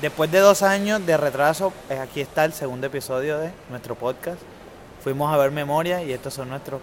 después 0.00 0.30
de 0.30 0.38
dos 0.40 0.62
años 0.62 1.04
de 1.04 1.16
retraso, 1.16 1.72
eh, 1.90 1.98
aquí 1.98 2.20
está 2.20 2.44
el 2.44 2.52
segundo 2.52 2.86
episodio 2.86 3.38
de 3.38 3.50
nuestro 3.70 3.94
podcast. 3.94 4.40
Fuimos 5.02 5.32
a 5.32 5.36
ver 5.36 5.50
Memoria 5.50 6.02
y 6.02 6.12
estas 6.12 6.34
son 6.34 6.48
nuestras 6.50 6.80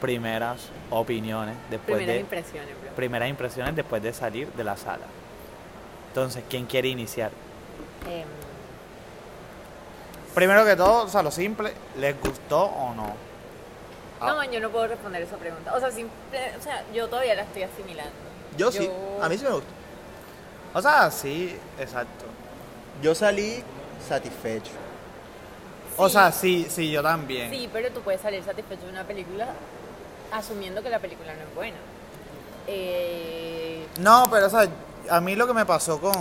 primeras 0.00 0.68
opiniones 0.90 1.56
después 1.70 1.96
Primeras 1.96 2.14
de 2.14 2.20
impresiones, 2.20 2.80
bro. 2.80 2.90
primeras 2.94 3.28
impresiones 3.28 3.74
después 3.76 4.02
de 4.02 4.12
salir 4.12 4.48
de 4.52 4.64
la 4.64 4.76
sala. 4.76 5.06
Entonces, 6.08 6.42
¿quién 6.48 6.66
quiere 6.66 6.88
iniciar? 6.88 7.30
Em, 8.08 8.24
Primero 10.34 10.64
que 10.64 10.76
todo, 10.76 11.04
o 11.04 11.08
sea, 11.08 11.22
lo 11.22 11.30
simple, 11.32 11.72
¿les 11.96 12.20
gustó 12.20 12.64
o 12.66 12.94
no? 12.94 13.12
Ah. 14.20 14.26
No, 14.34 14.44
yo 14.44 14.60
no 14.60 14.70
puedo 14.70 14.86
responder 14.86 15.22
esa 15.22 15.36
pregunta. 15.36 15.74
O 15.74 15.80
sea, 15.80 15.90
simple- 15.90 16.52
o 16.58 16.62
sea, 16.62 16.84
yo 16.94 17.08
todavía 17.08 17.34
la 17.34 17.42
estoy 17.42 17.62
asimilando. 17.64 18.12
Yo 18.56 18.70
sí, 18.70 18.88
a 19.20 19.28
mí 19.28 19.36
sí 19.38 19.44
me 19.44 19.50
gustó. 19.50 19.68
O 20.74 20.82
sea, 20.82 21.10
sí, 21.10 21.56
exacto. 21.78 22.24
Yo 23.02 23.14
salí 23.14 23.62
satisfecho. 24.06 24.72
O 25.96 26.08
Sí. 26.08 26.12
sea, 26.12 26.30
sí, 26.32 26.66
sí, 26.70 26.90
yo 26.90 27.02
también. 27.02 27.50
Sí, 27.50 27.68
pero 27.72 27.90
tú 27.90 28.00
puedes 28.00 28.20
salir 28.20 28.42
satisfecho 28.44 28.84
de 28.84 28.90
una 28.90 29.04
película 29.04 29.48
asumiendo 30.32 30.82
que 30.82 30.90
la 30.90 30.98
película 30.98 31.34
no 31.34 31.42
es 31.42 31.54
buena. 31.54 31.76
Eh, 32.66 33.86
No, 34.00 34.24
pero 34.30 34.46
o 34.46 34.50
sea, 34.50 34.68
a 35.10 35.20
mí 35.20 35.34
lo 35.34 35.46
que 35.46 35.54
me 35.54 35.64
pasó 35.66 36.00
con, 36.00 36.12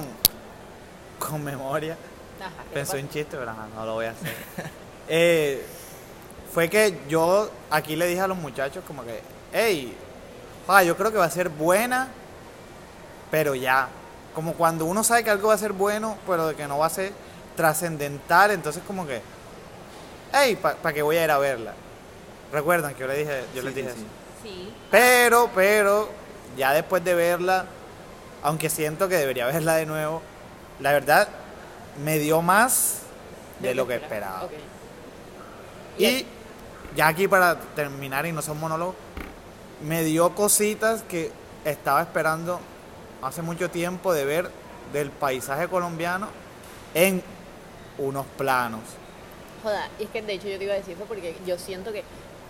con 1.20 1.44
memoria, 1.44 1.98
ajá, 2.40 2.50
¿qué 2.64 2.70
te 2.70 2.74
pensé 2.74 2.94
pasa? 2.94 3.04
un 3.04 3.10
chiste, 3.10 3.38
pero 3.38 3.52
ajá, 3.52 3.68
no 3.76 3.86
lo 3.86 3.94
voy 3.96 4.06
a 4.06 4.12
hacer. 4.12 4.34
Eh, 5.10 5.66
fue 6.54 6.70
que 6.70 7.00
yo 7.08 7.50
aquí 7.70 7.96
le 7.96 8.08
dije 8.08 8.20
a 8.20 8.28
los 8.28 8.36
muchachos 8.38 8.84
como 8.86 9.06
que, 9.06 9.22
hey, 9.54 9.96
yo 10.86 10.98
creo 10.98 11.14
que 11.14 11.18
va 11.18 11.24
a 11.24 11.30
ser 11.32 11.48
buena, 11.48 12.10
pero 13.32 13.56
ya. 13.56 13.88
Como 14.38 14.54
cuando 14.54 14.86
uno 14.86 15.04
sabe 15.04 15.24
que 15.24 15.32
algo 15.32 15.48
va 15.48 15.56
a 15.56 15.58
ser 15.58 15.74
bueno, 15.74 16.16
pero 16.28 16.50
de 16.50 16.54
que 16.54 16.68
no 16.68 16.78
va 16.78 16.86
a 16.86 16.92
ser 16.92 17.12
trascendental, 17.56 18.52
entonces 18.52 18.84
como 18.86 19.08
que, 19.08 19.20
hey, 20.32 20.56
¿para 20.62 20.94
qué 20.94 21.02
voy 21.02 21.18
a 21.18 21.24
ir 21.24 21.32
a 21.32 21.40
verla? 21.40 21.74
Recuerdan 22.54 22.94
que 22.94 23.00
yo, 23.00 23.08
le 23.08 23.18
dije, 23.18 23.46
yo 23.56 23.62
Sí, 23.62 23.66
les 23.66 23.76
dije 23.76 23.90
sí. 23.90 23.96
eso. 23.98 24.08
Sí. 24.44 24.74
Pero, 24.92 25.50
pero, 25.56 26.10
ya 26.56 26.72
después 26.72 27.04
de 27.04 27.16
verla, 27.16 27.66
aunque 28.44 28.70
siento 28.70 29.10
que 29.10 29.16
debería 29.16 29.48
verla 29.48 29.74
de 29.74 29.88
nuevo, 29.88 30.22
la 30.82 30.92
verdad 30.92 31.28
me 32.06 32.20
dio 32.20 32.44
más 32.44 33.00
de 33.60 33.74
lo 33.74 33.88
que 33.88 33.96
esperaba. 33.96 34.48
Y 35.98 36.28
ya 36.96 37.08
aquí 37.08 37.28
para 37.28 37.56
terminar 37.76 38.28
y 38.28 38.34
no 38.34 38.44
ser 38.44 38.52
un 38.52 38.60
monólogo, 38.60 38.94
me 39.84 40.04
dio 40.04 40.36
cositas 40.36 41.02
que 41.02 41.32
estaba 41.66 42.04
esperando 42.04 42.60
hace 43.22 43.42
mucho 43.42 43.70
tiempo 43.70 44.14
de 44.14 44.26
ver 44.26 44.52
del 44.94 45.12
paisaje 45.12 45.68
colombiano 45.68 46.28
en 46.94 47.22
unos 47.98 48.26
planos. 48.38 48.82
Joda, 49.64 49.90
y 50.00 50.04
es 50.04 50.10
que 50.10 50.22
de 50.22 50.34
hecho 50.34 50.48
yo 50.48 50.58
te 50.58 50.64
iba 50.64 50.74
a 50.74 50.78
decir 50.78 50.96
eso 50.96 51.06
porque 51.06 51.36
yo 51.46 51.58
siento 51.58 51.92
que 51.92 52.04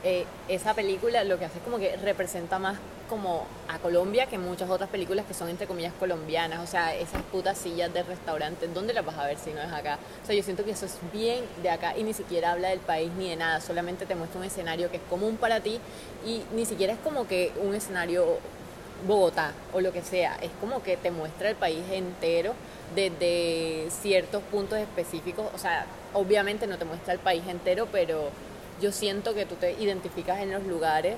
eh, 0.04 0.26
esa 0.48 0.74
película 0.74 1.24
lo 1.24 1.40
que 1.40 1.46
hace 1.46 1.58
es 1.58 1.64
como 1.64 1.80
que 1.80 1.96
representa 1.98 2.60
más 2.60 2.78
como 3.10 3.48
a 3.70 3.80
Colombia 3.80 4.26
que 4.28 4.38
muchas 4.38 4.70
otras 4.70 4.90
películas 4.90 5.26
que 5.26 5.34
son 5.34 5.50
entre 5.50 5.66
comillas 5.66 5.94
colombianas. 6.00 6.60
O 6.60 6.68
sea, 6.68 6.94
esas 6.96 7.22
putas 7.24 7.58
sillas 7.58 7.94
de 7.94 8.04
restaurante, 8.04 8.68
¿dónde 8.68 8.94
las 8.94 9.06
vas 9.06 9.18
a 9.18 9.26
ver 9.26 9.38
si 9.38 9.52
no 9.52 9.62
es 9.62 9.72
acá? 9.72 9.98
O 10.24 10.26
sea, 10.26 10.36
yo 10.36 10.44
siento 10.44 10.66
que 10.66 10.72
eso 10.72 10.86
es 10.86 10.98
bien 11.14 11.46
de 11.64 11.70
acá 11.70 11.98
y 11.98 12.04
ni 12.04 12.14
siquiera 12.14 12.52
habla 12.52 12.70
del 12.70 12.80
país 12.80 13.12
ni 13.18 13.30
de 13.30 13.38
nada, 13.38 13.62
solamente 13.62 14.06
te 14.06 14.16
muestra 14.16 14.40
un 14.40 14.46
escenario 14.46 14.92
que 14.92 14.98
es 14.98 15.04
común 15.10 15.38
para 15.38 15.62
ti 15.62 15.80
y 16.26 16.44
ni 16.54 16.66
siquiera 16.66 16.94
es 16.94 17.00
como 17.00 17.28
que 17.28 17.54
un 17.62 17.74
escenario 17.74 18.40
Bogotá 19.06 19.54
o 19.74 19.82
lo 19.82 19.92
que 19.94 20.02
sea, 20.02 20.38
es 20.42 20.50
como 20.60 20.82
que 20.82 20.98
te 20.98 21.12
muestra 21.12 21.50
el 21.50 21.56
país 21.56 21.84
entero 21.92 22.54
desde 22.96 23.90
ciertos 23.92 24.42
puntos 24.44 24.80
específicos, 24.80 25.46
o 25.54 25.58
sea, 25.58 25.86
obviamente 26.14 26.68
no 26.68 26.78
te 26.78 26.86
muestra 26.86 27.14
el 27.14 27.20
país 27.20 27.44
entero, 27.48 27.88
pero 27.92 28.30
yo 28.82 28.92
siento 28.92 29.34
que 29.34 29.46
tú 29.46 29.56
te 29.56 29.74
identificas 29.74 30.40
en 30.40 30.52
los 30.52 30.64
lugares, 30.64 31.18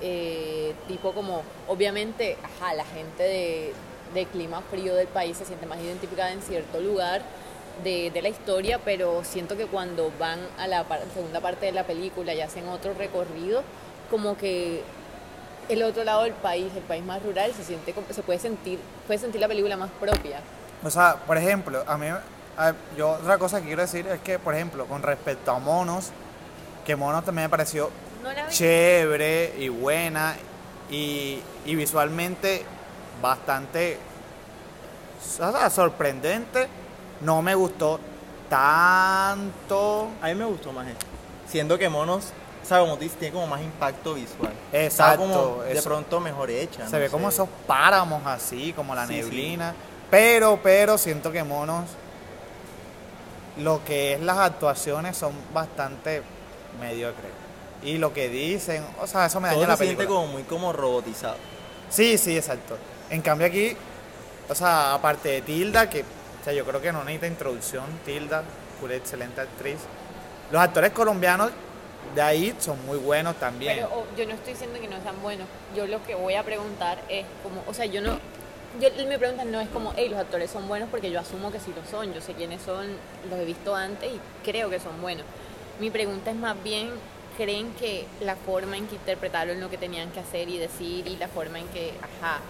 eh, 0.00 0.74
tipo 0.86 1.12
como, 1.12 1.42
obviamente, 1.66 2.36
ajá, 2.42 2.74
la 2.74 2.84
gente 2.84 3.22
de, 3.22 3.72
de 4.14 4.26
clima 4.26 4.62
frío 4.70 4.94
del 4.94 5.08
país 5.08 5.36
se 5.36 5.44
siente 5.44 5.66
más 5.66 5.80
identificada 5.80 6.32
en 6.32 6.40
cierto 6.40 6.80
lugar 6.80 7.22
de, 7.82 8.10
de 8.10 8.22
la 8.22 8.28
historia, 8.28 8.78
pero 8.84 9.22
siento 9.24 9.56
que 9.56 9.66
cuando 9.66 10.12
van 10.18 10.38
a 10.58 10.66
la 10.66 10.84
par- 10.84 11.02
segunda 11.14 11.40
parte 11.40 11.66
de 11.66 11.72
la 11.72 11.84
película 11.84 12.32
y 12.34 12.40
hacen 12.40 12.68
otro 12.68 12.94
recorrido, 12.94 13.62
como 14.10 14.36
que 14.36 14.82
el 15.68 15.82
otro 15.82 16.04
lado 16.04 16.22
del 16.24 16.32
país, 16.34 16.72
el 16.74 16.82
país 16.82 17.04
más 17.04 17.22
rural, 17.22 17.52
se 17.54 17.64
siente 17.64 17.94
se 18.10 18.22
puede 18.22 18.38
sentir, 18.38 18.78
puede 19.06 19.18
sentir 19.18 19.40
la 19.40 19.48
película 19.48 19.76
más 19.76 19.90
propia. 20.00 20.40
O 20.82 20.90
sea, 20.90 21.16
por 21.26 21.36
ejemplo, 21.36 21.82
a 21.86 21.96
mí, 21.98 22.06
a- 22.56 22.74
yo 22.96 23.10
otra 23.10 23.38
cosa 23.38 23.60
que 23.60 23.66
quiero 23.66 23.82
decir 23.82 24.06
es 24.06 24.20
que, 24.20 24.38
por 24.38 24.54
ejemplo, 24.54 24.86
con 24.86 25.02
respecto 25.02 25.50
a 25.50 25.58
Monos, 25.58 26.10
que 26.84 26.96
Monos 26.96 27.24
también 27.24 27.44
me 27.46 27.50
pareció 27.50 27.90
No 28.22 28.30
chévere 28.48 29.54
y 29.58 29.68
buena 29.68 30.36
y, 30.90 31.40
y 31.66 31.74
visualmente 31.74 32.64
bastante 33.20 33.98
o 35.40 35.52
sea, 35.52 35.68
sorprendente. 35.70 36.68
No 37.20 37.42
me 37.42 37.54
gustó 37.54 37.98
tanto. 38.48 40.08
A 40.22 40.26
mí 40.28 40.34
me 40.34 40.44
gustó 40.44 40.72
más 40.72 40.86
esto. 40.86 41.06
Siendo 41.48 41.78
que 41.78 41.88
Monos, 41.88 42.32
¿sabes? 42.68 42.84
Como 42.84 42.96
tú 42.96 43.04
dices, 43.04 43.18
tiene 43.18 43.32
como 43.34 43.46
más 43.46 43.60
impacto 43.62 44.14
visual. 44.14 44.52
Está 44.72 44.84
Exacto, 45.12 45.20
como 45.22 45.62
de 45.62 45.72
eso- 45.72 45.88
pronto 45.88 46.20
mejor 46.20 46.50
hecha. 46.50 46.86
Se 46.86 46.96
no 46.96 46.98
ve 47.00 47.08
como 47.10 47.30
sé. 47.30 47.36
esos 47.36 47.48
páramos 47.66 48.26
así, 48.26 48.72
como 48.74 48.94
la 48.94 49.06
Sí, 49.06 49.14
sí. 49.14 49.20
neblina. 49.22 49.74
Pero, 50.10 50.60
pero 50.62 50.96
siento 50.98 51.30
que 51.32 51.42
Monos, 51.44 51.84
lo 53.58 53.84
que 53.84 54.14
es 54.14 54.20
las 54.20 54.38
actuaciones 54.38 55.16
son 55.16 55.32
bastante 55.52 56.22
mediocres. 56.80 57.32
Y 57.82 57.98
lo 57.98 58.12
que 58.12 58.28
dicen, 58.28 58.84
o 59.00 59.06
sea, 59.06 59.26
eso 59.26 59.40
me 59.40 59.48
daña 59.48 59.58
Todo 59.60 59.68
la 59.68 59.76
se 59.76 59.84
siente 59.84 59.96
película. 59.98 60.20
como 60.20 60.32
muy 60.32 60.42
como 60.44 60.72
robotizado. 60.72 61.36
Sí, 61.90 62.18
sí, 62.18 62.36
exacto. 62.36 62.76
En 63.10 63.22
cambio 63.22 63.46
aquí, 63.46 63.76
o 64.48 64.54
sea, 64.54 64.94
aparte 64.94 65.28
de 65.30 65.42
Tilda, 65.42 65.88
que 65.88 66.02
o 66.02 66.44
sea, 66.44 66.52
yo 66.52 66.64
creo 66.64 66.80
que 66.80 66.92
no 66.92 67.00
necesita 67.04 67.26
introducción, 67.26 67.84
Tilda, 68.04 68.42
una 68.82 68.94
excelente 68.94 69.40
actriz. 69.40 69.78
Los 70.50 70.62
actores 70.62 70.92
colombianos 70.92 71.50
de 72.14 72.22
ahí 72.22 72.54
son 72.58 72.84
muy 72.86 72.98
buenos 72.98 73.36
también. 73.36 73.74
Pero 73.76 73.88
oh, 73.94 74.04
yo 74.16 74.26
no 74.26 74.34
estoy 74.34 74.52
diciendo 74.54 74.80
que 74.80 74.88
no 74.88 75.00
sean 75.02 75.20
buenos. 75.22 75.46
Yo 75.76 75.86
lo 75.86 76.02
que 76.04 76.14
voy 76.14 76.34
a 76.34 76.42
preguntar 76.42 76.98
es 77.08 77.24
como, 77.42 77.62
o 77.66 77.74
sea, 77.74 77.86
yo 77.86 78.00
no, 78.00 78.18
yo, 78.80 78.88
mi 79.06 79.16
pregunta 79.16 79.44
no 79.44 79.60
es 79.60 79.68
como, 79.68 79.92
hey, 79.96 80.08
los 80.08 80.18
actores 80.18 80.50
son 80.50 80.68
buenos 80.68 80.88
porque 80.90 81.10
yo 81.10 81.20
asumo 81.20 81.50
que 81.52 81.60
sí 81.60 81.72
lo 81.74 81.88
son. 81.90 82.12
Yo 82.12 82.20
sé 82.20 82.34
quiénes 82.34 82.62
son, 82.62 82.86
los 83.30 83.38
he 83.38 83.44
visto 83.44 83.74
antes 83.74 84.10
y 84.12 84.20
creo 84.44 84.70
que 84.70 84.80
son 84.80 85.00
buenos. 85.00 85.24
Mi 85.80 85.90
pregunta 85.90 86.30
es 86.30 86.36
más 86.36 86.60
bien, 86.62 86.90
¿creen 87.36 87.72
que 87.74 88.06
la 88.20 88.36
forma 88.36 88.76
en 88.76 88.86
que 88.88 88.96
interpretaron 88.96 89.60
lo 89.60 89.70
que 89.70 89.78
tenían 89.78 90.10
que 90.10 90.20
hacer 90.20 90.48
y 90.48 90.58
decir 90.58 91.06
y 91.06 91.16
la 91.16 91.28
forma 91.28 91.58
en 91.60 91.68
que, 91.68 91.92
ajá, 92.20 92.40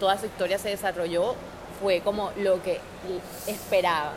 toda 0.00 0.18
su 0.18 0.26
historia 0.26 0.58
se 0.58 0.70
desarrolló 0.70 1.34
fue 1.80 2.00
como 2.00 2.30
lo 2.36 2.62
que 2.62 2.80
esperaban? 3.46 4.14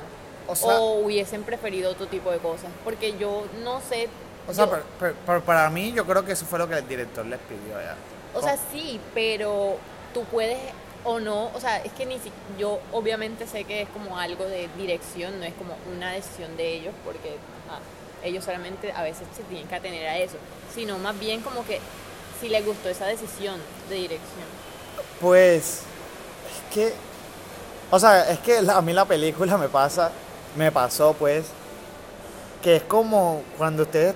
O 0.47 0.53
O, 0.53 0.55
sea- 0.55 0.79
hubiesen 0.79 1.43
preferido 1.43 1.91
otro 1.91 2.07
tipo 2.07 2.31
de 2.31 2.37
cosas. 2.39 2.71
Porque 2.83 3.17
yo 3.17 3.45
no 3.63 3.81
sé. 3.81 4.07
O 4.47 4.53
sea, 4.53 4.65
yo- 4.65 4.71
pero- 4.71 4.83
pero- 4.99 5.15
pero 5.25 5.41
para 5.41 5.69
mí 5.69 5.91
yo 5.93 6.05
creo 6.05 6.23
que 6.25 6.31
eso 6.33 6.45
fue 6.45 6.59
lo 6.59 6.67
que 6.67 6.75
el 6.75 6.87
director 6.87 7.25
les 7.25 7.39
pidió 7.39 7.79
ya. 7.81 7.95
O 8.33 8.41
sea, 8.41 8.57
sí, 8.71 8.99
pero 9.13 9.77
tú 10.13 10.23
puedes 10.25 10.57
o 11.03 11.19
no, 11.19 11.51
o 11.53 11.59
sea, 11.59 11.77
es 11.83 11.91
que 11.93 12.05
ni 12.05 12.19
si, 12.19 12.31
yo 12.59 12.79
obviamente 12.91 13.47
sé 13.47 13.63
que 13.63 13.83
es 13.83 13.89
como 13.89 14.17
algo 14.17 14.45
de 14.45 14.67
dirección, 14.77 15.39
no 15.39 15.45
es 15.45 15.53
como 15.53 15.75
una 15.95 16.11
decisión 16.11 16.55
de 16.57 16.73
ellos, 16.73 16.93
porque 17.05 17.37
ah, 17.69 17.79
ellos 18.23 18.43
solamente 18.43 18.91
a 18.91 19.03
veces 19.03 19.25
se 19.35 19.43
tienen 19.43 19.67
que 19.67 19.75
atener 19.75 20.07
a 20.07 20.17
eso, 20.17 20.35
sino 20.73 20.97
más 20.99 21.17
bien 21.17 21.41
como 21.41 21.65
que 21.65 21.79
si 22.41 22.49
les 22.49 22.65
gustó 22.65 22.89
esa 22.89 23.05
decisión 23.05 23.59
de 23.89 23.95
dirección. 23.95 24.45
Pues 25.21 25.81
es 26.51 26.73
que, 26.73 26.93
o 27.89 27.99
sea, 27.99 28.29
es 28.29 28.39
que 28.39 28.61
la- 28.61 28.77
a 28.77 28.81
mí 28.81 28.91
la 28.93 29.05
película 29.05 29.57
me 29.57 29.69
pasa, 29.69 30.11
me 30.55 30.71
pasó 30.71 31.13
pues, 31.13 31.45
que 32.61 32.75
es 32.77 32.83
como 32.83 33.43
cuando 33.57 33.83
ustedes, 33.83 34.15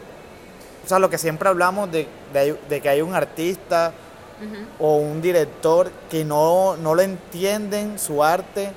o 0.83 0.87
sea, 0.87 0.99
lo 0.99 1.09
que 1.09 1.17
siempre 1.17 1.47
hablamos 1.49 1.91
de, 1.91 2.07
de, 2.33 2.57
de 2.69 2.81
que 2.81 2.89
hay 2.89 3.01
un 3.01 3.13
artista 3.13 3.91
o 4.79 4.95
un 4.97 5.21
director 5.21 5.91
que 6.09 6.25
no, 6.25 6.75
no 6.77 6.95
lo 6.95 7.01
entienden 7.03 7.99
su 7.99 8.23
arte, 8.23 8.71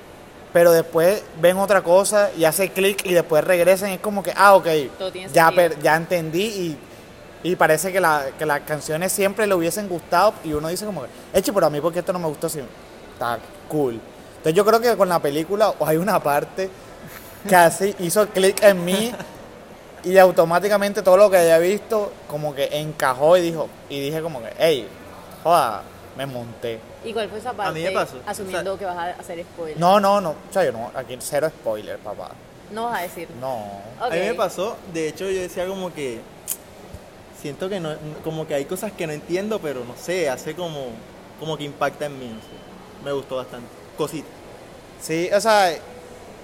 pero 0.53 0.71
después 0.73 1.23
ven 1.41 1.57
otra 1.57 1.83
cosa 1.83 2.31
y 2.37 2.45
hace 2.45 2.69
clic 2.71 3.05
y 3.07 3.15
después 3.15 3.43
regresan 3.43 3.91
y 3.91 3.95
es 3.95 4.01
como 4.01 4.23
que, 4.23 4.33
ah, 4.37 4.55
ok, 4.55 4.67
ya, 5.33 5.51
per- 5.57 5.81
ya 5.83 5.97
entendí 5.97 6.43
y, 6.45 6.79
y 7.51 7.57
parece 7.57 7.91
que, 7.93 8.01
la- 8.01 8.27
que 8.39 8.45
las 8.47 8.61
canciones 8.61 9.11
siempre 9.11 9.47
le 9.47 9.55
hubiesen 9.55 9.89
gustado 9.89 10.35
y 10.45 10.53
uno 10.53 10.69
dice 10.69 10.85
como 10.85 11.03
que, 11.03 11.09
eche, 11.33 11.53
pero 11.53 11.67
a 11.67 11.71
mí 11.71 11.81
porque 11.81 12.01
esto 12.01 12.13
no 12.13 12.19
me 12.19 12.29
gustó, 12.29 12.49
sí, 12.49 12.61
está 13.15 13.39
cool. 13.69 13.99
Entonces 14.37 14.55
yo 14.55 14.65
creo 14.67 14.81
que 14.81 14.95
con 14.99 15.09
la 15.09 15.19
película 15.21 15.73
hay 15.81 15.97
una 15.97 16.21
parte 16.23 16.69
que 17.49 17.57
así 17.57 17.95
hizo 18.01 18.27
clic 18.29 18.63
en 18.63 18.85
mí 18.85 19.13
y 20.05 20.19
automáticamente 20.19 21.03
todo 21.03 21.17
lo 21.17 21.31
que 21.31 21.39
había 21.39 21.59
visto 21.59 22.13
como 22.29 22.55
que 22.55 22.69
encajó 22.73 23.37
y 23.37 23.41
dijo 23.41 23.69
y 23.89 24.01
dije 24.01 24.21
como 24.21 24.43
que, 24.43 24.51
hey, 24.59 24.87
joda, 25.43 25.83
me 26.17 26.27
monté. 26.27 26.79
¿Y 27.05 27.13
cuál 27.13 27.29
fue 27.29 27.39
esa 27.39 27.53
parte? 27.53 27.79
mí 27.79 27.85
me 27.85 27.91
pasó, 27.93 28.17
Asumiendo 28.27 28.75
o 28.75 28.77
sea- 28.77 28.79
que 28.79 28.95
vas 28.95 28.97
a 28.97 29.21
hacer 29.21 29.43
spoiler. 29.43 29.79
No, 29.79 30.01
no, 30.01 30.21
no. 30.21 30.31
O 30.31 30.53
sea, 30.53 30.65
yo 30.65 30.73
no, 30.73 30.91
aquí 30.95 31.17
cero 31.21 31.49
spoiler, 31.49 31.99
papá. 31.99 32.31
No 32.71 32.85
vas 32.87 33.01
a 33.01 33.03
decir. 33.03 33.29
No. 33.41 33.65
A 34.01 34.09
mí 34.11 34.19
me 34.19 34.35
pasó, 34.35 34.77
de 34.93 35.09
hecho 35.09 35.29
yo 35.31 35.41
decía 35.41 35.67
como 35.67 35.93
que 35.93 36.21
siento 37.41 37.69
que 37.69 37.81
no, 37.81 37.95
como 38.23 38.47
que 38.47 38.55
hay 38.55 38.65
cosas 38.65 38.93
que 38.93 39.07
no 39.07 39.13
entiendo, 39.13 39.59
pero 39.61 39.85
no 39.85 39.95
sé, 39.97 40.29
hace 40.31 40.55
como, 40.55 40.87
como 41.39 41.57
que 41.57 41.65
impacta 41.65 42.07
en 42.07 42.19
mí, 42.19 42.27
no 42.27 42.41
sé. 42.41 43.05
Me 43.05 43.13
gustó 43.13 43.37
bastante. 43.37 43.67
Cosita. 43.99 44.29
Sí, 45.01 45.29
o 45.35 45.41
sea, 45.41 45.75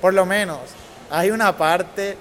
por 0.01 0.13
lo 0.13 0.27
menos 0.27 0.59
hay 1.11 1.31
una 1.31 1.57
parte 1.57 2.17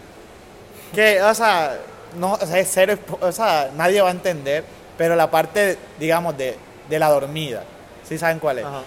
que, 0.93 1.21
o 1.21 1.33
sea, 1.33 1.77
no, 2.15 2.33
o 2.33 2.45
sea, 2.45 2.59
es 2.59 2.69
cero, 2.71 2.97
o 3.21 3.31
sea, 3.31 3.71
nadie 3.75 4.01
va 4.01 4.09
a 4.09 4.11
entender, 4.11 4.63
pero 4.97 5.15
la 5.15 5.29
parte, 5.29 5.77
digamos, 5.99 6.37
de, 6.37 6.57
de 6.89 6.99
la 6.99 7.09
dormida, 7.09 7.63
¿sí 8.07 8.17
saben 8.17 8.39
cuál 8.39 8.59
es? 8.59 8.65
Ajá. 8.65 8.81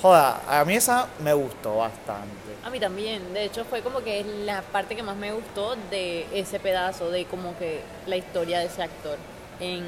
Joda, 0.00 0.40
a 0.46 0.64
mí 0.64 0.74
esa 0.74 1.06
me 1.20 1.32
gustó 1.32 1.78
bastante. 1.78 2.28
A 2.62 2.70
mí 2.70 2.78
también, 2.78 3.32
de 3.32 3.44
hecho 3.44 3.64
fue 3.64 3.80
como 3.80 4.02
que 4.02 4.24
la 4.44 4.62
parte 4.62 4.94
que 4.96 5.02
más 5.02 5.16
me 5.16 5.32
gustó 5.32 5.76
de 5.90 6.26
ese 6.32 6.60
pedazo, 6.60 7.10
de 7.10 7.24
como 7.26 7.56
que 7.58 7.80
la 8.06 8.16
historia 8.16 8.58
de 8.58 8.66
ese 8.66 8.82
actor 8.82 9.16
en, 9.60 9.84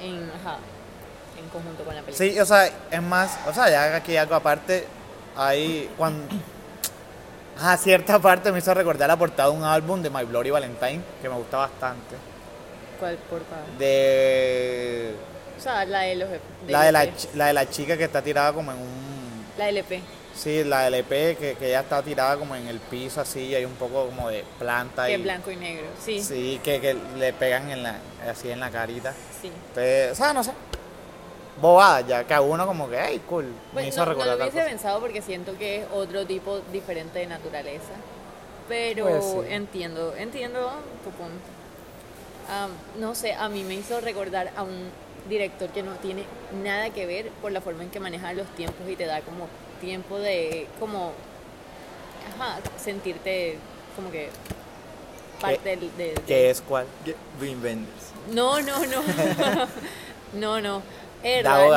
en, 0.00 0.30
ajá, 0.40 0.58
en 1.38 1.48
conjunto 1.52 1.84
con 1.84 1.94
la 1.94 2.02
película. 2.02 2.28
Sí, 2.28 2.38
o 2.40 2.46
sea, 2.46 2.70
es 2.90 3.02
más, 3.02 3.38
o 3.48 3.52
sea, 3.52 3.70
ya 3.70 3.96
aquí 3.96 4.16
algo 4.16 4.34
aparte, 4.34 4.84
ahí 5.36 5.88
cuando... 5.96 6.34
Ah, 7.64 7.76
cierta 7.76 8.18
parte 8.18 8.50
me 8.50 8.58
hizo 8.58 8.74
recordar 8.74 9.08
la 9.08 9.16
portada 9.16 9.48
de 9.50 9.56
un 9.56 9.62
álbum 9.64 10.02
de 10.02 10.10
My 10.10 10.24
Bloody 10.24 10.50
Valentine, 10.50 11.00
que 11.20 11.28
me 11.28 11.36
gusta 11.36 11.58
bastante. 11.58 12.16
¿Cuál 12.98 13.16
por 13.30 13.42
cada? 13.44 13.62
De... 13.78 15.14
O 15.56 15.60
sea, 15.62 15.84
la 15.84 16.00
de 16.00 16.16
los... 16.16 16.28
La 16.66 16.82
de 16.82 16.92
la, 16.92 17.02
LP. 17.04 17.16
chi- 17.16 17.28
la 17.34 17.46
de 17.46 17.52
la 17.52 17.70
chica 17.70 17.96
que 17.96 18.04
está 18.04 18.20
tirada 18.20 18.52
como 18.52 18.72
en 18.72 18.78
un... 18.78 19.44
La 19.58 19.68
LP. 19.68 20.00
Sí, 20.34 20.64
la 20.64 20.86
LP 20.88 21.36
que, 21.38 21.54
que 21.54 21.70
ya 21.70 21.80
está 21.80 22.02
tirada 22.02 22.36
como 22.36 22.56
en 22.56 22.66
el 22.66 22.80
piso 22.80 23.20
así, 23.20 23.40
y 23.48 23.54
hay 23.54 23.64
un 23.64 23.74
poco 23.74 24.06
como 24.06 24.28
de 24.30 24.44
planta 24.58 25.06
Que 25.06 25.12
y... 25.18 25.22
blanco 25.22 25.50
y 25.52 25.56
negro. 25.56 25.84
Sí, 26.04 26.20
sí. 26.20 26.24
Sí, 26.54 26.60
que, 26.64 26.80
que 26.80 26.96
le 27.16 27.32
pegan 27.34 27.70
en 27.70 27.82
la, 27.84 27.96
así 28.28 28.50
en 28.50 28.58
la 28.58 28.70
carita. 28.70 29.12
Pero, 29.74 30.12
o 30.12 30.14
sea, 30.16 30.32
no 30.32 30.42
sé. 30.42 30.52
Bobada, 31.62 32.00
ya 32.02 32.24
que 32.26 32.34
a 32.34 32.40
uno 32.42 32.66
como 32.66 32.90
que, 32.90 32.98
ay, 32.98 33.20
cool. 33.20 33.44
Me 33.44 33.52
Pues 33.72 33.86
hizo 33.88 34.00
no, 34.00 34.04
no 34.06 34.10
recordar 34.10 34.32
lo 34.34 34.38
tal 34.38 34.48
hubiese 34.48 34.58
cosa. 34.58 34.70
pensado 34.70 35.00
porque 35.00 35.22
siento 35.22 35.56
que 35.56 35.76
es 35.82 35.86
otro 35.94 36.26
tipo 36.26 36.60
diferente 36.72 37.20
de 37.20 37.26
naturaleza. 37.28 37.94
Pero 38.68 39.04
Pues 39.06 39.24
sí. 39.24 39.38
entiendo, 39.48 40.14
entiendo 40.16 40.70
tu 41.04 41.10
punto. 41.10 41.40
Am, 42.50 42.70
no 43.00 43.14
sé, 43.14 43.32
a 43.34 43.48
mí 43.48 43.62
me 43.64 43.74
hizo 43.74 44.00
recordar 44.00 44.50
a 44.56 44.62
un 44.64 44.90
director 45.28 45.68
que 45.70 45.82
no 45.84 45.92
tiene 45.94 46.24
nada 46.64 46.90
que 46.90 47.06
ver 47.06 47.30
por 47.40 47.52
la 47.52 47.60
forma 47.60 47.84
en 47.84 47.90
que 47.90 48.00
maneja 48.00 48.32
los 48.32 48.48
tiempos 48.56 48.88
y 48.88 48.96
te 48.96 49.06
da 49.06 49.20
como 49.20 49.46
tiempo 49.80 50.18
de 50.18 50.66
como 50.80 51.12
ajá, 52.36 52.58
sentirte 52.76 53.56
como 53.94 54.10
que 54.10 54.30
parte 55.40 55.76
del, 55.76 55.96
del- 55.96 56.20
¿Qué 56.26 56.50
es 56.50 56.60
cuál? 56.60 56.86
Green 57.40 57.62
Benders. 57.62 58.10
no, 58.32 58.60
no, 58.60 58.78
no. 58.86 59.02
no, 60.34 60.60
no. 60.60 60.82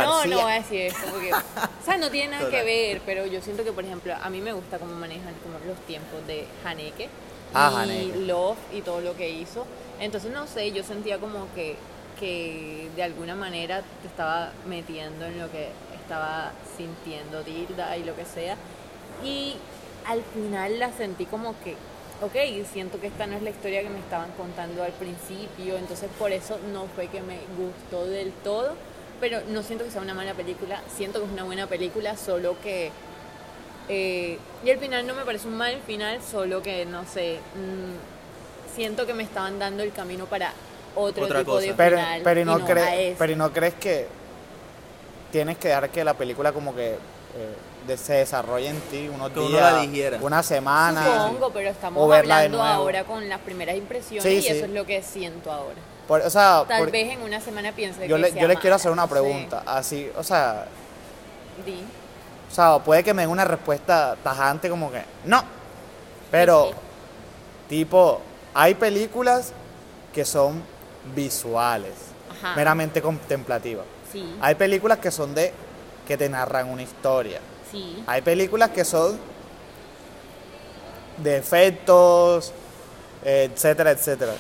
No, 0.05 0.25
no 0.25 0.41
voy 0.41 0.51
a 0.51 0.55
decir 0.55 0.81
eso 0.81 0.97
porque, 1.11 1.33
o 1.33 1.85
sea, 1.85 1.97
no 1.97 2.09
tiene 2.09 2.31
nada 2.37 2.49
que 2.49 2.63
ver, 2.63 3.01
pero 3.05 3.25
yo 3.25 3.41
siento 3.41 3.63
que, 3.63 3.71
por 3.71 3.83
ejemplo, 3.85 4.13
a 4.21 4.29
mí 4.29 4.41
me 4.41 4.53
gusta 4.53 4.79
cómo 4.79 4.93
manejan 4.95 5.33
como 5.43 5.59
los 5.67 5.77
tiempos 5.85 6.25
de 6.27 6.47
Haneke 6.63 7.09
Ah, 7.53 7.71
y 7.71 7.91
Haneke. 7.91 8.17
Love 8.25 8.57
y 8.73 8.81
todo 8.81 9.01
lo 9.01 9.15
que 9.15 9.29
hizo. 9.29 9.65
Entonces, 9.99 10.31
no 10.31 10.47
sé, 10.47 10.71
yo 10.71 10.83
sentía 10.83 11.19
como 11.19 11.47
que, 11.53 11.75
que 12.19 12.89
de 12.95 13.03
alguna 13.03 13.35
manera 13.35 13.81
te 14.01 14.07
estaba 14.07 14.51
metiendo 14.67 15.25
en 15.25 15.39
lo 15.39 15.49
que 15.51 15.69
estaba 16.01 16.51
sintiendo 16.77 17.41
Tilda 17.41 17.95
y 17.97 18.03
lo 18.03 18.15
que 18.15 18.25
sea. 18.25 18.57
Y 19.23 19.55
al 20.05 20.21
final 20.23 20.79
la 20.79 20.91
sentí 20.91 21.25
como 21.25 21.55
que, 21.63 21.75
ok, 22.21 22.65
siento 22.71 22.99
que 22.99 23.07
esta 23.07 23.25
no 23.27 23.37
es 23.37 23.41
la 23.41 23.49
historia 23.49 23.81
que 23.81 23.89
me 23.89 23.99
estaban 23.99 24.31
contando 24.37 24.83
al 24.83 24.91
principio, 24.91 25.77
entonces 25.77 26.09
por 26.19 26.31
eso 26.31 26.59
no 26.73 26.85
fue 26.95 27.07
que 27.07 27.21
me 27.21 27.39
gustó 27.57 28.05
del 28.05 28.31
todo, 28.43 28.75
pero 29.19 29.41
no 29.49 29.63
siento 29.63 29.85
que 29.85 29.91
sea 29.91 30.01
una 30.01 30.13
mala 30.13 30.33
película, 30.33 30.81
siento 30.95 31.19
que 31.19 31.25
es 31.25 31.31
una 31.31 31.43
buena 31.43 31.67
película, 31.67 32.17
solo 32.17 32.55
que... 32.61 32.91
eh, 33.89 34.37
y 34.63 34.69
el 34.69 34.79
final 34.79 35.05
no 35.07 35.13
me 35.15 35.23
parece 35.23 35.47
un 35.47 35.55
mal 35.57 35.79
final, 35.85 36.19
solo 36.21 36.61
que, 36.61 36.85
no 36.85 37.05
sé, 37.05 37.39
mm, 37.55 38.73
siento 38.75 39.05
que 39.05 39.13
me 39.13 39.23
estaban 39.23 39.59
dando 39.59 39.83
el 39.83 39.91
camino 39.91 40.25
para 40.25 40.51
otro 40.95 41.25
Otra 41.25 41.39
tipo 41.39 41.51
cosa. 41.53 41.65
de 41.67 41.73
final. 41.73 42.21
pero, 42.23 42.39
y 42.41 42.45
no 42.45 42.57
no 42.59 42.65
crees, 42.65 42.87
a 42.87 42.95
ese. 42.95 43.15
pero 43.17 43.31
¿y 43.31 43.35
no 43.35 43.51
crees 43.51 43.73
que 43.75 44.07
tienes 45.31 45.57
que 45.57 45.67
dejar 45.69 45.89
que 45.89 46.03
la 46.03 46.13
película 46.13 46.51
como 46.51 46.73
que 46.75 46.91
eh, 46.93 46.97
de- 47.87 47.97
se 47.97 48.13
desarrolle 48.13 48.69
en 48.69 48.79
ti 48.81 49.09
unos 49.13 49.31
Que 49.31 49.39
uno 49.39 49.49
días, 49.49 49.73
la 49.73 49.81
digiera. 49.81 50.17
una 50.21 50.41
semana? 50.41 51.27
Supongo, 51.27 51.51
pero 51.51 51.69
estamos 51.69 52.13
hablando 52.13 52.61
ahora 52.63 53.03
con 53.03 53.27
las 53.27 53.39
primeras 53.41 53.75
impresiones 53.75 54.23
Sí, 54.23 54.37
y 54.37 54.41
sí. 54.41 54.47
eso 54.49 54.65
es 54.65 54.71
lo 54.71 54.85
que 54.85 55.01
siento 55.03 55.51
ahora. 55.51 55.75
Por- 56.07 56.21
o 56.21 56.29
sea, 56.29 56.63
Tal 56.67 56.79
por- 56.83 56.91
vez 56.91 57.11
en 57.13 57.21
una 57.21 57.41
semana 57.41 57.71
piense 57.71 58.07
yo, 58.07 58.15
que 58.15 58.21
le, 58.21 58.31
sea 58.31 58.41
yo 58.41 58.47
les 58.47 58.59
quiero 58.59 58.75
hacer 58.75 58.91
una 58.91 59.07
pregunta, 59.07 59.63
así, 59.65 60.09
o 60.15 60.23
sea, 60.23 60.65
Di. 61.65 61.83
o 62.51 62.53
sea, 62.53 62.77
puede 62.79 63.03
que 63.03 63.13
me 63.13 63.23
den 63.23 63.31
una 63.31 63.43
respuesta 63.45 64.15
tajante 64.23 64.69
como 64.69 64.91
que 64.91 65.01
no, 65.25 65.43
pero 66.29 66.65
Sí, 66.65 66.69
sí. 66.71 66.75
tipo, 67.69 68.21
hay 68.53 68.75
películas 68.75 69.51
que 70.13 70.25
son 70.25 70.61
visuales, 71.15 71.93
Ajá. 72.31 72.55
meramente 72.55 73.01
contemplativas. 73.01 73.85
Sí, 74.11 74.37
Hay 74.41 74.55
películas 74.55 74.99
que 74.99 75.11
son 75.11 75.33
de 75.35 75.51
que 76.07 76.15
te 76.17 76.29
narran 76.29 76.69
una 76.69 76.83
historia. 76.83 77.39
sí. 77.71 78.03
Hay 78.07 78.21
películas 78.21 78.69
que 78.69 78.85
son 78.85 79.17
de 81.17 81.37
efectos, 81.37 82.53
etcétera, 83.23 83.91
etcétera. 83.91 84.33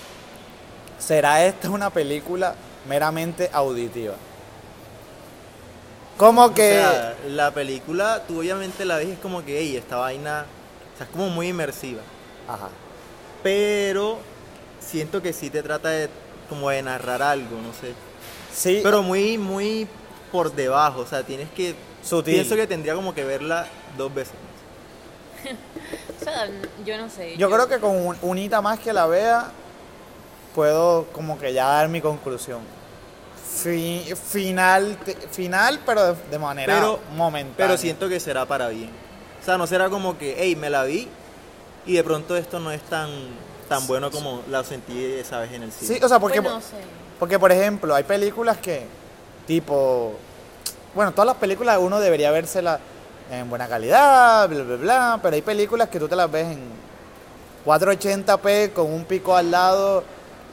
¿Será 0.99 1.45
esta 1.45 1.69
una 1.69 1.89
película 1.89 2.55
meramente 2.87 3.49
auditiva? 3.51 4.15
Como 6.17 6.53
que... 6.53 6.79
O 6.79 6.81
sea, 6.81 7.15
la 7.27 7.51
película, 7.51 8.23
tú 8.27 8.39
obviamente 8.39 8.85
la 8.85 8.97
ves 8.97 9.09
es 9.09 9.19
como 9.19 9.43
que, 9.43 9.59
hey, 9.59 9.75
esta 9.75 9.97
vaina, 9.97 10.45
o 10.93 10.97
sea, 10.97 11.05
es 11.05 11.11
como 11.11 11.29
muy 11.29 11.49
inmersiva. 11.49 12.01
Ajá. 12.47 12.69
Pero 13.43 14.19
siento 14.79 15.21
que 15.21 15.33
sí 15.33 15.49
te 15.49 15.61
trata 15.61 15.89
de 15.89 16.09
como 16.49 16.69
de 16.69 16.81
narrar 16.81 17.21
algo, 17.21 17.59
no 17.61 17.73
sé. 17.73 17.93
Sí, 18.53 18.79
Pero 18.81 19.03
muy, 19.03 19.37
muy 19.37 19.87
por 20.31 20.53
debajo, 20.53 21.01
o 21.01 21.05
sea, 21.05 21.23
tienes 21.23 21.49
que... 21.51 21.75
Sutil. 22.01 22.35
Pienso 22.35 22.55
que 22.55 22.67
tendría 22.67 22.93
como 22.93 23.13
que 23.13 23.23
verla 23.23 23.67
dos 23.97 24.13
veces. 24.13 24.35
O 26.19 26.23
sea, 26.23 26.49
yo 26.83 26.97
no 26.97 27.07
sé. 27.07 27.37
yo 27.37 27.51
creo 27.51 27.67
que 27.67 27.77
con 27.77 27.95
un, 27.95 28.17
unita 28.23 28.59
más 28.59 28.79
que 28.79 28.91
la 28.91 29.05
vea, 29.05 29.51
puedo 30.55 31.05
como 31.11 31.37
que 31.37 31.53
ya 31.53 31.65
dar 31.67 31.89
mi 31.89 32.01
conclusión. 32.01 32.61
Fi- 33.61 34.13
final, 34.15 34.97
te- 35.05 35.15
final, 35.15 35.79
pero 35.85 36.13
de, 36.13 36.15
de 36.31 36.39
manera 36.39 36.73
Pero- 36.73 36.99
momentánea. 37.15 37.55
Pero 37.67 37.77
siento 37.77 38.09
que 38.09 38.19
será 38.19 38.45
para 38.45 38.69
bien. 38.69 38.89
O 39.41 39.45
sea, 39.45 39.57
no 39.57 39.67
será 39.67 39.89
como 39.89 40.17
que, 40.17 40.35
hey, 40.39 40.55
me 40.55 40.69
la 40.69 40.83
vi 40.83 41.07
y 41.85 41.93
de 41.93 42.03
pronto 42.03 42.35
esto 42.35 42.59
no 42.59 42.71
es 42.71 42.81
tan, 42.83 43.09
tan 43.69 43.85
bueno 43.85 44.09
como 44.11 44.41
la 44.49 44.63
sentí 44.63 45.03
esa 45.05 45.39
vez 45.39 45.51
en 45.51 45.63
el 45.63 45.71
cine. 45.71 45.95
Sí, 45.99 46.03
o 46.03 46.07
sea, 46.09 46.19
porque... 46.19 46.41
Pues 46.41 46.53
no 46.53 46.61
sé. 46.61 46.77
Porque, 47.19 47.37
por 47.39 47.51
ejemplo, 47.51 47.93
hay 47.95 48.03
películas 48.03 48.57
que, 48.57 48.85
tipo, 49.47 50.13
bueno, 50.95 51.11
todas 51.13 51.27
las 51.27 51.35
películas 51.37 51.77
uno 51.79 51.99
debería 51.99 52.31
vérselas 52.31 52.79
en 53.31 53.49
buena 53.49 53.67
calidad, 53.67 54.49
bla, 54.49 54.63
bla, 54.63 54.75
bla, 54.75 55.19
pero 55.21 55.35
hay 55.35 55.41
películas 55.41 55.87
que 55.89 55.99
tú 55.99 56.07
te 56.09 56.15
las 56.15 56.29
ves 56.29 56.47
en 56.47 56.59
480p 57.65 58.73
con 58.73 58.91
un 58.91 59.05
pico 59.05 59.35
al 59.35 59.49
lado 59.51 60.03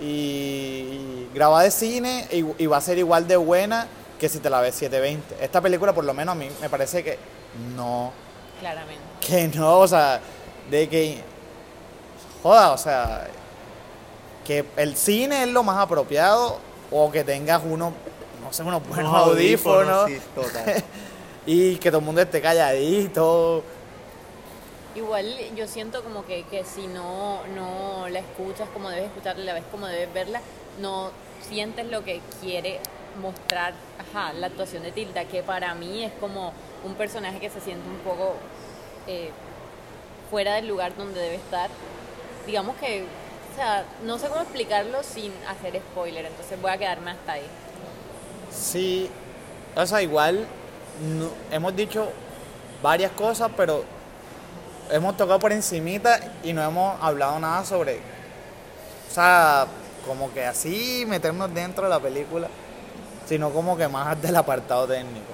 y, 0.03 1.29
grabada 1.35 1.65
de 1.65 1.71
cine 1.71 2.27
y, 2.31 2.45
y 2.63 2.67
va 2.67 2.77
a 2.77 2.81
ser 2.81 2.99
igual 2.99 3.27
de 3.27 3.37
buena 3.37 3.87
que 4.23 4.29
si 4.29 4.39
te 4.39 4.51
la 4.51 4.61
ves 4.61 4.75
720. 4.77 5.45
Esta 5.45 5.61
película, 5.61 5.93
por 5.93 6.05
lo 6.05 6.15
menos 6.15 6.33
a 6.33 6.39
mí, 6.39 6.49
me 6.61 6.69
parece 6.69 7.03
que 7.03 7.19
no, 7.75 8.13
Claramente. 8.61 9.03
que 9.21 9.49
no, 9.49 9.81
o 9.81 9.89
sea, 9.89 10.21
de 10.71 10.89
que, 10.89 11.19
joda, 12.41 12.73
o 12.73 12.79
sea, 12.79 13.27
que 14.45 14.65
el 14.77 14.97
cine 14.97 15.43
es 15.43 15.49
lo 15.49 15.63
más 15.63 15.79
apropiado 15.79 16.59
o 16.93 17.11
que 17.11 17.25
tengas 17.25 17.63
uno, 17.65 17.93
no 18.41 18.53
sé, 18.53 18.63
unos 18.63 18.87
buenos 18.87 19.11
Unos 19.11 19.27
audífonos, 19.29 20.09
sí, 20.09 20.21
total. 20.35 20.85
y 21.47 21.77
que 21.77 21.91
todo 21.91 21.99
el 21.99 22.05
mundo 22.05 22.21
esté 22.21 22.41
calladito. 22.41 23.65
Igual 24.95 25.35
yo 25.57 25.67
siento 25.67 26.03
como 26.03 26.25
que, 26.27 26.45
que 26.45 26.65
si 26.65 26.87
no, 26.87 27.41
no 27.55 28.09
la 28.09 28.19
escuchas 28.19 28.69
como 28.75 28.91
debes 28.91 29.07
escucharla, 29.07 29.45
la 29.45 29.55
ves 29.55 29.65
como 29.71 29.87
debes 29.87 30.13
verla, 30.13 30.41
no 30.81 31.11
sientes 31.49 31.87
lo 31.87 32.05
que 32.05 32.21
quiere 32.41 32.81
mostrar 33.21 33.75
la 34.39 34.47
actuación 34.47 34.83
de 34.83 34.93
Tilda, 34.93 35.25
que 35.25 35.43
para 35.43 35.75
mí 35.75 36.05
es 36.05 36.13
como 36.21 36.53
un 36.85 36.95
personaje 36.95 37.41
que 37.41 37.49
se 37.49 37.61
siente 37.61 37.89
un 37.89 37.97
poco 37.99 38.35
eh, 39.07 39.31
fuera 40.31 40.55
del 40.57 40.69
lugar 40.69 40.95
donde 40.97 41.19
debe 41.21 41.37
estar. 41.37 41.71
Digamos 42.47 42.77
que, 42.77 43.05
o 43.53 43.57
sea, 43.57 43.85
no 44.05 44.19
sé 44.19 44.29
cómo 44.29 44.43
explicarlo 44.43 45.03
sin 45.03 45.33
hacer 45.49 45.77
spoiler, 45.77 46.27
entonces 46.27 46.61
voy 46.61 46.71
a 46.71 46.77
quedarme 46.79 47.13
hasta 47.13 47.33
ahí. 47.33 47.47
Sí, 48.51 49.11
o 49.75 49.87
sea, 49.87 50.03
igual 50.03 50.47
no- 51.01 51.31
hemos 51.51 51.75
dicho 51.75 52.11
varias 52.83 53.13
cosas, 53.13 53.51
pero 53.57 53.85
hemos 54.91 55.17
tocado 55.17 55.39
por 55.39 55.53
encimita 55.53 56.21
y 56.43 56.53
no 56.53 56.63
hemos 56.63 57.01
hablado 57.01 57.39
nada 57.39 57.65
sobre, 57.65 57.97
o 57.97 59.15
sea, 59.15 59.67
como 60.07 60.33
que 60.33 60.45
así 60.45 61.05
meternos 61.07 61.53
dentro 61.55 61.85
de 61.85 61.91
la 61.91 62.01
película, 62.01 62.49
sino 63.27 63.51
como 63.51 63.77
que 63.77 63.89
más 63.89 64.21
del 64.21 64.37
apartado 64.37 64.87
técnico. 64.87 65.33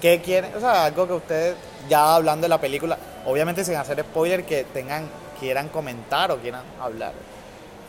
¿Qué 0.00 0.20
quieren? 0.20 0.54
O 0.54 0.60
sea, 0.60 0.86
algo 0.86 1.06
que 1.06 1.12
ustedes, 1.12 1.56
ya 1.88 2.14
hablando 2.14 2.44
de 2.44 2.48
la 2.48 2.60
película, 2.60 2.98
obviamente 3.26 3.64
sin 3.64 3.76
hacer 3.76 4.00
spoiler, 4.00 4.44
que 4.44 4.64
tengan, 4.64 5.08
quieran 5.38 5.68
comentar 5.68 6.30
o 6.30 6.38
quieran 6.38 6.62
hablar. 6.80 7.12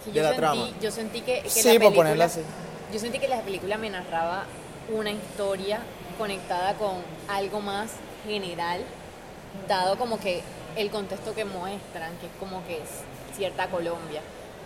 Sí, 0.03 0.11
de 0.11 0.21
la 0.21 0.29
sentí, 0.29 0.41
trama. 0.41 0.69
Yo 0.81 0.91
sentí 0.91 1.21
que, 1.21 1.41
que 1.41 1.49
Sí, 1.49 1.63
la 1.63 1.73
por 1.73 1.79
película, 1.79 1.95
ponerla 1.95 2.25
así. 2.25 2.41
Yo 2.91 2.99
sentí 2.99 3.19
que 3.19 3.27
la 3.27 3.41
película 3.41 3.77
me 3.77 3.89
narraba 3.89 4.43
una 4.89 5.11
historia 5.11 5.79
conectada 6.17 6.73
con 6.73 6.95
algo 7.29 7.61
más 7.61 7.91
general, 8.25 8.81
dado 9.67 9.97
como 9.97 10.19
que 10.19 10.43
el 10.75 10.89
contexto 10.89 11.33
que 11.33 11.45
muestran, 11.45 12.17
que 12.19 12.27
es 12.27 12.31
como 12.39 12.65
que 12.65 12.77
es 12.77 12.89
cierta 13.35 13.67
Colombia. 13.67 14.21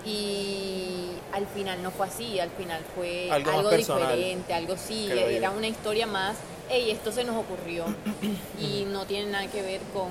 Y 0.06 1.12
al 1.34 1.48
final 1.48 1.82
no 1.82 1.90
fue 1.90 2.08
así, 2.08 2.40
al 2.40 2.52
final 2.52 2.82
fue 2.96 3.30
Algo 3.32 3.70
diferente, 3.72 4.54
algo 4.54 4.76
sí, 4.78 5.10
era 5.12 5.50
una 5.50 5.68
historia 5.68 6.06
más, 6.06 6.36
hey, 6.70 6.92
esto 6.92 7.12
se 7.12 7.24
nos 7.24 7.36
ocurrió 7.36 7.86
y 8.60 8.86
no 8.86 9.06
tiene 9.06 9.32
nada 9.32 9.48
que 9.48 9.64
ver 9.64 9.82
con 9.94 10.10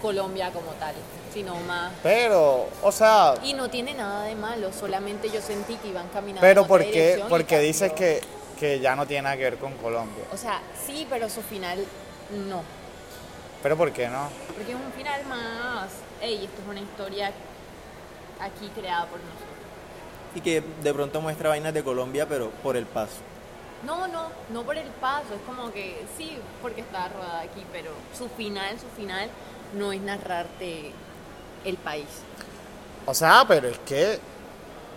Colombia 0.00 0.50
como 0.50 0.70
tal, 0.72 0.94
sino 1.34 1.56
más 1.56 1.92
Pero, 2.02 2.68
o 2.82 2.90
sea, 2.92 3.34
y 3.44 3.52
no 3.52 3.68
tiene 3.68 3.92
nada 3.92 4.24
de 4.24 4.34
malo, 4.34 4.72
solamente 4.72 5.28
yo 5.28 5.42
sentí 5.42 5.74
que 5.76 5.88
iban 5.88 6.08
caminando 6.08 6.40
pero 6.40 6.62
en 6.62 6.68
¿por 6.68 6.84
qué, 6.84 7.22
porque 7.28 7.58
dices 7.58 7.92
que, 7.92 8.22
que 8.58 8.80
ya 8.80 8.96
no 8.96 9.06
tiene 9.06 9.22
nada 9.22 9.36
que 9.36 9.42
ver 9.42 9.58
con 9.58 9.74
Colombia? 9.74 10.24
O 10.32 10.38
sea, 10.38 10.62
sí, 10.86 11.06
pero 11.10 11.28
su 11.28 11.42
final 11.42 11.84
no. 12.48 12.62
Pero 13.62 13.76
¿por 13.76 13.92
qué 13.92 14.08
no? 14.08 14.28
Porque 14.54 14.72
es 14.72 14.78
un 14.78 14.92
final 14.92 15.24
más, 15.26 15.90
hey, 16.20 16.42
esto 16.44 16.62
es 16.62 16.68
una 16.68 16.80
historia 16.80 17.32
aquí 18.40 18.68
creada 18.74 19.06
por 19.06 19.18
nosotros. 19.18 19.48
Y 20.34 20.40
que 20.40 20.62
de 20.82 20.94
pronto 20.94 21.20
muestra 21.20 21.48
vainas 21.48 21.74
de 21.74 21.82
Colombia, 21.82 22.26
pero 22.28 22.50
por 22.62 22.76
el 22.76 22.86
paso. 22.86 23.16
No, 23.84 24.08
no, 24.08 24.28
no 24.52 24.62
por 24.62 24.76
el 24.76 24.88
paso, 25.00 25.34
es 25.34 25.40
como 25.46 25.72
que 25.72 26.04
sí, 26.16 26.38
porque 26.62 26.80
está 26.80 27.08
rodada 27.08 27.40
aquí, 27.40 27.64
pero 27.72 27.90
su 28.16 28.28
final, 28.28 28.78
su 28.78 28.88
final 29.00 29.28
no 29.74 29.92
es 29.92 30.00
narrarte 30.00 30.92
el 31.64 31.76
país. 31.76 32.08
O 33.06 33.14
sea, 33.14 33.44
pero 33.46 33.68
es 33.68 33.78
que 33.80 34.18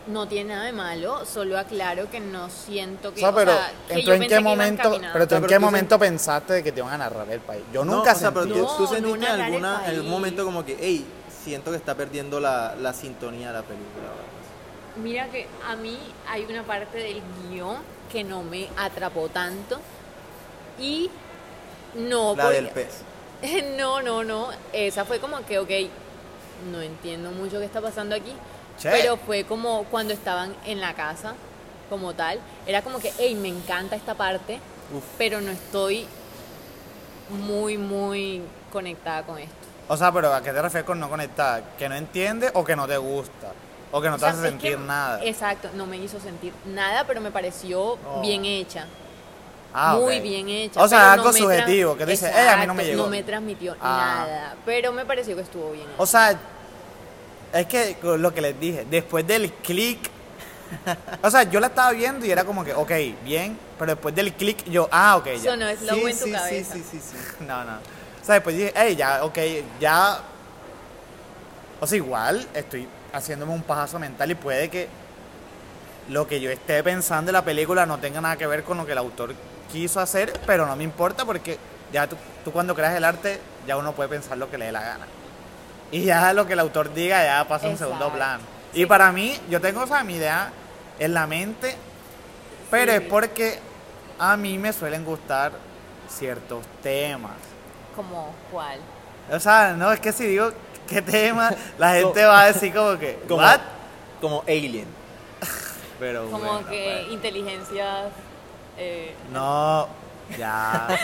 No 0.07 0.27
tiene 0.27 0.53
nada 0.55 0.65
de 0.65 0.71
malo, 0.71 1.25
solo 1.25 1.57
aclaro 1.59 2.09
que 2.09 2.19
no 2.19 2.49
siento 2.49 3.09
O 3.09 3.13
que. 3.13 3.19
sea, 3.19 3.33
pero 3.35 3.51
o 3.51 3.55
sea, 3.55 3.71
que 3.87 3.93
¿en, 3.93 3.99
tú 4.01 4.05
yo 4.07 4.13
en 4.13 4.19
pensé 4.21 4.35
qué 4.35 4.35
que 4.37 4.43
momento, 4.49 4.99
pero 5.13 5.27
tú 5.27 5.35
O 5.35 5.37
sea, 5.37 5.37
en 5.37 5.45
qué 5.47 5.55
tú 5.55 5.61
momento 5.61 5.99
pensaste 5.99 6.53
de 6.53 6.63
que 6.63 6.71
te 6.71 6.79
iban 6.79 6.93
a 6.93 6.97
narrar 6.97 7.29
el 7.29 7.39
país? 7.39 7.63
Yo 7.71 7.85
nunca 7.85 8.11
no, 8.11 8.17
o 8.17 8.19
sea, 8.19 8.31
pero 8.31 8.43
sentí 8.45 8.59
tú, 8.59 8.65
eso. 8.65 8.75
tú 8.77 8.83
No, 8.83 8.89
sentiste 8.89 9.19
no 9.19 9.35
en, 9.35 9.41
alguna, 9.41 9.81
en 9.85 9.89
algún 9.95 10.09
momento 10.09 10.43
como 10.43 10.65
que, 10.65 10.75
hey, 10.79 11.05
siento 11.43 11.69
que 11.69 11.77
está 11.77 11.93
perdiendo 11.93 12.39
la, 12.39 12.75
la 12.75 12.93
sintonía 12.93 13.47
de 13.47 13.53
la 13.53 13.61
película. 13.61 14.07
Mira 15.03 15.27
que 15.29 15.47
a 15.67 15.75
mí 15.75 15.97
hay 16.27 16.45
una 16.45 16.63
parte 16.63 16.97
del 16.97 17.21
guion 17.49 17.77
que 18.11 18.23
no 18.23 18.41
me 18.43 18.69
atrapó 18.77 19.29
tanto 19.29 19.79
y 20.79 21.11
no 21.95 22.35
La 22.35 22.43
porque- 22.45 22.55
del 22.61 22.69
pez. 22.69 23.01
no 23.77 24.01
no 24.01 24.23
no 24.23 24.49
esa 24.73 25.03
fue 25.05 25.19
como 25.19 25.43
que 25.45 25.57
ok 25.59 25.69
no 26.71 26.79
entiendo 26.81 27.31
mucho 27.31 27.57
qué 27.59 27.65
está 27.65 27.81
pasando 27.81 28.15
aquí 28.15 28.33
Pero 28.83 29.17
fue 29.17 29.43
como 29.43 29.83
cuando 29.85 30.13
estaban 30.13 30.55
en 30.65 30.79
la 30.81 30.93
casa 30.93 31.33
como 31.89 32.13
tal 32.13 32.39
era 32.65 32.81
como 32.81 32.99
que 32.99 33.11
hey 33.17 33.35
me 33.35 33.49
encanta 33.49 33.95
esta 33.95 34.15
parte 34.15 34.59
Uf. 34.95 35.03
pero 35.17 35.41
no 35.41 35.51
estoy 35.51 36.07
muy 37.29 37.77
muy 37.77 38.41
conectada 38.71 39.23
con 39.23 39.37
esto 39.39 39.55
O 39.87 39.97
sea, 39.97 40.11
pero 40.11 40.33
¿a 40.33 40.41
qué 40.41 40.51
te 40.51 40.61
refieres 40.61 40.85
con 40.85 40.99
no 40.99 41.09
conectar? 41.09 41.63
¿Que 41.77 41.89
no 41.89 41.95
entiendes 41.95 42.51
o 42.53 42.63
que 42.63 42.75
no 42.75 42.87
te 42.87 42.97
gusta? 42.97 43.51
¿O 43.91 43.99
que 44.01 44.07
no 44.07 44.15
O 44.15 44.17
te 44.17 44.21
sea, 44.21 44.29
hace 44.29 44.41
sentir 44.41 44.77
que- 44.77 44.83
nada? 44.83 45.19
Exacto, 45.23 45.69
no 45.73 45.85
me 45.85 45.97
hizo 45.97 46.17
sentir 46.21 46.53
nada, 46.65 47.03
pero 47.05 47.19
me 47.19 47.29
pareció 47.31 47.97
Oh. 48.07 48.21
bien 48.21 48.45
hecha. 48.45 48.85
Ah, 49.73 49.97
muy 49.99 50.19
bien 50.21 50.47
hecha. 50.49 50.81
O 50.81 50.87
sea, 50.87 51.13
algo 51.13 51.25
no 51.27 51.33
subjetivo, 51.33 51.95
que 51.97 52.03
tú 52.05 52.09
dices, 52.11 52.33
"Eh, 52.33 52.47
a 52.49 52.57
mí 52.57 52.67
no 52.67 52.73
me 52.73 52.85
llegó". 52.85 53.03
No 53.03 53.09
me 53.09 53.21
transmitió 53.23 53.75
Ah. 53.81 54.25
nada, 54.27 54.55
pero 54.65 54.91
me 54.93 55.05
pareció 55.05 55.35
que 55.35 55.41
estuvo 55.41 55.71
bien. 55.71 55.87
O 55.97 56.05
sea, 56.05 56.37
es 57.53 57.65
que 57.67 57.97
lo 58.03 58.33
que 58.33 58.41
les 58.41 58.59
dije, 58.59 58.85
después 58.89 59.25
del 59.27 59.51
click, 59.51 59.99
o 61.21 61.29
sea, 61.29 61.43
yo 61.43 61.59
la 61.59 61.67
estaba 61.67 61.91
viendo 61.91 62.25
y 62.25 62.31
era 62.31 62.45
como 62.45 62.63
que, 62.63 62.73
ok, 62.73 62.91
bien, 63.23 63.57
pero 63.77 63.93
después 63.93 64.15
del 64.15 64.33
click 64.33 64.63
yo, 64.65 64.87
ah, 64.91 65.17
ok, 65.17 65.25
ya. 65.25 65.33
Eso 65.33 65.57
no 65.57 65.67
es 65.67 65.81
lo 65.81 65.95
en 65.95 66.17
tu 66.17 66.25
sí, 66.25 66.31
cabeza. 66.31 66.73
sí, 66.73 66.83
sí, 66.89 66.99
sí, 66.99 67.11
sí. 67.11 67.43
No, 67.45 67.63
no. 67.63 67.73
O 67.73 68.25
sea, 68.25 68.35
después 68.35 68.55
dije, 68.55 68.73
hey, 68.75 68.95
ya, 68.95 69.23
ok, 69.23 69.37
ya. 69.79 70.19
O 71.79 71.87
sea, 71.87 71.97
igual 71.97 72.47
estoy 72.53 72.87
haciéndome 73.11 73.53
un 73.53 73.63
pajazo 73.63 73.99
mental 73.99 74.31
y 74.31 74.35
puede 74.35 74.69
que 74.69 74.87
lo 76.09 76.27
que 76.27 76.39
yo 76.39 76.49
esté 76.49 76.83
pensando 76.83 77.29
de 77.29 77.33
la 77.33 77.43
película 77.43 77.85
no 77.85 77.99
tenga 77.99 78.21
nada 78.21 78.37
que 78.37 78.47
ver 78.47 78.63
con 78.63 78.77
lo 78.77 78.85
que 78.85 78.91
el 78.93 78.97
autor 78.97 79.33
quiso 79.71 79.99
hacer, 79.99 80.33
pero 80.45 80.65
no 80.65 80.75
me 80.75 80.83
importa 80.83 81.25
porque 81.25 81.57
ya 81.91 82.07
tú, 82.07 82.15
tú 82.45 82.51
cuando 82.51 82.75
creas 82.75 82.95
el 82.95 83.03
arte, 83.03 83.39
ya 83.67 83.77
uno 83.77 83.93
puede 83.93 84.09
pensar 84.09 84.37
lo 84.37 84.49
que 84.49 84.57
le 84.57 84.65
dé 84.65 84.71
la 84.71 84.81
gana. 84.81 85.07
Y 85.91 86.03
ya 86.05 86.33
lo 86.33 86.45
que 86.47 86.53
el 86.53 86.59
autor 86.59 86.93
diga 86.93 87.23
ya 87.23 87.47
pasa 87.47 87.67
a 87.67 87.69
un 87.69 87.77
segundo 87.77 88.09
plano. 88.11 88.43
Y 88.73 88.79
Sí. 88.81 88.85
para 88.85 89.11
mí, 89.11 89.37
yo 89.49 89.59
tengo 89.59 89.81
o 89.83 89.87
sea, 89.87 90.03
mi 90.03 90.15
idea 90.15 90.51
en 90.99 91.13
la 91.13 91.27
mente, 91.27 91.75
pero 92.69 92.91
Sí. 92.93 92.97
es 92.99 93.09
porque 93.09 93.59
a 94.17 94.37
mí 94.37 94.57
me 94.57 94.71
suelen 94.71 95.03
gustar 95.03 95.51
ciertos 96.09 96.65
temas. 96.81 97.33
Como 97.95 98.33
cuál. 98.51 98.79
O 99.31 99.39
sea, 99.39 99.73
no, 99.73 99.91
es 99.91 99.99
que 99.99 100.11
si 100.13 100.25
digo 100.25 100.51
qué 100.87 101.01
tema, 101.01 101.51
la 101.77 101.93
gente 101.95 102.23
va 102.25 102.41
a 102.43 102.45
decir 102.47 102.73
como 102.73 102.97
que, 102.97 103.19
Como, 103.27 103.41
¿what? 103.41 103.59
como 104.21 104.41
Alien. 104.47 104.87
Pero 105.99 106.29
Como 106.31 106.45
bueno, 106.45 106.67
que 106.69 107.01
pues. 107.03 107.13
inteligencias. 107.13 108.05
eh, 108.77 109.13
No, 109.31 109.87
ya. 110.37 110.87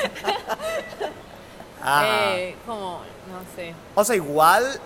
Ajá. 1.81 2.35
eh, 2.35 2.55
como, 2.65 3.01
no 3.29 3.55
sé. 3.55 3.73
O 3.95 4.03
sea, 4.03 4.15
igual, 4.15 4.79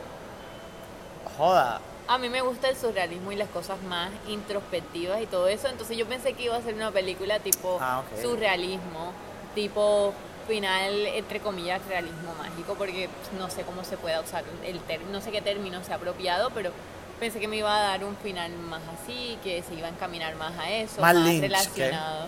joda. 1.38 1.80
A 2.08 2.18
mí 2.18 2.28
me 2.30 2.42
gusta 2.42 2.68
el 2.70 2.76
surrealismo 2.76 3.32
y 3.32 3.36
las 3.38 3.50
cosas 3.50 3.82
más 3.84 4.10
introspectivas 4.28 5.22
y 5.22 5.28
todo 5.28 5.48
eso. 5.48 5.68
Entonces 5.70 5.98
yo 5.98 6.06
pensé 6.08 6.34
que 6.34 6.44
iba 6.44 6.56
a 6.58 6.62
ser 6.62 6.74
una 6.74 6.92
película 6.92 7.40
tipo 7.40 7.78
Ah, 7.80 8.00
ok. 8.02 8.22
surrealismo, 8.22 9.14
tipo 9.56 10.14
final, 10.48 11.06
entre 11.08 11.40
comillas, 11.40 11.80
realismo 11.88 12.34
mágico, 12.38 12.74
porque 12.76 13.08
no 13.38 13.50
sé 13.50 13.62
cómo 13.64 13.84
se 13.86 13.96
pueda 13.96 14.20
usar 14.20 14.44
el 14.66 14.80
término, 14.82 15.12
no 15.14 15.22
sé 15.22 15.32
qué 15.32 15.42
término 15.42 15.82
sea 15.84 15.96
apropiado, 15.96 16.50
pero 16.50 16.72
pensé 17.20 17.40
que 17.40 17.48
me 17.48 17.58
iba 17.58 17.74
a 17.74 17.82
dar 17.82 18.04
un 18.04 18.18
final 18.18 18.52
más 18.58 18.82
así, 19.02 19.38
que 19.44 19.62
se 19.64 19.76
iba 19.76 19.88
a 19.88 19.92
encaminar 19.92 20.36
más 20.36 20.58
a 20.58 20.70
eso, 20.70 21.00
Más 21.00 21.14
más, 21.14 21.24
Lynch, 21.26 21.36
¿qué? 21.42 21.48
relacionado. 21.48 22.28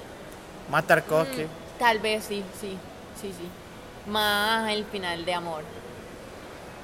Más 0.69 0.87
Tarkovsky. 0.87 1.41
Mm, 1.43 1.79
tal 1.79 1.99
vez 1.99 2.23
sí, 2.23 2.43
sí, 2.61 2.77
sí, 3.19 3.33
sí. 3.37 3.49
Más 4.07 4.69
el 4.71 4.85
final 4.85 5.25
de 5.25 5.33
amor. 5.33 5.63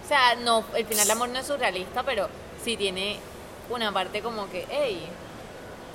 O 0.04 0.08
sea, 0.08 0.36
no, 0.36 0.64
el 0.76 0.86
final 0.86 1.06
de 1.06 1.12
amor 1.14 1.30
no 1.30 1.40
es 1.40 1.46
surrealista, 1.46 2.04
pero 2.04 2.28
sí 2.64 2.78
tiene 2.78 3.20
una 3.70 3.92
parte 3.92 4.22
como 4.22 4.50
que, 4.50 4.66
hey, 4.70 5.06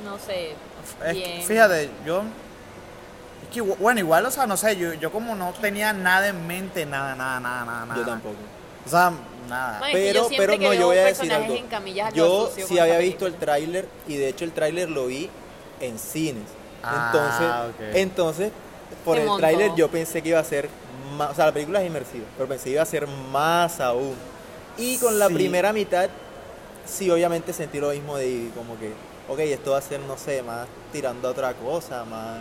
no 0.05 0.19
sé, 0.19 0.51
Es 0.51 1.13
que, 1.13 1.13
bien. 1.13 1.43
fíjate, 1.43 1.91
yo. 2.07 2.23
Es 3.43 3.49
que, 3.53 3.61
bueno, 3.61 4.01
igual, 4.01 4.27
o 4.27 4.31
sea, 4.31 4.47
no 4.47 4.57
sé, 4.57 4.77
yo, 4.77 4.95
yo 4.95 5.11
como 5.11 5.35
no 5.35 5.53
tenía 5.53 5.93
nada 5.93 6.29
en 6.29 6.47
mente, 6.47 6.87
nada, 6.87 7.15
nada, 7.17 7.41
nada, 7.41 7.65
nada. 7.65 7.87
nada. 7.87 8.01
Yo 8.01 8.07
tampoco. 8.07 8.37
O 8.87 8.89
sea, 8.89 9.13
nada. 9.49 9.81
No, 9.81 9.87
es 9.87 9.93
que 9.93 9.99
Pero, 9.99 10.29
pero 10.37 10.53
que 10.59 10.65
no, 10.65 10.71
veo 10.71 10.81
yo 10.81 10.87
voy 10.87 10.99
a 10.99 11.05
decir 11.05 11.33
algo. 11.33 11.55
Yo 12.15 12.53
sí 12.55 12.79
había 12.79 12.99
visto 12.99 13.27
el 13.27 13.35
tráiler 13.35 13.89
y 14.07 14.17
de 14.17 14.29
hecho 14.29 14.45
el 14.45 14.53
tráiler 14.53 14.91
lo 14.91 15.07
vi 15.07 15.31
en 15.81 15.99
cines. 15.99 16.45
Ah, 16.83 17.07
entonces, 17.07 17.91
ok. 17.91 17.97
entonces 17.97 18.53
por 19.05 19.17
Te 19.17 19.25
el 19.25 19.37
tráiler 19.39 19.75
yo 19.75 19.89
pensé 19.89 20.23
que 20.23 20.29
iba 20.31 20.39
a 20.39 20.45
ser 20.45 20.69
más, 21.15 21.31
o 21.31 21.35
sea, 21.35 21.47
la 21.47 21.53
película 21.53 21.81
es 21.81 21.87
inmersiva, 21.87 22.25
pero 22.37 22.49
pensé 22.49 22.65
que 22.65 22.71
iba 22.73 22.83
a 22.83 22.87
ser 22.87 23.07
más 23.07 23.81
aún. 23.81 24.15
Y 24.77 24.99
con 24.99 25.19
la 25.19 25.29
Sí. 25.29 25.35
primera 25.35 25.73
mitad 25.73 26.09
sí 26.85 27.11
obviamente 27.11 27.53
sentí 27.53 27.81
lo 27.81 27.91
mismo 27.91 28.17
de 28.17 28.51
como 28.57 28.79
que, 28.79 28.93
ok, 29.29 29.39
esto 29.41 29.71
va 29.73 29.79
a 29.79 29.83
ser, 29.83 30.01
no 30.01 30.17
sé, 30.19 30.43
más 30.43 30.67
tirando 30.93 31.29
a 31.29 31.31
otra 31.31 31.55
cosa, 31.55 32.05
más, 32.05 32.41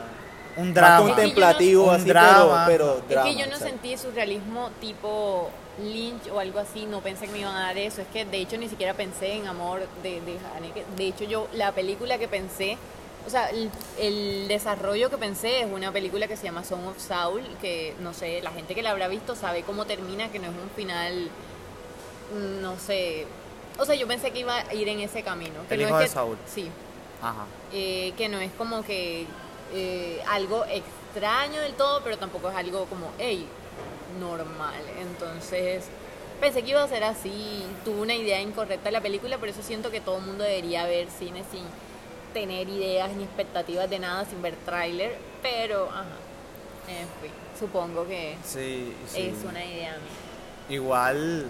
Un 0.57 0.65
más 0.67 0.73
drama. 0.73 0.99
contemplativo, 1.07 1.85
Un 1.85 1.95
así, 1.95 2.05
drama. 2.09 2.65
pero, 2.67 2.67
pero 2.67 3.01
Es 3.01 3.09
drama, 3.09 3.29
que 3.29 3.35
yo 3.35 3.45
no 3.47 3.53
exacto. 3.53 3.65
sentí 3.65 3.97
surrealismo 3.97 4.69
tipo 4.81 5.49
Lynch 5.81 6.27
o 6.31 6.39
algo 6.39 6.59
así, 6.59 6.85
no 6.85 7.01
pensé 7.01 7.25
que 7.27 7.31
me 7.31 7.39
iban 7.39 7.55
a 7.55 7.61
dar 7.67 7.77
eso. 7.77 8.01
Es 8.01 8.07
que 8.07 8.25
de 8.25 8.37
hecho 8.37 8.57
ni 8.57 8.67
siquiera 8.69 8.93
pensé 8.93 9.33
en 9.33 9.47
amor 9.47 9.81
de, 10.03 10.21
de 10.21 10.37
Haneke. 10.55 10.85
De 10.97 11.07
hecho, 11.07 11.23
yo 11.23 11.47
la 11.53 11.71
película 11.71 12.17
que 12.17 12.27
pensé, 12.27 12.77
o 13.25 13.29
sea, 13.29 13.49
el, 13.49 13.69
el 13.99 14.47
desarrollo 14.47 15.09
que 15.09 15.17
pensé 15.17 15.61
es 15.61 15.67
una 15.71 15.91
película 15.91 16.27
que 16.27 16.35
se 16.37 16.43
llama 16.43 16.63
Song 16.63 16.85
of 16.87 16.99
Saul, 16.99 17.41
que 17.61 17.93
no 18.01 18.13
sé, 18.13 18.41
la 18.41 18.51
gente 18.51 18.75
que 18.75 18.81
la 18.81 18.91
habrá 18.91 19.07
visto 19.07 19.35
sabe 19.35 19.63
cómo 19.63 19.85
termina, 19.85 20.31
que 20.31 20.39
no 20.39 20.45
es 20.45 20.51
un 20.53 20.69
final, 20.75 21.29
no 22.61 22.77
sé. 22.79 23.25
O 23.79 23.85
sea, 23.85 23.95
yo 23.95 24.07
pensé 24.07 24.31
que 24.31 24.39
iba 24.39 24.57
a 24.57 24.73
ir 24.73 24.87
en 24.87 24.99
ese 24.99 25.23
camino. 25.23 25.61
Que 25.67 25.75
El 25.75 25.81
no 25.83 25.87
hijo 25.87 25.97
es 25.97 26.03
de 26.03 26.07
que- 26.09 26.13
Saúl. 26.13 26.37
Sí, 26.45 26.69
Ajá. 27.21 27.45
eh, 27.71 28.13
que 28.17 28.29
no 28.29 28.39
es 28.39 28.51
como 28.57 28.83
que 28.83 29.25
eh, 29.73 30.21
algo 30.27 30.65
ex- 30.65 30.85
extraño 31.13 31.61
del 31.61 31.73
todo, 31.73 32.01
pero 32.03 32.17
tampoco 32.17 32.49
es 32.49 32.55
algo 32.55 32.85
como, 32.85 33.07
hey, 33.19 33.47
normal. 34.19 34.81
Entonces, 34.99 35.83
pensé 36.41 36.63
que 36.63 36.71
iba 36.71 36.81
a 36.83 36.87
ser 36.87 37.03
así, 37.03 37.63
tuve 37.85 38.01
una 38.01 38.15
idea 38.15 38.41
incorrecta 38.41 38.85
de 38.85 38.91
la 38.93 39.01
película, 39.01 39.37
por 39.37 39.47
eso 39.47 39.61
siento 39.61 39.91
que 39.91 40.01
todo 40.01 40.17
el 40.17 40.23
mundo 40.23 40.43
debería 40.43 40.85
ver 40.87 41.07
cine 41.09 41.43
sin 41.51 41.61
tener 42.33 42.67
ideas 42.69 43.11
ni 43.13 43.23
expectativas 43.23 43.89
de 43.89 43.99
nada, 43.99 44.25
sin 44.25 44.41
ver 44.41 44.55
tráiler, 44.65 45.15
pero, 45.41 45.89
ajá, 45.91 46.03
en 46.87 47.07
fin, 47.21 47.31
supongo 47.59 48.05
que 48.07 48.35
Sí, 48.43 48.93
sí. 49.07 49.33
es 49.37 49.43
una 49.49 49.63
idea 49.63 49.91
mía. 49.93 50.75
Igual. 50.77 51.45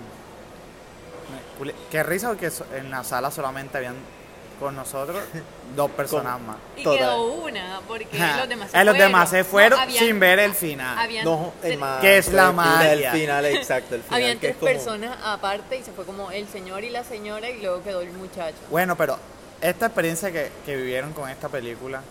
me- 1.32 1.58
cule- 1.66 1.76
Qué 1.90 2.04
risa 2.04 2.28
porque 2.28 2.52
so- 2.52 2.66
en 2.76 2.92
la 2.92 3.04
sala 3.04 3.32
solamente 3.32 3.78
habían 3.78 3.96
con 4.60 4.76
nosotros 4.76 5.24
dos 5.76 5.90
personas 5.92 6.40
más. 6.42 6.58
Y 6.76 6.84
Total. 6.84 7.00
quedó 7.00 7.24
una, 7.34 7.80
porque 7.88 8.06
los 8.38 8.50
demás 8.50 8.72
se 8.72 8.78
Eh, 8.82 8.84
los 8.84 8.94
fueron. 8.94 8.98
demás 8.98 9.30
se 9.30 9.44
fueron 9.46 9.80
No, 9.80 9.84
habían- 9.84 10.04
sin 10.06 10.20
ver 10.20 10.40
el 10.40 10.54
final. 10.54 10.98
Habían, 11.00 11.26
No, 11.26 11.54
es 11.64 11.80
más, 11.80 12.02
Que 12.02 12.18
es 12.18 12.32
la 12.32 12.50
el- 12.50 12.54
magia. 12.56 12.92
El 13.14 13.20
final, 13.20 13.46
exacto, 13.46 13.96
el 13.96 14.04
final. 14.04 14.22
habían 14.22 14.40
que 14.40 14.48
tres 14.54 14.54
es 14.54 14.58
como- 14.60 14.72
personas 15.00 15.18
aparte 15.24 15.78
y 15.78 15.84
se 15.84 15.92
fue 15.94 16.06
como 16.06 16.30
el 16.30 16.48
señor 16.48 16.84
y 16.84 16.90
la 16.90 17.04
señora 17.06 17.50
y 17.50 17.62
luego 17.62 17.82
quedó 17.84 18.02
el 18.02 18.12
muchacho. 18.12 18.58
Bueno, 18.70 18.96
pero 18.98 19.18
esta 19.64 19.86
experiencia 19.88 20.32
que, 20.32 20.52
que 20.66 20.76
vivieron 20.76 21.14
con 21.14 21.30
esta 21.30 21.48
película, 21.48 22.02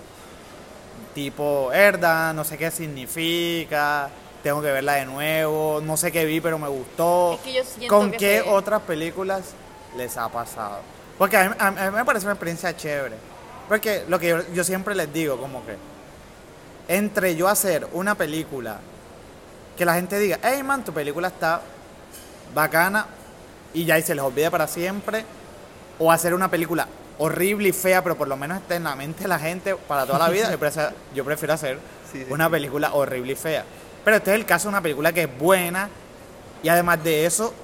tipo, 1.15 1.71
herda, 1.73 2.33
no 2.33 2.45
sé 2.45 2.57
qué 2.57 2.71
significa, 2.71 4.09
tengo 4.43 4.63
que 4.63 4.73
verla 4.73 4.95
de 4.95 5.05
nuevo, 5.05 5.81
no 5.83 5.97
sé 5.99 6.11
qué 6.11 6.25
vi, 6.25 6.41
pero 6.41 6.59
me 6.59 6.69
gustó. 6.69 7.35
Es 7.35 7.41
que 7.41 7.53
yo 7.53 7.63
siento 7.65 7.95
¿Con 7.95 8.11
que 8.11 8.17
qué 8.17 8.41
se- 8.43 8.49
otras 8.49 8.81
películas 8.83 9.43
les 9.97 10.17
ha 10.17 10.29
pasado? 10.31 10.81
Porque 11.19 11.37
a 11.37 11.51
mí, 11.51 11.55
a 11.59 11.71
mí 11.71 11.97
me 11.97 12.05
parece 12.05 12.25
una 12.27 12.33
experiencia 12.33 12.75
chévere. 12.75 13.17
Porque 13.69 14.05
lo 14.09 14.19
que 14.19 14.29
yo, 14.29 14.39
yo 14.55 14.65
siempre 14.65 14.95
les 14.95 15.13
digo, 15.13 15.37
como 15.39 15.65
que 15.65 15.77
entre 16.89 17.37
yo 17.37 17.49
hacer 17.49 17.87
una 17.93 18.15
película 18.15 18.79
que 19.77 19.85
la 19.85 19.95
gente 19.95 20.19
diga, 20.19 20.39
hey 20.43 20.63
man, 20.63 20.85
tu 20.85 20.93
película 20.93 21.29
está 21.29 21.61
bacana 22.55 23.07
y 23.75 23.85
ya 23.85 23.99
y 23.99 24.03
se 24.03 24.15
les 24.15 24.25
olvide 24.25 24.51
para 24.51 24.67
siempre, 24.67 25.25
o 25.99 26.11
hacer 26.11 26.35
una 26.35 26.51
película 26.51 26.89
horrible 27.23 27.69
y 27.69 27.73
fea, 27.73 28.03
pero 28.03 28.17
por 28.17 28.29
lo 28.29 28.37
menos 28.37 28.59
esté 28.59 28.75
en 28.77 28.85
la 28.85 28.97
mente 28.97 29.23
de 29.23 29.29
la 29.29 29.39
gente 29.39 29.77
para 29.77 30.05
toda 30.07 30.19
la 30.19 30.29
vida, 30.29 30.51
yo 30.51 30.59
prefiero, 30.59 30.91
yo 31.15 31.25
prefiero 31.25 31.55
hacer 31.55 31.79
Sí, 32.11 32.25
sí, 32.25 32.27
una 32.31 32.51
película 32.51 32.93
horrible 32.95 33.33
y 33.33 33.37
fea. 33.37 33.65
Pero 34.05 34.17
este 34.17 34.33
es 34.33 34.37
el 34.37 34.45
caso 34.45 34.65
de 34.65 34.71
una 34.71 34.81
película 34.83 35.13
que 35.13 35.23
es 35.23 35.39
buena 35.39 35.89
y 36.63 36.69
además 36.69 37.03
de 37.03 37.25
eso, 37.25 37.55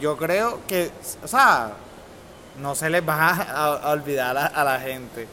yo 0.00 0.16
creo 0.16 0.60
que, 0.66 0.90
o 1.22 1.28
sea, 1.28 1.72
no 2.60 2.74
se 2.74 2.90
les 2.90 3.08
va 3.08 3.28
a, 3.30 3.64
a 3.76 3.90
olvidar 3.90 4.36
a, 4.36 4.46
a 4.46 4.64
la 4.64 4.80
gente. 4.80 5.26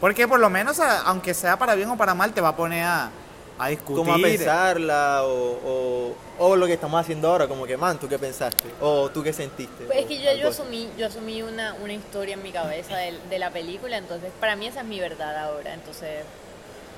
Porque 0.00 0.28
por 0.28 0.38
lo 0.38 0.50
menos, 0.50 0.78
aunque 0.80 1.34
sea 1.34 1.58
para 1.58 1.74
bien 1.74 1.88
o 1.90 1.96
para 1.96 2.14
mal, 2.14 2.32
te 2.32 2.40
va 2.40 2.48
a 2.48 2.56
poner 2.56 2.84
a, 2.84 3.10
a 3.58 3.68
discutir. 3.68 3.96
Como 3.96 4.14
a 4.14 4.18
pensarla 4.18 5.24
o, 5.24 5.58
o, 5.64 6.14
o 6.38 6.56
lo 6.56 6.66
que 6.66 6.74
estamos 6.74 7.00
haciendo 7.00 7.28
ahora, 7.28 7.48
como 7.48 7.66
que, 7.66 7.76
man, 7.76 7.98
¿tú 7.98 8.08
qué 8.08 8.18
pensaste? 8.18 8.64
O 8.80 9.08
¿tú 9.10 9.22
qué 9.22 9.32
sentiste? 9.32 9.84
Pues 9.84 9.98
es 9.98 10.06
que 10.06 10.20
yo, 10.20 10.32
yo 10.34 10.48
asumí, 10.48 10.88
yo 10.96 11.06
asumí 11.06 11.42
una, 11.42 11.74
una 11.82 11.92
historia 11.92 12.34
en 12.34 12.42
mi 12.42 12.52
cabeza 12.52 12.96
de, 12.96 13.18
de 13.28 13.38
la 13.38 13.50
película, 13.50 13.96
entonces 13.96 14.30
para 14.40 14.56
mí 14.56 14.66
esa 14.66 14.80
es 14.80 14.86
mi 14.86 15.00
verdad 15.00 15.36
ahora, 15.36 15.74
entonces 15.74 16.24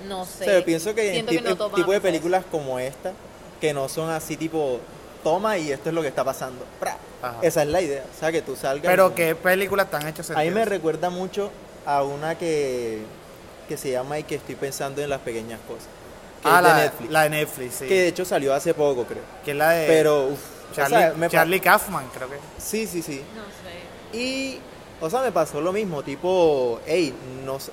no 0.09 0.25
sé. 0.25 0.43
O 0.43 0.45
sea, 0.45 0.59
yo 0.59 0.64
pienso 0.64 0.95
que 0.95 1.09
en 1.09 1.26
Siento 1.29 1.33
en 1.33 1.57
tipo 1.75 1.90
de 1.90 1.97
eso. 1.97 2.02
películas 2.02 2.45
como 2.50 2.79
esta, 2.79 3.12
que 3.61 3.73
no 3.73 3.88
son 3.88 4.11
así 4.11 4.37
tipo, 4.37 4.81
toma 5.23 5.59
y 5.59 5.73
esto 5.73 5.88
es 5.90 5.95
lo 5.95 6.02
que 6.02 6.09
está 6.09 6.25
pasando. 6.25 6.64
Esa 7.43 7.62
es 7.62 7.69
la 7.69 7.81
idea, 7.83 8.05
o 8.14 8.19
sea, 8.19 8.33
que 8.33 8.43
tú 8.43 8.57
salgas. 8.57 8.90
Pero 8.90 9.14
qué 9.14 9.35
películas 9.35 9.87
están 9.87 10.07
hechas 10.09 10.31
A 10.31 10.40
mí 10.40 10.50
me 10.50 10.64
recuerda 10.64 11.11
mucho 11.11 11.50
a 11.85 12.02
una 12.02 12.37
que, 12.37 13.02
que 13.69 13.76
se 13.76 13.90
llama 13.90 14.19
Y 14.19 14.25
que 14.25 14.37
estoy 14.37 14.55
pensando 14.55 15.02
en 15.02 15.11
las 15.11 15.21
pequeñas 15.21 15.61
cosas. 15.67 15.88
Que 16.42 16.49
Ah, 16.49 16.56
es 16.59 16.62
de 16.62 16.68
la, 16.70 16.76
Netflix. 16.76 17.11
la 17.11 17.23
de 17.25 17.30
Netflix, 17.30 17.75
sí. 17.75 17.87
Que 17.87 17.94
de 18.02 18.09
hecho 18.09 18.25
salió 18.25 18.54
hace 18.54 18.73
poco, 18.75 19.04
creo. 19.04 19.23
Que 19.44 19.50
es 19.50 19.56
la 19.56 19.70
de 19.70 19.87
Pero, 19.87 20.28
uff, 20.28 20.40
Charlie, 20.75 21.28
Charlie 21.28 21.61
Kaufman, 21.61 22.06
creo 22.14 22.28
que. 22.30 22.37
Sí, 22.59 22.87
sí, 22.87 23.02
sí. 23.02 23.23
No 23.35 23.42
sé. 23.42 24.16
Y, 24.18 24.59
o 25.00 25.11
sea, 25.11 25.20
me 25.20 25.32
pasó 25.32 25.61
lo 25.61 25.73
mismo, 25.73 26.02
tipo, 26.02 26.81
hey, 26.87 27.12
no 27.44 27.61
sé, 27.61 27.72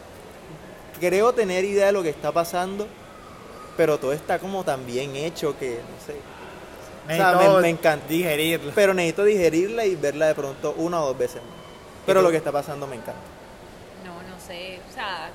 creo 1.00 1.34
tener 1.34 1.64
idea 1.64 1.88
de 1.88 1.92
lo 1.94 2.04
que 2.04 2.10
está 2.10 2.32
pasando, 2.32 2.88
pero 3.78 3.98
todo 4.00 4.14
está 4.14 4.40
como 4.40 4.64
tan 4.64 4.86
bien 4.86 5.16
hecho 5.16 5.58
que, 5.58 5.80
no 5.80 6.06
sé. 6.06 6.20
O 7.10 7.16
sea, 7.16 7.34
me- 7.36 7.62
me 7.62 7.70
encanta. 7.70 8.06
digerirlo. 8.08 8.74
Pero 8.76 8.94
necesito 8.94 9.24
digerirla 9.24 9.86
y 9.86 9.96
verla 9.96 10.28
de 10.28 10.36
pronto 10.36 10.74
una 10.78 11.02
o 11.02 11.08
dos 11.08 11.18
veces 11.18 11.38
más. 11.42 11.54
Pero 12.06 12.22
lo 12.22 12.30
que 12.32 12.38
está 12.38 12.52
pasando 12.52 12.86
me 12.86 12.96
encanta. 12.98 13.22
No, 14.06 14.14
no 14.30 14.38
sé. 14.46 14.80
O 14.90 14.94
sea, 14.94 15.30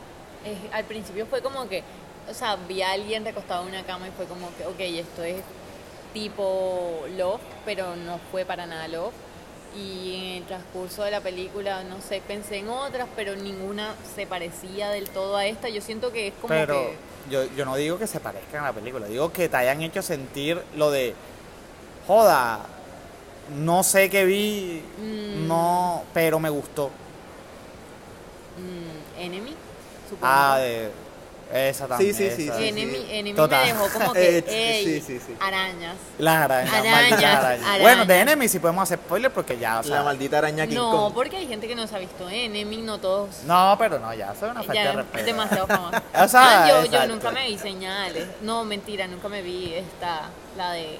es- 0.44 0.72
al 0.74 0.84
principio 0.84 1.24
fue 1.26 1.40
como 1.40 1.66
que, 1.68 1.82
o 2.30 2.34
sea, 2.34 2.56
vi 2.56 2.82
a 2.82 2.92
alguien 2.92 3.24
recostado 3.24 3.62
en 3.62 3.68
una 3.70 3.84
cama 3.84 4.08
y 4.08 4.10
fue 4.12 4.26
como 4.26 4.48
que, 4.56 4.66
ok, 4.66 4.80
esto 4.80 5.22
es 5.22 5.42
tipo 6.12 7.04
Love, 7.16 7.40
pero 7.64 7.96
no 7.96 8.18
fue 8.30 8.44
para 8.44 8.66
nada 8.66 8.88
Love. 8.88 9.14
Y 9.76 10.16
en 10.36 10.42
el 10.42 10.44
transcurso 10.46 11.02
de 11.02 11.10
la 11.10 11.22
película, 11.22 11.82
no 11.84 12.00
sé, 12.02 12.20
pensé 12.26 12.58
en 12.58 12.68
otras, 12.68 13.08
pero 13.16 13.34
ninguna 13.36 13.94
se 14.14 14.26
parecía 14.26 14.90
del 14.90 15.08
todo 15.08 15.36
a 15.36 15.46
esta. 15.46 15.68
Yo 15.70 15.80
siento 15.80 16.12
que 16.12 16.28
es 16.28 16.34
como 16.34 16.48
Pero 16.48 16.74
que... 16.74 16.96
yo, 17.30 17.44
yo 17.56 17.64
no 17.64 17.76
digo 17.76 17.98
que 17.98 18.06
se 18.06 18.20
parezcan 18.20 18.64
a 18.64 18.68
la 18.68 18.72
película, 18.74 19.06
digo 19.06 19.32
que 19.32 19.48
te 19.48 19.56
hayan 19.56 19.80
hecho 19.82 20.02
sentir 20.02 20.62
lo 20.76 20.90
de, 20.90 21.14
joda, 22.06 22.60
no 23.56 23.82
sé 23.82 24.10
qué 24.10 24.24
vi, 24.26 24.82
Mm. 24.98 25.48
no, 25.48 26.04
pero 26.12 26.38
me 26.38 26.50
gustó. 26.50 26.90
mm, 28.56 29.20
Enemy, 29.20 29.54
supongo. 30.08 30.26
Ah, 30.26 30.58
de 30.58 30.90
esa 31.52 31.86
también. 31.86 32.14
sí, 32.14 32.30
sí, 32.34 32.44
esa. 32.44 32.56
sí. 32.58 32.68
Enemy, 32.68 33.06
Enemy 33.10 33.34
Total. 33.34 33.60
me 33.66 33.72
dejó 33.72 33.88
como 33.92 34.12
que, 34.14 34.38
Eh, 34.38 34.44
ey, 34.48 34.84
sí, 34.84 35.00
sí, 35.00 35.20
sí. 35.26 35.36
arañas. 35.40 35.96
Las 36.18 36.36
arañas, 36.44 36.72
Arañas, 36.72 36.92
malditas 36.94 37.24
arañas. 37.24 37.66
arañas. 37.66 37.80
Bueno, 37.82 38.04
de 38.06 38.20
Enemy 38.20 38.48
sí 38.48 38.58
podemos 38.58 38.82
hacer 38.84 38.98
spoiler 38.98 39.30
porque 39.32 39.58
ya, 39.58 39.80
o 39.80 39.82
sea, 39.82 39.96
la 39.96 40.02
maldita 40.04 40.38
araña 40.38 40.66
King 40.66 40.76
No, 40.76 40.90
Kong. 40.90 41.14
porque 41.14 41.36
hay 41.36 41.46
gente 41.46 41.68
que 41.68 41.74
no 41.74 41.86
se 41.86 41.96
ha 41.96 41.98
visto 41.98 42.28
Enemy, 42.28 42.76
no 42.78 42.98
todos. 42.98 43.42
No, 43.44 43.76
pero 43.78 43.98
no, 43.98 44.12
ya, 44.14 44.32
eso 44.32 44.46
es 44.46 44.52
una 44.52 44.62
falta 44.62 44.72
de 44.72 44.84
Ya 44.86 44.92
respeto. 44.92 45.18
es 45.18 45.26
demasiado 45.26 45.66
famoso. 45.68 45.98
O 46.14 46.28
sea, 46.28 46.68
yo, 46.68 46.84
yo 46.90 47.06
nunca 47.06 47.30
me 47.30 47.46
vi 47.48 47.58
señales. 47.58 48.26
No, 48.40 48.64
mentira, 48.64 49.06
nunca 49.06 49.28
me 49.28 49.42
vi 49.42 49.74
esta, 49.74 50.30
la 50.56 50.72
de 50.72 50.98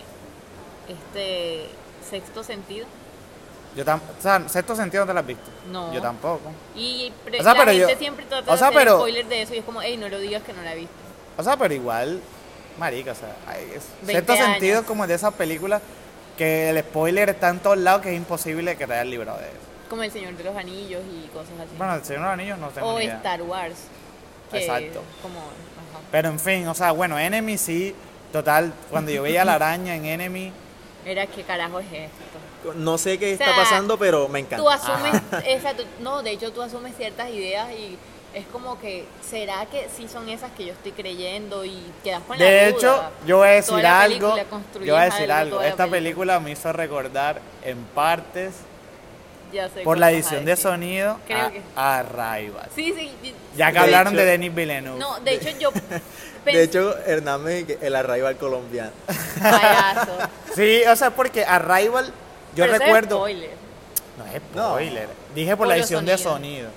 este 0.89 1.69
sexto 2.09 2.43
sentido. 2.45 2.87
Yo 3.77 3.85
tam 3.85 4.01
o 4.19 4.23
sea, 4.23 4.47
sexto 4.49 4.77
sentido 4.77 5.05
no 5.05 5.09
te 5.09 5.15
la 5.15 5.21
has 5.21 5.27
visto. 5.27 5.51
No. 5.71 5.93
Yo 5.95 6.03
tampoco. 6.03 6.53
Y 6.77 7.11
pre- 7.25 7.41
O 7.41 7.43
sea, 7.43 7.55
la 7.55 7.59
pero 7.61 7.73
gente 7.73 7.93
yo- 7.95 7.99
siempre 7.99 8.27
trata 8.27 8.53
o 8.53 8.57
sea, 8.57 8.69
de 8.69 8.75
hacer 8.75 8.79
pero- 8.87 8.99
spoiler 8.99 9.27
de 9.27 9.43
eso 9.43 9.55
y 9.55 9.59
es 9.59 9.65
como, 9.65 9.81
hey, 9.83 9.97
no 9.97 10.09
lo 10.09 10.19
digas 10.19 10.43
que 10.43 10.53
no 10.53 10.63
la 10.63 10.73
he 10.73 10.77
visto. 10.77 10.95
O 11.39 11.43
sea, 11.43 11.57
pero 11.57 11.73
igual, 11.73 12.21
marica, 12.79 13.13
o 13.13 13.15
sea, 13.15 13.35
hay- 13.47 13.65
es- 13.75 13.89
20 14.03 14.13
sexto 14.13 14.33
años. 14.35 14.47
sentido 14.47 14.81
es 14.81 14.87
como 14.87 15.07
de 15.07 15.15
esas 15.15 15.33
películas 15.35 15.81
que 16.37 16.69
el 16.71 16.81
spoiler 16.81 17.31
está 17.31 17.49
en 17.49 17.61
todos 17.61 17.79
lados 17.79 18.03
que 18.03 18.11
es 18.11 18.17
imposible 18.17 18.77
que 18.77 18.87
te 18.87 18.93
hayas 18.93 19.07
librado 19.07 19.39
de 19.39 19.47
eso. 19.47 19.57
Como 19.89 20.03
El 20.03 20.11
Señor 20.11 20.35
de 20.37 20.45
los 20.45 20.57
Anillos 20.57 21.03
y 21.11 21.29
cosas 21.29 21.53
así. 21.61 21.71
Bueno, 21.79 21.95
el 21.95 22.05
Señor 22.05 22.21
de 22.21 22.27
los 22.27 22.33
Anillos 22.35 22.59
no 22.59 22.69
tengo 22.69 22.89
o 22.89 22.99
ni 22.99 23.05
idea. 23.05 23.17
Star 23.17 23.43
Wars. 23.43 23.75
Exacto. 24.53 25.03
Como, 25.23 25.39
ajá. 25.39 26.01
Pero 26.11 26.29
en 26.29 26.39
fin, 26.41 26.67
o 26.69 26.75
sea, 26.75 26.93
bueno, 26.93 27.19
Enemy 27.19 27.57
sí, 27.59 27.95
total, 28.33 28.73
cuando 28.91 29.11
yo 29.11 29.23
veía 29.23 29.45
la 29.45 29.55
araña 29.55 29.95
en 29.95 30.05
Enemy, 30.05 30.53
Era, 31.05 31.27
¿qué 31.27 31.43
carajo 31.43 31.81
es 31.81 31.87
esto? 31.87 32.39
No 32.77 32.99
sé 32.99 33.19
qué 33.19 33.35
O 33.35 33.37
sea, 33.37 33.47
está 33.51 33.57
pasando, 33.61 33.99
pero 33.99 34.29
me 34.29 34.41
encanta. 34.41 34.59
Tú 34.59 34.69
asumes, 34.71 35.21
no, 36.01 36.23
de 36.23 36.31
hecho 36.33 36.53
tú 36.53 36.63
asumes 36.63 36.97
ciertas 36.97 37.31
ideas 37.31 37.69
y 37.73 37.97
es 38.35 38.47
como 38.47 38.79
que, 38.81 39.05
¿será 39.29 39.67
que 39.67 39.89
sí 39.95 40.09
son 40.09 40.29
esas 40.29 40.51
que 40.53 40.65
yo 40.67 40.73
estoy 40.73 40.93
creyendo 40.93 41.65
y 41.65 41.83
quedas 42.03 42.23
con 42.27 42.39
la 42.39 42.45
de 42.45 42.51
duda? 42.73 42.79
hecho, 42.79 43.03
yo 43.27 43.37
voy 43.39 43.49
a 43.49 43.51
decir 43.53 43.75
Toda 43.75 44.01
algo, 44.01 44.37
yo 44.85 44.95
voy 44.95 45.03
a 45.03 45.05
decir 45.05 45.31
algo, 45.33 45.61
esta 45.63 45.87
película 45.87 46.41
me 46.41 46.51
hizo 46.53 46.73
recordar 46.73 47.41
en 47.63 47.77
partes, 47.95 48.55
Ya 49.53 49.69
sé 49.69 49.83
por 49.83 49.99
la 49.99 50.11
edición 50.13 50.47
de 50.47 50.57
sonido, 50.57 51.19
Creo 51.27 51.45
a, 51.47 51.51
que- 51.51 51.63
a 51.77 51.99
Arrival. 51.99 52.69
Sí, 52.75 52.95
sí. 52.99 53.13
Ya 53.55 53.67
que 53.67 53.73
De 53.75 53.79
hablaron 53.81 54.15
hecho- 54.15 54.23
de 54.25 54.31
Denis 54.31 54.55
Villeneuve. 54.55 54.99
No, 54.99 55.21
de 55.21 55.35
hecho 55.35 55.51
yo 55.59 55.71
De 56.43 56.51
pensé, 56.53 56.63
hecho, 56.65 56.97
Hernán 57.07 57.43
me 57.45 57.67
el 57.83 57.95
arrival 57.95 58.37
colombiano. 58.37 58.91
payaso. 59.41 60.13
Sí, 60.57 60.83
o 60.91 60.97
sea, 60.97 61.11
porque 61.11 61.45
Arrival, 61.45 62.13
yo 62.55 62.65
Pero 62.65 62.79
recuerdo... 62.79 63.17
spoiler. 63.17 63.51
No 64.19 64.27
es 64.27 64.43
No. 64.55 64.71
spoiler. 64.71 65.09
Dije 65.35 65.57
por, 65.57 65.67
la 65.67 65.77
edición 65.77 66.05
de 66.05 66.19
sonido. 66.19 66.71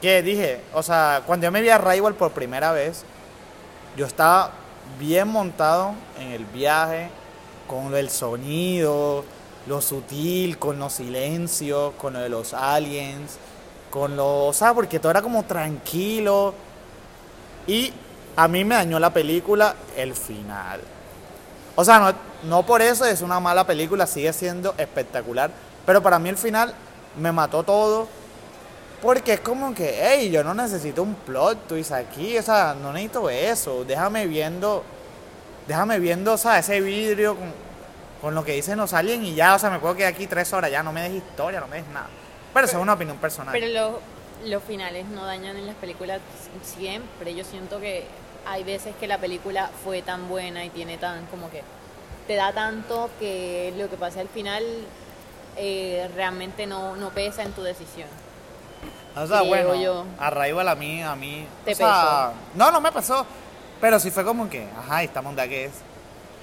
Que 0.00 0.22
dije, 0.22 0.60
o 0.74 0.82
sea, 0.82 1.22
cuando 1.26 1.46
yo 1.46 1.50
me 1.52 1.62
vi 1.62 1.70
a 1.70 1.78
Rival 1.78 2.14
por 2.14 2.32
primera 2.32 2.72
vez, 2.72 3.04
yo 3.96 4.06
estaba 4.06 4.50
bien 4.98 5.28
montado 5.28 5.94
en 6.20 6.32
el 6.32 6.44
viaje, 6.44 7.08
con 7.66 7.94
el 7.94 8.10
sonido, 8.10 9.24
lo 9.66 9.80
sutil, 9.80 10.58
con 10.58 10.78
los 10.78 10.92
silencios, 10.92 11.94
con 11.94 12.12
lo 12.12 12.18
de 12.20 12.28
los 12.28 12.52
aliens, 12.52 13.38
con 13.90 14.16
lo, 14.16 14.46
o 14.46 14.52
sea, 14.52 14.74
porque 14.74 14.98
todo 14.98 15.10
era 15.10 15.22
como 15.22 15.44
tranquilo. 15.44 16.52
Y 17.66 17.92
a 18.36 18.46
mí 18.48 18.64
me 18.64 18.74
dañó 18.74 18.98
la 18.98 19.10
película 19.10 19.74
el 19.96 20.14
final. 20.14 20.80
O 21.76 21.84
sea, 21.84 21.98
no, 21.98 22.14
no 22.44 22.64
por 22.64 22.82
eso 22.82 23.04
es 23.04 23.20
una 23.20 23.40
mala 23.40 23.66
película, 23.66 24.06
sigue 24.06 24.32
siendo 24.32 24.74
espectacular. 24.78 25.50
Pero 25.84 26.02
para 26.02 26.18
mí 26.18 26.28
el 26.28 26.36
final 26.36 26.74
me 27.18 27.32
mató 27.32 27.62
todo. 27.62 28.08
Porque 29.02 29.34
es 29.34 29.40
como 29.40 29.74
que, 29.74 30.00
hey, 30.00 30.30
yo 30.30 30.42
no 30.42 30.54
necesito 30.54 31.02
un 31.02 31.14
plot 31.14 31.68
twist 31.68 31.92
aquí, 31.92 32.38
o 32.38 32.42
sea, 32.42 32.74
no 32.74 32.90
necesito 32.90 33.28
eso. 33.28 33.84
Déjame 33.84 34.26
viendo, 34.26 34.82
déjame 35.68 35.98
viendo, 35.98 36.32
o 36.32 36.38
sea, 36.38 36.58
ese 36.58 36.80
vidrio 36.80 37.36
con, 37.36 37.52
con 38.22 38.34
lo 38.34 38.42
que 38.42 38.52
dicen 38.52 38.78
los 38.78 38.94
aliens 38.94 39.22
y 39.24 39.34
ya, 39.34 39.54
o 39.54 39.58
sea, 39.58 39.68
me 39.68 39.78
puedo 39.78 39.94
quedar 39.94 40.14
aquí 40.14 40.26
tres 40.26 40.50
horas, 40.54 40.70
ya 40.70 40.82
no 40.82 40.90
me 40.90 41.02
des 41.02 41.12
historia, 41.22 41.60
no 41.60 41.68
me 41.68 41.76
des 41.76 41.88
nada. 41.88 42.08
Pero 42.54 42.66
eso 42.66 42.78
es 42.78 42.82
una 42.82 42.94
opinión 42.94 43.18
personal. 43.18 43.52
Pero 43.52 43.66
los, 43.66 44.50
los 44.50 44.62
finales 44.62 45.04
no 45.08 45.26
dañan 45.26 45.58
en 45.58 45.66
las 45.66 45.76
películas 45.76 46.20
siempre. 46.62 47.34
Yo 47.34 47.44
siento 47.44 47.80
que 47.80 48.06
hay 48.46 48.64
veces 48.64 48.94
que 48.96 49.06
la 49.06 49.18
película 49.18 49.70
fue 49.84 50.02
tan 50.02 50.28
buena 50.28 50.64
y 50.64 50.70
tiene 50.70 50.96
tan 50.98 51.26
como 51.26 51.50
que 51.50 51.62
te 52.26 52.34
da 52.36 52.52
tanto 52.52 53.10
que 53.18 53.72
lo 53.76 53.88
que 53.90 53.96
pasa 53.96 54.20
al 54.20 54.28
final 54.28 54.62
eh, 55.56 56.10
realmente 56.14 56.66
no, 56.66 56.96
no 56.96 57.10
pesa 57.10 57.42
en 57.42 57.52
tu 57.52 57.62
decisión. 57.62 58.08
O 59.16 59.26
sea, 59.26 59.38
Creo 59.40 59.48
bueno, 59.48 59.74
yo. 59.76 60.04
a 60.18 60.30
Rival 60.30 60.68
a 60.68 60.74
mí, 60.74 61.02
a 61.02 61.14
mí. 61.14 61.46
¿Te 61.64 61.72
o 61.72 61.74
sea, 61.76 62.32
No, 62.54 62.70
no 62.72 62.80
me 62.80 62.90
pasó. 62.90 63.24
Pero 63.80 64.00
sí 64.00 64.10
fue 64.10 64.24
como 64.24 64.48
que, 64.48 64.66
ajá, 64.78 65.02
¿esta 65.02 65.20
monda 65.22 65.46
que 65.46 65.66
es? 65.66 65.72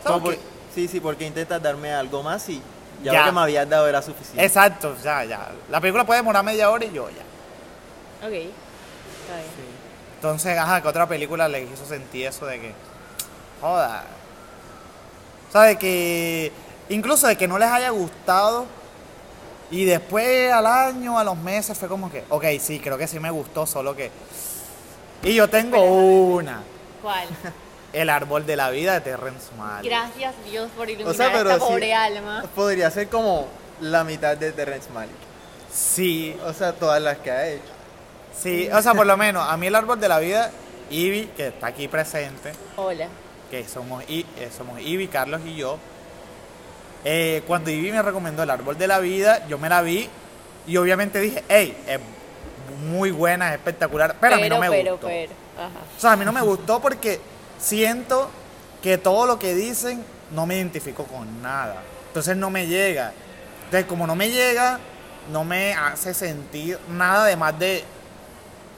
Por- 0.04 0.38
sí, 0.74 0.88
sí, 0.88 1.00
porque 1.00 1.26
intentas 1.26 1.62
darme 1.62 1.92
algo 1.92 2.22
más 2.24 2.48
y 2.50 2.62
ya, 3.04 3.12
Ya. 3.14 3.20
lo 3.20 3.26
que 3.26 3.32
me 3.32 3.42
habías 3.42 3.68
dado 3.70 3.88
era 3.88 4.02
suficiente. 4.02 4.46
Exacto, 4.46 4.96
ya, 5.04 5.24
ya. 5.26 5.50
La 5.70 5.82
película 5.82 6.06
puede 6.06 6.20
demorar 6.20 6.44
media 6.44 6.70
hora 6.70 6.86
y 6.86 6.92
yo 6.94 7.10
ya. 7.10 8.28
Ok, 8.28 8.34
está 8.34 9.36
bien. 9.36 9.71
Entonces, 10.22 10.56
ajá, 10.56 10.84
que 10.84 10.88
otra 10.88 11.08
película 11.08 11.48
le 11.48 11.64
hizo 11.64 11.84
sentir 11.84 12.28
eso 12.28 12.46
de 12.46 12.60
que, 12.62 12.74
joda. 13.60 14.04
O 15.50 15.52
sea, 15.52 15.62
de 15.64 15.80
que, 15.80 16.52
incluso 16.90 17.26
de 17.26 17.36
que 17.36 17.48
no 17.48 17.58
les 17.58 17.70
haya 17.70 17.90
gustado 17.90 18.68
y 19.72 19.84
después 19.86 20.54
al 20.54 20.68
año, 20.68 21.18
a 21.18 21.24
los 21.24 21.36
meses, 21.38 21.76
fue 21.76 21.88
como 21.88 22.12
que, 22.12 22.24
ok, 22.30 22.46
sí, 22.60 22.80
creo 22.80 23.00
que 23.00 23.08
sí 23.08 23.20
me 23.20 23.32
gustó, 23.32 23.66
solo 23.66 23.96
que... 23.96 24.12
Y 25.24 25.34
yo 25.34 25.50
tengo 25.50 25.82
una, 25.82 26.62
¿Cuál? 27.02 27.28
El 27.92 28.08
árbol 28.12 28.46
de 28.46 28.56
la 28.56 28.70
vida 28.70 28.94
de 28.94 29.02
Terrence 29.02 29.48
Malick. 29.58 29.90
Gracias 29.90 30.36
Dios 30.48 30.70
por 30.78 30.88
iluminar 30.88 31.14
O 31.14 31.18
sea, 31.18 31.34
pero 31.34 31.50
esta 31.50 31.66
sí, 31.66 31.72
pobre 31.72 31.94
alma. 31.96 32.46
podría 32.54 32.92
ser 32.92 33.10
como 33.10 33.48
la 33.80 34.04
mitad 34.04 34.38
de 34.38 34.52
Terrence 34.52 34.88
Malick. 34.92 35.16
Sí, 35.74 36.38
O 36.46 36.54
sea, 36.54 36.74
todas 36.74 37.02
las 37.02 37.18
que 37.18 37.32
ha 37.32 37.48
hecho. 37.48 37.71
Sí, 38.38 38.70
o 38.72 38.82
sea, 38.82 38.94
por 38.94 39.06
lo 39.06 39.18
menos, 39.18 39.48
a 39.48 39.56
mí 39.58 39.68
el 39.68 39.76
árbol 39.76 40.00
de 40.00 40.08
la 40.10 40.20
vida, 40.20 40.52
Ivy, 40.90 41.28
que 41.38 41.48
está 41.48 41.68
aquí 41.68 41.88
presente, 41.88 42.52
Hola. 42.76 43.08
que 43.50 43.68
somos, 43.68 44.04
I- 44.10 44.26
eh, 44.38 44.50
somos 44.56 44.80
Ivy, 44.82 45.08
Carlos 45.08 45.42
y 45.46 45.56
yo. 45.56 45.78
eh, 47.04 47.44
cuando 47.48 47.72
Ivy 47.72 47.92
me 47.92 48.02
recomendó 48.02 48.44
el 48.44 48.50
árbol 48.50 48.78
de 48.78 48.88
la 48.88 49.00
vida, 49.00 49.48
yo 49.48 49.58
me 49.58 49.70
la 49.70 49.82
vi 49.82 50.08
y 50.68 50.78
obviamente 50.78 51.20
dije, 51.20 51.44
hey, 51.50 51.76
es 51.88 52.00
muy 52.88 53.12
buena, 53.12 53.50
es 53.50 53.56
espectacular, 53.56 54.16
pero, 54.22 54.36
a 54.36 54.38
mí 54.38 54.50
no 54.50 54.60
me 54.60 54.70
pero, 54.70 54.92
gustó. 54.92 55.08
pero, 55.08 55.32
ajá. 55.58 55.80
O 55.98 56.00
sea, 56.00 56.12
a 56.14 56.16
mí 56.16 56.26
no 56.26 56.32
me 56.32 56.42
gustó 56.42 56.80
porque 56.80 57.20
siento 57.60 58.30
que 58.84 58.98
todo 58.98 59.26
lo 59.26 59.40
que 59.40 59.54
dicen 59.56 60.04
no 60.32 60.46
me 60.46 60.56
identifico 60.58 61.04
con 61.06 61.42
nada. 61.42 61.82
Entonces 62.08 62.36
no 62.38 62.50
me 62.50 62.68
llega. 62.68 63.14
Entonces, 63.66 63.86
como 63.88 64.06
no 64.06 64.16
me 64.16 64.30
llega, 64.30 64.80
no 65.32 65.44
me 65.44 65.74
hace 65.74 66.14
sentir 66.14 66.78
nada 66.90 67.24
además 67.24 67.58
de 67.58 67.84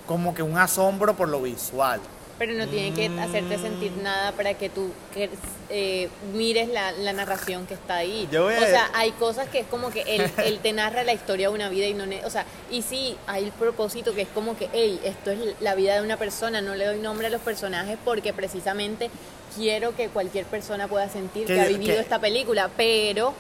como 0.07 0.33
que 0.35 0.43
un 0.43 0.57
asombro 0.57 1.15
por 1.15 1.29
lo 1.29 1.41
visual. 1.41 1.99
Pero 2.39 2.53
no 2.53 2.67
tiene 2.67 2.93
que 2.95 3.05
hacerte 3.21 3.57
sentir 3.59 3.91
nada 4.01 4.31
para 4.31 4.55
que 4.55 4.67
tú 4.67 4.89
que, 5.13 5.29
eh, 5.69 6.09
mires 6.33 6.67
la, 6.67 6.91
la 6.91 7.13
narración 7.13 7.67
que 7.67 7.75
está 7.75 7.97
ahí. 7.97 8.27
Yo 8.31 8.45
voy 8.45 8.55
a- 8.55 8.57
O 8.57 8.61
sea, 8.65 8.89
hay 8.95 9.11
cosas 9.11 9.47
que 9.49 9.59
es 9.59 9.67
como 9.67 9.91
que 9.91 10.01
él, 10.07 10.29
él 10.43 10.59
te 10.59 10.73
narra 10.73 11.03
la 11.03 11.13
historia 11.13 11.47
de 11.49 11.53
una 11.53 11.69
vida 11.69 11.85
y 11.87 11.93
no... 11.93 12.05
ne- 12.07 12.25
O 12.25 12.29
sea, 12.31 12.45
y 12.71 12.81
sí, 12.81 13.15
hay 13.27 13.45
el 13.45 13.51
propósito 13.51 14.13
que 14.15 14.23
es 14.23 14.27
como 14.33 14.57
que, 14.57 14.67
hey, 14.73 14.99
esto 15.03 15.29
es 15.31 15.39
la 15.61 15.75
vida 15.75 15.93
de 15.95 16.01
una 16.01 16.17
persona, 16.17 16.59
no 16.59 16.73
le 16.75 16.85
doy 16.85 16.99
nombre 16.99 17.27
a 17.27 17.29
los 17.29 17.41
personajes 17.41 17.97
porque 18.03 18.33
precisamente 18.33 19.11
quiero 19.55 19.95
que 19.95 20.09
cualquier 20.09 20.45
persona 20.45 20.87
pueda 20.87 21.07
sentir 21.09 21.45
que, 21.45 21.53
Que- 21.53 21.61
ha 21.61 21.67
vivido 21.67 21.93
que- 21.95 22.01
esta 22.01 22.19
película, 22.19 22.69
pero... 22.75 23.33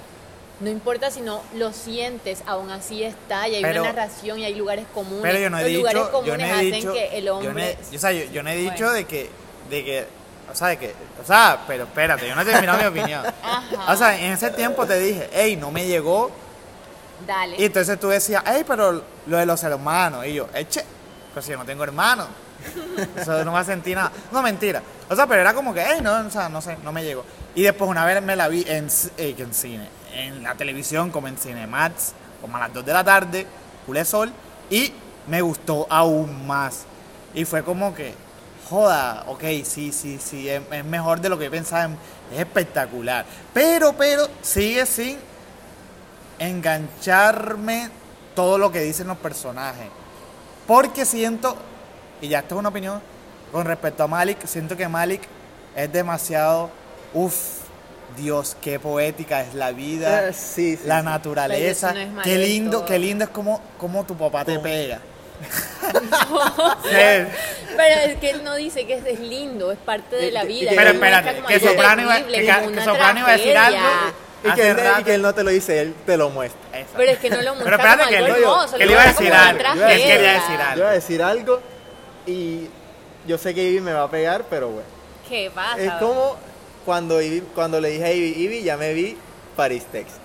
No 0.63 0.69
importa 0.69 1.11
si 1.11 1.19
no 1.21 1.41
lo 1.55 1.73
sientes, 1.73 2.41
aún 2.47 2.71
así 2.71 3.03
está, 3.03 3.47
y 3.47 3.55
hay 3.55 3.61
Pero- 3.61 3.81
una 3.81 3.91
narración 3.93 4.39
y 4.39 4.45
hay 4.45 4.55
lugares 4.55 4.85
comunes. 4.93 5.21
Pero 5.21 5.39
yo 5.39 5.49
no 5.49 5.59
he 5.59 5.63
Los 5.63 5.71
lugares 5.73 6.01
yo 6.01 6.11
comunes 6.11 6.37
no 6.39 6.45
he 6.45 6.51
hacen 6.51 6.71
dicho, 6.71 6.93
que 6.93 7.17
el 7.17 7.25
yo 7.25 7.33
no 7.41 7.47
hombre... 7.49 7.77
he- 7.91 7.95
o 7.95 7.99
sea, 7.99 8.11
yo, 8.13 8.23
yo 8.31 8.43
no 8.43 8.49
he 8.49 8.55
dicho 8.55 8.75
Bueno. 8.85 8.91
de 8.93 9.05
que, 9.05 9.29
de 9.69 9.83
que, 9.83 10.05
o 10.51 10.55
sea, 10.55 10.67
de 10.69 10.77
que, 10.77 10.93
o 11.21 11.25
sea, 11.25 11.59
pero 11.67 11.83
espérate, 11.83 12.27
yo 12.27 12.35
no 12.35 12.41
he 12.41 12.45
terminado 12.45 12.79
mi 12.79 12.85
opinión. 12.99 13.25
Ajá. 13.43 13.91
O 13.91 13.95
sea, 13.97 14.17
en 14.17 14.31
ese 14.33 14.51
tiempo 14.51 14.85
te 14.85 14.97
dije, 14.99 15.29
hey, 15.33 15.57
no 15.57 15.69
me 15.69 15.85
llegó, 15.85 16.31
Dale. 17.27 17.55
y 17.57 17.65
entonces 17.65 17.99
tú 17.99 18.07
decías, 18.09 18.43
hey, 18.45 18.63
pero 18.67 19.03
lo 19.27 19.37
de 19.37 19.45
los 19.45 19.61
hermanos, 19.63 20.25
y 20.25 20.33
yo, 20.33 20.47
eche, 20.53 20.83
pues 21.33 21.45
si 21.45 21.51
yo 21.51 21.57
no 21.57 21.65
tengo 21.65 21.83
hermanos, 21.83 22.27
eso 23.17 23.43
no 23.43 23.51
me 23.53 23.63
sentí 23.65 23.93
nada, 23.95 24.11
no, 24.31 24.41
mentira, 24.41 24.81
o 25.09 25.15
sea, 25.15 25.27
pero 25.27 25.41
era 25.41 25.53
como 25.53 25.73
que, 25.73 25.83
hey, 25.85 25.99
no, 26.01 26.25
o 26.25 26.29
sea, 26.29 26.47
no 26.49 26.61
sé, 26.61 26.77
no 26.83 26.91
me 26.93 27.03
llegó, 27.03 27.25
y 27.55 27.63
después 27.63 27.89
una 27.89 28.05
vez 28.05 28.21
me 28.21 28.35
la 28.35 28.47
vi 28.47 28.63
en, 28.67 28.87
eh, 29.17 29.35
en 29.37 29.53
cine, 29.53 29.87
en 30.13 30.43
la 30.43 30.55
televisión, 30.55 31.09
como 31.11 31.27
en 31.27 31.37
Cinemax, 31.37 32.13
como 32.41 32.57
a 32.57 32.61
las 32.61 32.73
2 32.73 32.85
de 32.85 32.93
la 32.93 33.03
tarde, 33.03 33.47
culé 33.85 34.05
sol, 34.05 34.31
y 34.69 34.91
me 35.27 35.41
gustó 35.41 35.87
aún 35.89 36.45
más, 36.45 36.85
y 37.33 37.45
fue 37.45 37.63
como 37.63 37.93
que, 37.95 38.13
joda, 38.69 39.23
ok, 39.27 39.43
sí, 39.63 39.91
sí, 39.91 40.19
sí, 40.19 40.49
es, 40.49 40.61
mejor 40.85 41.19
de 41.21 41.29
lo 41.29 41.37
que 41.37 41.49
pensaba, 41.49 41.93
es 42.31 42.39
espectacular, 42.39 43.25
pero, 43.53 43.93
pero, 43.93 44.27
sigue 44.41 44.85
sin 44.85 45.17
engancharme 46.39 47.89
todo 48.35 48.57
lo 48.57 48.71
que 48.71 48.81
dicen 48.81 49.07
los 49.07 49.17
personajes. 49.17 49.87
Porque 50.67 51.05
siento, 51.05 51.55
y 52.21 52.29
ya 52.29 52.39
esto 52.39 52.55
es 52.55 52.59
una 52.59 52.69
opinión, 52.69 53.01
con 53.51 53.65
respecto 53.65 54.03
a 54.03 54.07
Malik, 54.07 54.45
siento 54.45 54.75
que 54.75 54.87
Malik 54.87 55.21
es 55.75 55.91
demasiado, 55.91 56.69
uff, 57.13 57.62
Dios, 58.15 58.55
qué 58.61 58.79
poética 58.79 59.41
es 59.41 59.53
la 59.53 59.71
vida, 59.71 60.29
Eh, 60.29 60.33
sí, 60.33 60.77
sí, 60.77 60.83
la 60.87 60.99
sí. 60.99 61.05
naturaleza, 61.05 61.93
no 61.93 62.21
qué 62.21 62.37
lindo, 62.37 62.85
qué 62.85 62.99
lindo 62.99 63.23
es 63.25 63.29
como, 63.29 63.61
como 63.77 64.05
tu 64.05 64.15
papá 64.17 64.43
te 64.45 64.59
pega. 64.59 64.99
Pero 66.83 67.95
es 68.05 68.17
que 68.19 68.29
él 68.29 68.43
no 68.43 68.55
dice 68.55 68.85
que 68.85 68.93
es 68.95 69.19
lindo, 69.19 69.71
es 69.71 69.79
parte 69.79 70.15
de 70.15 70.31
la 70.31 70.43
vida. 70.43 70.71
Pero 70.75 70.91
espérate, 70.91 71.41
que 71.47 71.59
Soprano 71.59 72.01
iba, 72.03 72.21
que, 72.23 72.73
que 72.73 72.81
Soprano 72.83 73.19
iba 73.19 73.29
a 73.29 73.31
decir 73.37 73.57
algo. 73.57 73.79
Y 74.45 74.51
que, 74.51 74.69
él, 74.71 74.77
y 74.77 74.81
rato. 74.81 75.05
que 75.05 75.13
él 75.15 75.21
no 75.21 75.33
te 75.33 75.43
lo 75.43 75.51
dice, 75.51 75.79
él 75.81 75.95
te 76.05 76.17
lo 76.17 76.29
muestra. 76.29 76.59
Exacto. 76.73 76.93
Pero 76.97 77.11
es 77.13 77.17
que 77.19 77.29
no 77.29 77.41
lo 77.41 77.55
muestra 77.55 77.63
Pero 77.63 77.75
espérate, 77.77 77.99
como 78.03 78.09
que 78.09 78.17
él- 78.17 78.43
hermoso, 78.43 78.77
que 78.77 78.83
él 78.83 78.91
iba 78.91 79.01
a 79.01 79.07
decir 79.07 79.33
algo, 79.33 79.57
yo 79.57 79.63
tragedia. 79.63 80.05
quería 80.05 80.33
decir 80.33 80.55
algo. 80.61 80.75
Yo 80.75 80.83
voy 80.83 80.89
a 80.89 80.93
decir 80.93 81.23
algo 81.23 81.61
y 82.27 82.67
yo 83.25 83.37
sé 83.37 83.53
que 83.55 83.63
Ivy 83.63 83.79
me 83.79 83.93
va 83.93 84.03
a 84.03 84.09
pegar, 84.11 84.43
pero 84.49 84.67
bueno. 84.67 84.87
¿Qué 85.29 85.49
pasa? 85.55 85.79
Es 85.81 85.91
como 85.93 86.35
cuando, 86.85 87.19
cuando 87.55 87.79
le 87.81 87.89
dije 87.89 88.03
a 88.05 88.13
Ivy, 88.13 88.33
Ivy, 88.43 88.63
ya 88.63 88.77
me 88.77 88.93
vi 88.93 89.17
Paris, 89.55 89.85
Texas. 89.91 90.19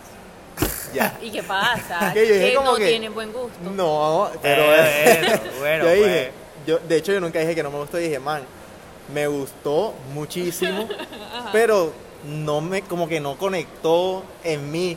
Ya. 0.94 1.18
¿Y 1.20 1.30
qué 1.30 1.42
pasa? 1.42 2.10
Que 2.14 2.26
yo 2.26 2.34
dije 2.34 2.48
que 2.50 2.54
como 2.54 2.70
no 2.72 2.76
que- 2.76 2.86
tiene 2.88 3.08
buen 3.10 3.30
gusto. 3.32 3.58
No, 3.76 4.30
pero 4.42 4.62
Eh, 4.74 5.20
bueno, 5.20 5.40
bueno, 5.58 5.84
yo 5.84 5.90
pues. 5.90 5.96
dije, 6.04 6.32
yo, 6.66 6.78
de 6.78 6.96
hecho 6.96 7.12
yo 7.12 7.20
nunca 7.20 7.38
dije 7.40 7.54
que 7.54 7.62
no 7.62 7.70
me 7.70 7.78
gustó, 7.78 7.98
dije, 7.98 8.18
man, 8.18 8.42
me 9.12 9.26
gustó 9.26 9.94
muchísimo, 10.14 10.88
pero 11.52 11.92
no 12.24 12.60
me, 12.60 12.82
como 12.82 13.06
que 13.08 13.20
no 13.20 13.36
conectó 13.36 14.22
en 14.44 14.70
mí. 14.70 14.96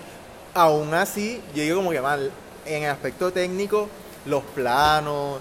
Aún 0.54 0.94
así, 0.94 1.42
yo 1.56 1.64
digo 1.64 1.78
como 1.78 1.92
que, 1.92 2.02
man, 2.02 2.30
en 2.66 2.84
el 2.84 2.90
aspecto 2.90 3.32
técnico, 3.32 3.88
los 4.26 4.44
planos, 4.56 5.40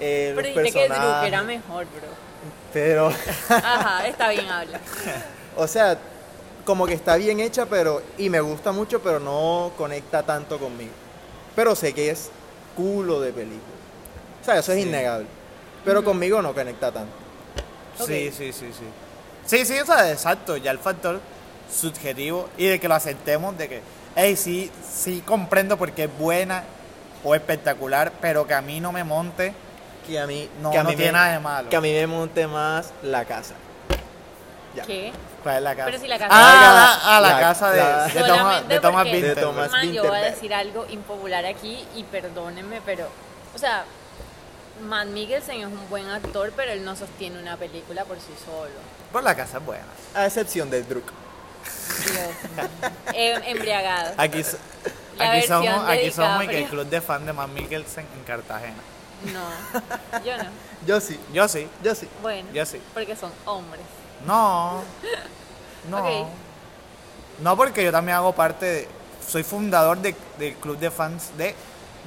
eh, 0.00 0.32
Pero 0.36 0.48
los 0.48 0.56
que 0.56 0.70
Drew 0.72 0.88
personajes, 0.88 1.28
era 1.28 1.42
mejor, 1.42 1.84
bro. 1.86 2.08
pero, 2.72 3.12
Ajá, 3.48 4.06
está 4.08 4.28
bien, 4.30 4.48
habla. 4.48 4.80
O 5.56 5.66
sea, 5.66 5.98
como 6.64 6.86
que 6.86 6.94
está 6.94 7.16
bien 7.16 7.40
hecha, 7.40 7.66
pero, 7.66 8.02
y 8.18 8.30
me 8.30 8.40
gusta 8.40 8.72
mucho, 8.72 9.00
pero 9.02 9.18
no 9.20 9.72
conecta 9.76 10.22
tanto 10.22 10.58
conmigo. 10.58 10.92
Pero 11.56 11.74
sé 11.74 11.92
que 11.92 12.10
es 12.10 12.30
culo 12.76 13.20
de 13.20 13.32
película. 13.32 13.60
O 14.40 14.44
sea, 14.44 14.58
eso 14.58 14.72
es 14.72 14.82
Sí. 14.82 14.88
innegable. 14.88 15.26
Pero 15.84 16.04
conmigo 16.04 16.40
no 16.40 16.54
conecta 16.54 16.92
tanto. 16.92 17.12
Sí, 17.98 18.30
sí, 18.30 18.52
sí, 18.52 18.70
sí. 18.72 18.84
Sí, 19.44 19.64
sí, 19.66 19.78
o 19.80 19.84
sea, 19.86 20.10
exacto, 20.12 20.56
ya 20.56 20.70
el 20.70 20.78
factor 20.78 21.20
subjetivo 21.70 22.48
y 22.56 22.66
de 22.66 22.78
que 22.78 22.88
lo 22.88 22.94
aceptemos, 22.94 23.56
de 23.58 23.68
que, 23.68 23.82
hey, 24.14 24.36
sí, 24.36 24.70
sí 24.88 25.22
comprendo 25.26 25.76
porque 25.76 26.04
es 26.04 26.18
buena 26.18 26.62
o 27.24 27.34
espectacular, 27.34 28.12
pero 28.20 28.46
que 28.46 28.54
a 28.54 28.60
mí 28.62 28.80
no 28.80 28.92
me 28.92 29.04
monte, 29.04 29.52
Que 30.06 30.18
a 30.18 30.26
mí 30.26 30.48
no, 30.60 30.70
que 30.72 30.78
a 30.78 30.82
no 30.82 30.90
mí 30.90 30.96
tiene 30.96 31.12
me, 31.12 31.18
nada 31.18 31.32
de 31.34 31.38
malo. 31.40 31.68
Que 31.68 31.76
a 31.76 31.80
mí 31.80 31.92
me 31.92 32.06
monte 32.06 32.46
más 32.46 32.92
la 33.02 33.24
casa. 33.24 33.54
Ya. 34.74 34.84
¿Qué? 34.84 35.12
¿Cuál 35.42 35.56
es 35.56 35.62
la 35.62 35.74
casa? 35.74 35.84
Pero 35.86 35.98
si 35.98 36.08
la 36.08 36.18
casa- 36.18 36.30
Ah, 36.34 36.98
la, 37.04 37.16
ah, 37.16 37.20
la 37.20 37.28
La- 37.30 37.40
casa 37.40 37.70
de, 37.70 37.78
la- 37.78 38.06
de 38.08 38.22
Thomas, 38.22 38.68
de 38.68 38.80
Thomas 38.80 39.04
Winter. 39.06 39.34
De 39.34 39.40
Thomas 39.42 39.70
yo 39.92 40.04
voy 40.04 40.16
a 40.16 40.22
decir 40.22 40.54
algo 40.54 40.86
impopular 40.88 41.44
aquí 41.46 41.86
y 41.94 42.04
perdónenme, 42.04 42.80
pero, 42.84 43.08
o 43.54 43.58
sea, 43.58 43.84
Matt 44.82 45.06
Mikkelsen 45.08 45.60
es 45.60 45.66
un 45.66 45.88
buen 45.90 46.08
actor, 46.08 46.52
pero 46.56 46.72
él 46.72 46.84
no 46.84 46.96
sostiene 46.96 47.38
una 47.40 47.56
película 47.56 48.04
por 48.04 48.16
sí 48.18 48.32
solo. 48.44 48.70
Pues 49.12 49.22
la 49.24 49.34
casa 49.34 49.58
es 49.58 49.64
buena. 49.64 49.84
A 50.14 50.26
excepción 50.26 50.70
del 50.70 50.88
Druk. 50.88 51.04
Dios. 52.06 52.68
Em- 53.12 53.42
embriagado. 53.44 54.14
Aquí, 54.16 54.42
La 55.18 55.32
aquí 55.32 55.46
somos, 55.46 55.88
aquí 55.88 56.10
somos 56.10 56.44
el 56.48 56.64
club 56.66 56.86
de 56.86 57.00
fan 57.00 57.26
de 57.26 57.32
Matt 57.32 57.50
Mikkelsen 57.50 58.06
en 58.16 58.24
Cartagena. 58.24 58.74
No, 59.32 60.20
yo 60.24 60.36
no. 60.36 60.44
Yo 60.84 61.00
sí, 61.00 61.20
Yo 61.32 61.46
sí. 61.46 61.68
yo 61.84 61.94
sí. 61.94 62.08
Bueno, 62.22 62.48
Yo 62.52 62.66
sí. 62.66 62.80
porque 62.92 63.14
son 63.14 63.30
hombres. 63.44 63.84
No. 64.26 64.82
No. 65.90 66.28
No, 67.40 67.56
porque 67.56 67.84
yo 67.84 67.90
también 67.92 68.16
hago 68.16 68.32
parte 68.34 68.66
de. 68.66 68.88
Soy 69.26 69.42
fundador 69.42 69.98
de- 69.98 70.14
del 70.38 70.54
club 70.56 70.78
de 70.78 70.90
fans 70.90 71.30
de 71.36 71.54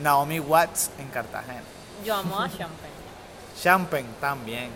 Naomi 0.02 0.40
Watts 0.40 0.92
en 1.00 1.08
Cartagena. 1.10 1.64
Yo 2.06 2.16
amo 2.16 2.40
a 2.40 2.48
Champagne. 2.50 2.94
Champagne 3.62 4.08
también. 4.22 4.70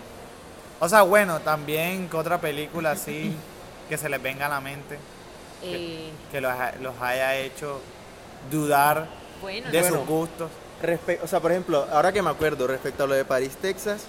O 0.79 0.87
sea, 0.89 1.01
bueno, 1.03 1.39
también 1.41 2.09
que 2.09 2.17
otra 2.17 2.39
película 2.39 2.91
así 2.91 3.35
que 3.89 3.97
se 3.97 4.09
les 4.09 4.21
venga 4.21 4.45
a 4.45 4.49
la 4.49 4.61
mente 4.61 4.97
Eh, 5.61 6.11
que 6.31 6.39
los, 6.41 6.51
ha- 6.51 6.73
los 6.79 6.93
haya 7.01 7.35
hecho 7.35 7.81
dudar 8.49 9.07
bueno, 9.41 9.69
de. 9.69 9.81
Bueno. 9.81 9.97
sus 9.97 10.07
gustos. 10.07 10.49
Respe- 10.81 11.19
o 11.21 11.27
sea, 11.27 11.41
por 11.41 11.51
ejemplo, 11.51 11.85
ahora 11.91 12.11
que 12.13 12.21
me 12.21 12.29
acuerdo 12.29 12.65
respecto 12.67 13.03
a 13.03 13.07
lo 13.07 13.13
de 13.13 13.25
París, 13.25 13.57
Texas, 13.61 14.03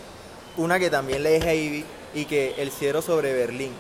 una 0.57 0.79
que 0.79 0.89
también 0.89 1.23
le 1.25 1.33
dije 1.35 1.49
a 1.49 1.55
Ivy 1.55 1.85
y 2.15 2.25
que 2.25 2.55
El 2.59 2.71
cielo 2.71 3.03
sobre 3.03 3.33
Berlín. 3.33 3.73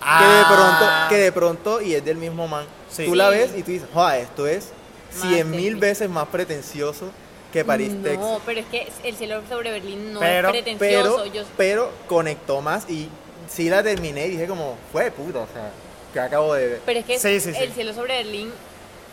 Que 0.00 0.24
de 0.24 0.44
pronto, 0.44 0.84
que 1.08 1.16
de 1.16 1.32
pronto, 1.32 1.80
y 1.80 1.94
es 1.94 2.04
del 2.04 2.16
mismo 2.16 2.48
man, 2.48 2.66
Sí. 2.90 3.04
tú 3.06 3.14
la 3.14 3.28
ves 3.28 3.52
y 3.56 3.62
tú 3.62 3.70
dices, 3.70 3.88
joder, 3.94 4.22
esto 4.22 4.46
es 4.46 4.70
cien 5.12 5.50
mil 5.50 5.76
veces 5.76 6.10
más 6.10 6.26
pretencioso 6.28 7.10
que 7.52 7.64
París, 7.64 7.92
Texas. 8.02 8.18
No, 8.18 8.40
pero 8.44 8.60
es 8.60 8.66
que 8.66 8.90
el 9.04 9.14
cielo 9.16 9.42
sobre 9.48 9.70
Berlín 9.70 10.12
no 10.12 10.20
Pero- 10.20 10.48
es 10.48 10.52
pretencioso. 10.62 11.16
Pero, 11.22 11.32
Yo, 11.32 11.42
pero 11.56 11.90
conectó 12.08 12.60
más 12.60 12.88
y 12.90 13.08
sí 13.48 13.68
la 13.70 13.82
terminé 13.82 14.26
y 14.26 14.30
dije 14.30 14.46
como, 14.46 14.76
fue 14.90 15.04
de 15.04 15.10
puta, 15.12 15.38
o 15.40 15.46
sea, 15.52 15.70
que 16.12 16.18
acabo 16.20 16.54
de 16.54 16.66
ver. 16.66 16.80
pero 16.84 16.98
es 17.00 17.04
que 17.06 17.18
Sí, 17.18 17.40
sí, 17.40 17.52
sí. 17.54 17.58
el 17.62 17.72
cielo 17.72 17.94
sobre 17.94 18.16
Berlín 18.24 18.50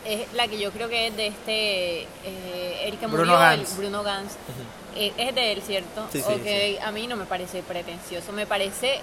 es 0.04 0.32
la 0.34 0.48
que 0.48 0.58
yo 0.58 0.72
creo 0.72 0.88
que 0.88 1.06
es 1.08 1.16
de 1.16 1.26
este 1.28 2.00
eh, 2.24 2.80
el 2.88 2.98
que 2.98 3.06
Bruno 3.06 3.18
murió, 3.32 3.34
el 3.34 3.58
Gans. 3.58 3.76
Bruno 3.76 4.02
Gans. 4.02 4.32
Eh, 4.32 4.36
es 4.96 5.34
de 5.34 5.52
él, 5.52 5.62
¿cierto? 5.66 6.06
Sí, 6.12 6.22
sí, 6.26 6.78
Ok, 6.78 6.84
a 6.86 6.90
mí 6.92 7.06
no 7.06 7.16
me 7.16 7.24
parece 7.24 7.62
pretencioso, 7.62 8.32
me 8.32 8.46
parece 8.46 9.00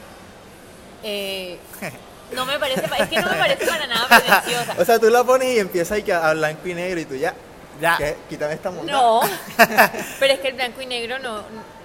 eh, 1.03 1.57
no 2.33 2.45
me 2.45 2.59
parece, 2.59 2.81
es 2.99 3.09
que 3.09 3.19
no 3.21 3.29
me 3.29 3.37
parece 3.37 3.65
para 3.67 3.87
nada 3.87 4.07
pretenciosa. 4.07 4.75
O 4.79 4.85
sea, 4.85 4.99
tú 4.99 5.09
la 5.09 5.23
pones 5.23 5.55
y 5.55 5.59
empieza 5.59 5.95
ahí 5.95 6.03
que 6.03 6.13
a 6.13 6.33
blanco 6.33 6.67
y 6.67 6.73
negro 6.73 6.99
y 6.99 7.05
tú 7.05 7.15
ya, 7.15 7.33
Ya. 7.79 7.97
¿qué? 7.97 8.17
quítame 8.29 8.53
esta 8.53 8.71
moneda. 8.71 8.97
No, 8.97 9.21
pero 10.19 10.33
es 10.33 10.39
que 10.39 10.47
el 10.49 10.53
blanco 10.55 10.81
y 10.81 10.85
negro 10.87 11.19
no, 11.19 11.37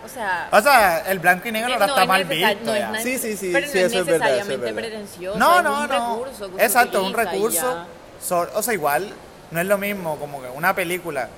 o 0.04 0.08
sea, 0.12 0.48
O 0.50 0.60
sea, 0.60 1.00
el 1.06 1.18
blanco 1.18 1.48
y 1.48 1.52
negro 1.52 1.70
Eh, 1.70 1.72
ahora 1.74 1.86
no 1.86 1.92
está 1.92 2.02
es 2.02 2.08
mal 2.08 2.24
visto. 2.24 2.64
no 2.64 2.94
es 2.96 3.02
Sí, 3.02 3.18
sí, 3.18 3.36
sí, 3.36 3.50
pero 3.52 3.66
sí, 3.68 3.74
no 3.74 3.80
es 3.80 3.92
eso 3.92 4.00
es 4.00 4.06
verdad, 4.06 4.28
eso 4.28 4.40
es 4.40 4.48
necesariamente 4.48 4.72
verdad. 4.72 4.88
pretencioso. 4.90 5.38
No, 5.38 5.56
es 5.58 5.62
no, 5.64 5.80
un 5.80 5.88
no. 5.88 6.58
Exacto, 6.58 7.04
un 7.04 7.12
recurso. 7.14 7.86
so- 8.20 8.48
o 8.54 8.62
sea, 8.62 8.74
igual 8.74 9.12
no 9.50 9.60
es 9.60 9.66
lo 9.66 9.78
mismo 9.78 10.16
como 10.18 10.40
que 10.42 10.48
una 10.48 10.74
película 10.74 11.28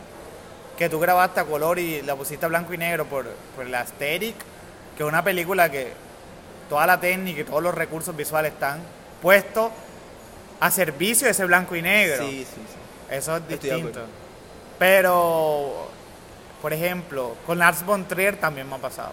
que 0.77 0.89
tú 0.89 0.99
grabaste 1.01 1.41
a 1.41 1.45
color 1.45 1.79
y 1.79 2.03
la 2.03 2.17
pusiste 2.17 2.45
a 2.47 2.49
blanco 2.49 2.75
y 2.75 2.79
negro 2.79 3.05
por, 3.07 3.27
por 3.57 3.67
la 3.69 3.81
aesthetic, 3.81 4.35
que 4.97 5.05
una 5.05 5.23
película 5.23 5.71
que 5.71 5.93
toda 6.69 6.87
la 6.87 6.99
técnica 6.99 7.41
y 7.43 7.45
todos 7.45 7.63
los 7.63 7.75
recursos 7.75 8.15
visuales 8.17 8.53
están 8.53 8.81
puestos 9.23 9.71
a 10.61 10.71
servicio 10.71 11.27
de 11.27 11.33
ese 11.33 11.45
blanco 11.45 11.77
y 11.77 11.83
negro. 11.83 12.27
Sí, 12.29 12.39
sí, 12.45 12.55
sí. 12.55 13.15
Eso 13.15 13.37
es 13.37 13.43
Estoy 13.49 13.71
distinto. 13.71 14.01
Pero, 14.79 15.89
por 16.61 16.73
ejemplo, 16.73 17.37
con 17.47 17.59
Lars 17.59 17.85
von 17.85 18.07
Trier 18.07 18.37
también 18.39 18.69
me 18.69 18.75
ha 18.77 18.79
pasado. 18.79 19.13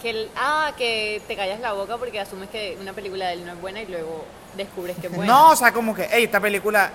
Que 0.00 0.10
el- 0.10 0.30
ah, 0.36 0.72
que 0.76 1.22
te 1.28 1.36
callas 1.36 1.60
la 1.60 1.72
boca 1.74 1.96
porque 1.96 2.18
asumes 2.20 2.48
que 2.50 2.76
una 2.80 2.92
película 2.92 3.28
de 3.28 3.34
él 3.34 3.46
no 3.46 3.52
es 3.52 3.60
buena 3.60 3.80
y 3.82 3.86
luego 3.86 4.24
descubres 4.56 4.96
que 4.98 5.06
es 5.08 5.12
buena. 5.16 5.32
No, 5.32 5.50
o 5.50 5.56
sea, 5.56 5.72
como 5.72 5.94
que, 5.94 6.08
hey, 6.10 6.24
esta 6.24 6.40
película 6.40 6.90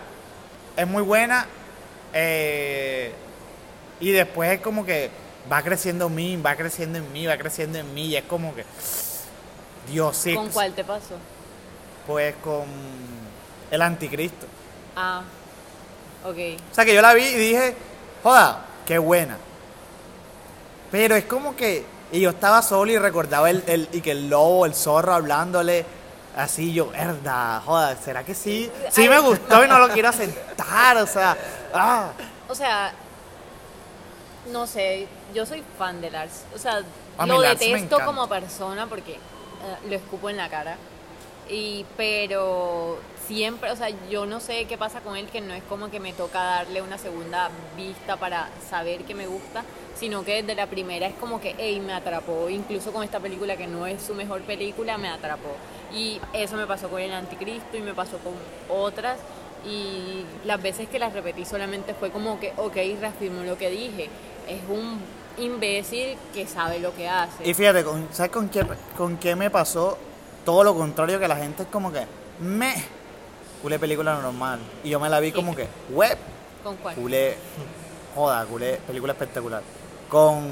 es 0.75 0.88
muy 0.88 1.03
buena. 1.03 1.45
eh, 2.13 3.13
y 4.00 4.12
después 4.12 4.52
es 4.52 4.62
como 4.62 4.86
que 4.86 5.10
va 5.52 5.62
creciendo 5.64 6.08
en 6.08 6.16
mí, 6.16 6.38
va 6.38 6.56
creciendo 6.56 6.98
en 7.00 7.12
mí, 7.14 7.26
va 7.26 7.38
creciendo 7.38 7.78
en 7.80 7.94
mí. 7.94 8.08
Y 8.08 8.16
es 8.18 8.24
como 8.26 8.54
que, 8.56 8.66
Dios, 9.90 10.16
sí. 10.18 10.34
¿Con 10.36 10.50
cuál 10.50 10.74
te 10.74 10.84
pasó? 10.84 11.16
Pues 12.06 12.36
con 12.44 12.66
el 13.72 13.82
anticristo. 13.82 14.46
Ah, 14.96 15.22
ok. 16.24 16.38
O 16.72 16.76
sea, 16.76 16.86
que 16.86 16.94
yo 16.94 17.02
la 17.02 17.14
vi 17.14 17.24
y 17.24 17.36
dije, 17.36 17.76
joda, 18.24 18.66
qué 18.86 18.98
buena. 18.98 19.38
Pero 20.92 21.16
es 21.16 21.26
como 21.26 21.56
que, 21.56 21.86
y 22.12 22.22
yo 22.22 22.30
estaba 22.30 22.62
solo 22.62 22.92
y 22.92 22.98
recordaba 22.98 23.50
el, 23.50 23.64
el- 23.68 23.90
y 23.92 24.02
que 24.02 24.12
el 24.12 24.30
lobo, 24.30 24.66
el 24.66 24.74
zorro 24.74 25.14
hablándole 25.14 25.86
así, 26.36 26.72
yo, 26.72 26.90
verdad, 26.92 27.62
joda, 27.66 27.96
¿será 27.98 28.24
que 28.24 28.34
sí? 28.36 28.72
Sí 28.92 29.10
me 29.10 29.20
gustó 29.20 29.66
y 29.66 29.68
no 29.68 29.80
lo 29.80 29.90
quiero 29.90 30.10
aceptar, 30.10 30.98
o 30.98 31.08
sea, 31.08 31.36
ah. 31.74 32.12
O 32.48 32.56
sea, 32.56 32.94
no 34.52 34.68
sé, 34.68 35.08
yo 35.34 35.46
soy 35.46 35.64
fan 35.78 36.02
de 36.02 36.12
Lars. 36.12 36.44
O 36.56 36.58
sea, 36.58 36.82
A 37.18 37.26
lo 37.26 37.42
detesto 37.42 38.00
como 38.06 38.28
persona 38.28 38.88
porque 38.88 39.14
eh, 39.14 39.18
lo 39.90 39.96
escupo 39.96 40.30
en 40.30 40.38
la 40.38 40.50
cara. 40.50 40.78
Y, 41.50 41.86
pero 41.96 43.00
siempre, 43.26 43.72
o 43.72 43.76
sea, 43.76 43.90
yo 44.10 44.26
no 44.26 44.40
sé 44.40 44.66
qué 44.66 44.78
pasa 44.78 45.02
con 45.02 45.16
él, 45.16 45.28
que 45.28 45.42
no 45.42 45.54
es 45.54 45.64
como 45.64 45.90
que 45.90 46.00
me 46.00 46.14
toca 46.14 46.44
darle 46.44 46.82
una 46.82 46.98
segunda 46.98 47.50
vista 47.76 48.18
para 48.18 48.50
saber 48.70 49.04
que 49.04 49.16
me 49.16 49.28
gusta, 49.28 49.64
sino 49.98 50.24
que 50.24 50.42
desde 50.42 50.56
la 50.56 50.68
primera 50.68 51.08
es 51.08 51.16
como 51.16 51.40
que, 51.40 51.56
hey, 51.58 51.82
me 51.86 51.94
atrapó. 51.94 52.50
Incluso 52.50 52.92
con 52.92 53.04
esta 53.04 53.20
película 53.20 53.56
que 53.56 53.68
no 53.68 53.88
es 53.88 54.02
su 54.02 54.14
mejor 54.14 54.42
película, 54.42 54.98
me 54.98 55.10
atrapó. 55.10 55.56
Y 55.94 56.20
eso 56.34 56.56
me 56.56 56.68
pasó 56.68 56.90
con 56.90 57.02
El 57.02 57.14
Anticristo 57.14 57.78
y 57.78 57.82
me 57.82 57.94
pasó 57.94 58.18
con 58.20 58.34
otras. 58.70 59.20
Y 59.66 60.24
las 60.46 60.62
veces 60.62 60.88
que 60.88 61.00
las 61.00 61.14
repetí 61.14 61.46
solamente 61.46 61.94
fue 61.94 62.12
como 62.12 62.40
que, 62.40 62.54
ok, 62.58 62.76
reafirmo 63.00 63.44
lo 63.44 63.58
que 63.58 63.70
dije. 63.70 64.10
Es 64.48 64.62
un 64.70 65.00
imbécil 65.38 66.18
que 66.34 66.48
sabe 66.48 66.80
lo 66.80 66.94
que 66.96 67.08
hace. 67.08 67.48
Y 67.48 67.54
fíjate, 67.54 67.84
con- 67.84 68.08
¿sabes 68.12 68.32
con 68.32 68.50
qué, 68.50 68.66
con 68.98 69.18
qué 69.18 69.36
me 69.36 69.50
pasó? 69.50 69.98
Todo 70.46 70.64
lo 70.64 70.74
contrario, 70.76 71.20
que 71.20 71.28
la 71.28 71.36
gente 71.36 71.64
es 71.64 71.70
como 71.70 71.92
que, 71.92 72.06
me, 72.40 72.74
culé 73.62 73.78
película 73.80 74.16
normal. 74.22 74.60
Y 74.84 74.90
yo 74.90 75.00
me 75.00 75.10
la 75.10 75.20
vi 75.20 75.32
como 75.32 75.56
que, 75.56 75.68
web, 75.92 76.18
¿Con 76.64 76.78
cuál? 76.78 76.96
culé, 76.96 77.36
joda, 78.16 78.46
culé, 78.46 78.78
película 78.88 79.14
espectacular. 79.14 79.62
Con 80.10 80.48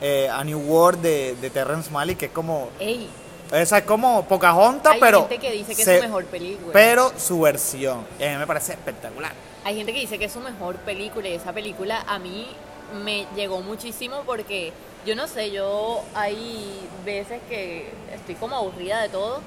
eh, 0.00 0.28
A 0.30 0.42
New 0.42 0.58
World 0.60 1.02
de, 1.02 1.36
de 1.40 1.50
Terrence 1.50 1.90
Malick, 1.90 2.18
que 2.18 2.26
es 2.26 2.32
como, 2.32 2.70
Ey, 2.80 3.08
esa 3.52 3.78
es 3.78 3.84
como 3.84 4.24
Pocahontas, 4.24 4.94
hay 4.94 5.00
pero... 5.00 5.20
gente 5.28 5.38
que 5.38 5.52
dice 5.52 5.76
que 5.76 5.84
se- 5.84 5.96
es 5.96 6.00
su 6.00 6.06
mejor 6.08 6.24
película. 6.24 6.72
Pero 6.72 7.12
su 7.18 7.40
versión, 7.42 8.06
y 8.18 8.24
a 8.24 8.30
mí 8.32 8.36
me 8.38 8.46
parece 8.46 8.72
espectacular. 8.72 9.32
Hay 9.64 9.76
gente 9.76 9.92
que 9.92 10.00
dice 10.00 10.18
que 10.18 10.24
es 10.24 10.32
su 10.32 10.40
mejor 10.40 10.76
película 10.76 11.28
y 11.28 11.34
esa 11.34 11.52
película 11.52 12.02
a 12.08 12.18
mí 12.18 12.46
me 12.94 13.26
llegó 13.36 13.60
muchísimo 13.60 14.22
porque 14.26 14.72
yo 15.06 15.14
no 15.14 15.26
sé, 15.28 15.50
yo 15.50 16.02
hay 16.14 16.80
veces 17.04 17.40
que 17.48 17.92
estoy 18.14 18.34
como 18.36 18.56
aburrida 18.56 19.02
de 19.02 19.08
todo 19.10 19.40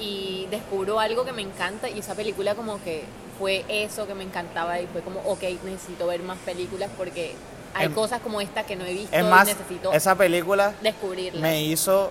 y 0.00 0.46
descubro 0.50 1.00
algo 1.00 1.24
que 1.24 1.32
me 1.32 1.42
encanta 1.42 1.88
y 1.88 1.98
esa 1.98 2.14
película 2.14 2.54
como 2.54 2.82
que 2.82 3.04
fue 3.38 3.64
eso 3.68 4.06
que 4.06 4.14
me 4.14 4.22
encantaba 4.24 4.80
y 4.80 4.86
fue 4.86 5.00
como, 5.00 5.20
ok, 5.20 5.42
necesito 5.64 6.06
ver 6.06 6.22
más 6.22 6.38
películas 6.38 6.90
porque 6.96 7.34
hay 7.74 7.86
Em- 7.86 7.92
cosas 7.94 8.20
como 8.20 8.40
esta 8.40 8.64
que 8.64 8.76
no 8.76 8.84
he 8.84 8.92
visto 8.92 9.16
Es 9.16 9.22
y 9.22 9.24
más, 9.28 9.46
necesito 9.46 9.92
esa 9.92 10.14
película 10.14 10.72
descubrirlas. 10.82 11.40
me 11.42 11.62
hizo, 11.62 12.10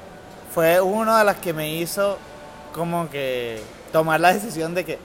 fue 0.54 0.82
una 0.82 1.20
de 1.20 1.26
las 1.26 1.38
que 1.38 1.54
me 1.54 1.74
hizo 1.76 2.18
como 2.74 3.10
que 3.10 3.62
tomar 3.92 4.20
la 4.20 4.34
decisión 4.34 4.74
de 4.76 4.86
que 4.86 5.00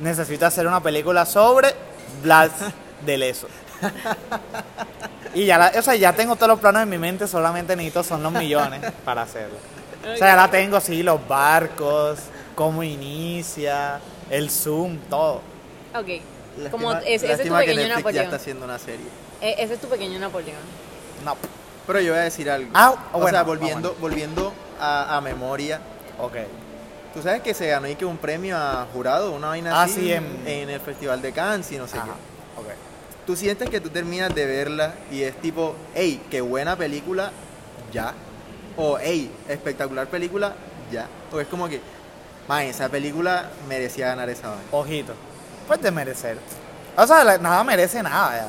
necesito 0.00 0.46
hacer 0.46 0.66
una 0.66 0.82
película 0.82 1.24
sobre 1.26 1.74
Blas 2.22 2.50
de 3.06 3.16
Leso. 3.18 3.48
Y 5.34 5.44
ya, 5.44 5.58
la- 5.58 5.72
o 5.78 5.82
sea, 5.82 5.94
ya 5.96 6.14
tengo 6.14 6.34
todos 6.36 6.48
los 6.48 6.60
planos 6.60 6.82
en 6.82 6.88
mi 6.88 6.96
mente, 6.96 7.26
solamente 7.28 7.76
necesito 7.76 8.02
son 8.02 8.22
los 8.22 8.32
millones 8.32 8.80
para 9.04 9.22
hacerlo. 9.22 9.56
O 10.02 10.16
sea, 10.16 10.28
ya 10.28 10.36
la 10.36 10.50
tengo, 10.50 10.80
sí, 10.80 11.02
los 11.02 11.26
barcos, 11.28 12.20
cómo 12.54 12.82
inicia, 12.82 14.00
el 14.30 14.48
zoom, 14.50 14.96
todo. 15.10 15.42
Ok, 15.94 16.70
como 16.70 16.92
Lástima- 16.92 17.00
ese, 17.00 17.14
ese 17.14 17.24
es 17.26 17.30
tu 17.32 17.36
lástima 17.36 17.60
que 17.60 17.66
pequeño 17.66 17.82
Netflix 17.82 17.96
ya 17.96 17.96
Napoleón. 17.98 18.24
está 18.24 18.36
haciendo 18.36 18.64
una 18.64 18.78
serie. 18.78 19.06
E- 19.42 19.56
ese 19.58 19.74
es 19.74 19.80
tu 19.80 19.88
pequeño 19.88 20.18
Napoleón. 20.18 20.56
No. 21.22 21.36
Pero 21.86 22.00
yo 22.00 22.12
voy 22.12 22.20
a 22.20 22.24
decir 22.24 22.48
algo. 22.50 22.70
Ah, 22.72 22.94
o 23.12 23.18
bueno, 23.20 23.36
sea, 23.36 23.42
volviendo, 23.42 23.88
bueno. 23.90 24.00
volviendo 24.00 24.52
a, 24.80 25.18
a 25.18 25.20
memoria. 25.20 25.80
Ok. 26.18 26.36
Tú 27.12 27.22
sabes 27.22 27.42
que 27.42 27.52
se 27.52 27.66
ganó 27.68 27.88
y 27.88 27.94
que 27.96 28.06
un 28.06 28.16
premio 28.16 28.56
a 28.56 28.86
jurado, 28.92 29.32
una 29.32 29.48
vaina 29.48 29.72
Ah, 29.80 29.82
así, 29.82 30.00
sí, 30.00 30.12
en- 30.12 30.42
en 30.46 30.70
el 30.70 30.80
Festival 30.80 31.20
de 31.20 31.32
Cannes 31.32 31.70
y 31.72 31.76
no 31.76 31.86
sé 31.86 31.98
Ajá, 31.98 32.06
qué. 32.06 32.35
Tú 33.26 33.34
sientes 33.36 33.68
que 33.68 33.80
tú 33.80 33.90
terminas 33.90 34.32
de 34.34 34.46
verla 34.46 34.94
y 35.10 35.22
es 35.22 35.34
tipo, 35.40 35.74
hey, 35.94 36.22
qué 36.30 36.40
buena 36.40 36.76
película, 36.76 37.32
ya. 37.92 38.14
O, 38.76 38.98
hey, 39.00 39.30
espectacular 39.48 40.06
película, 40.06 40.54
ya. 40.92 41.08
O 41.32 41.40
es 41.40 41.48
como 41.48 41.68
que, 41.68 41.80
man, 42.46 42.62
esa 42.62 42.88
película 42.88 43.50
merecía 43.68 44.06
ganar 44.08 44.28
esa 44.30 44.48
vaina. 44.50 44.62
Ojito. 44.70 45.14
Pues 45.66 45.82
de 45.82 45.90
merecer. 45.90 46.38
O 46.96 47.04
sea, 47.06 47.24
la- 47.24 47.38
nada 47.38 47.64
merece 47.64 48.02
nada 48.02 48.36
ya. 48.38 48.48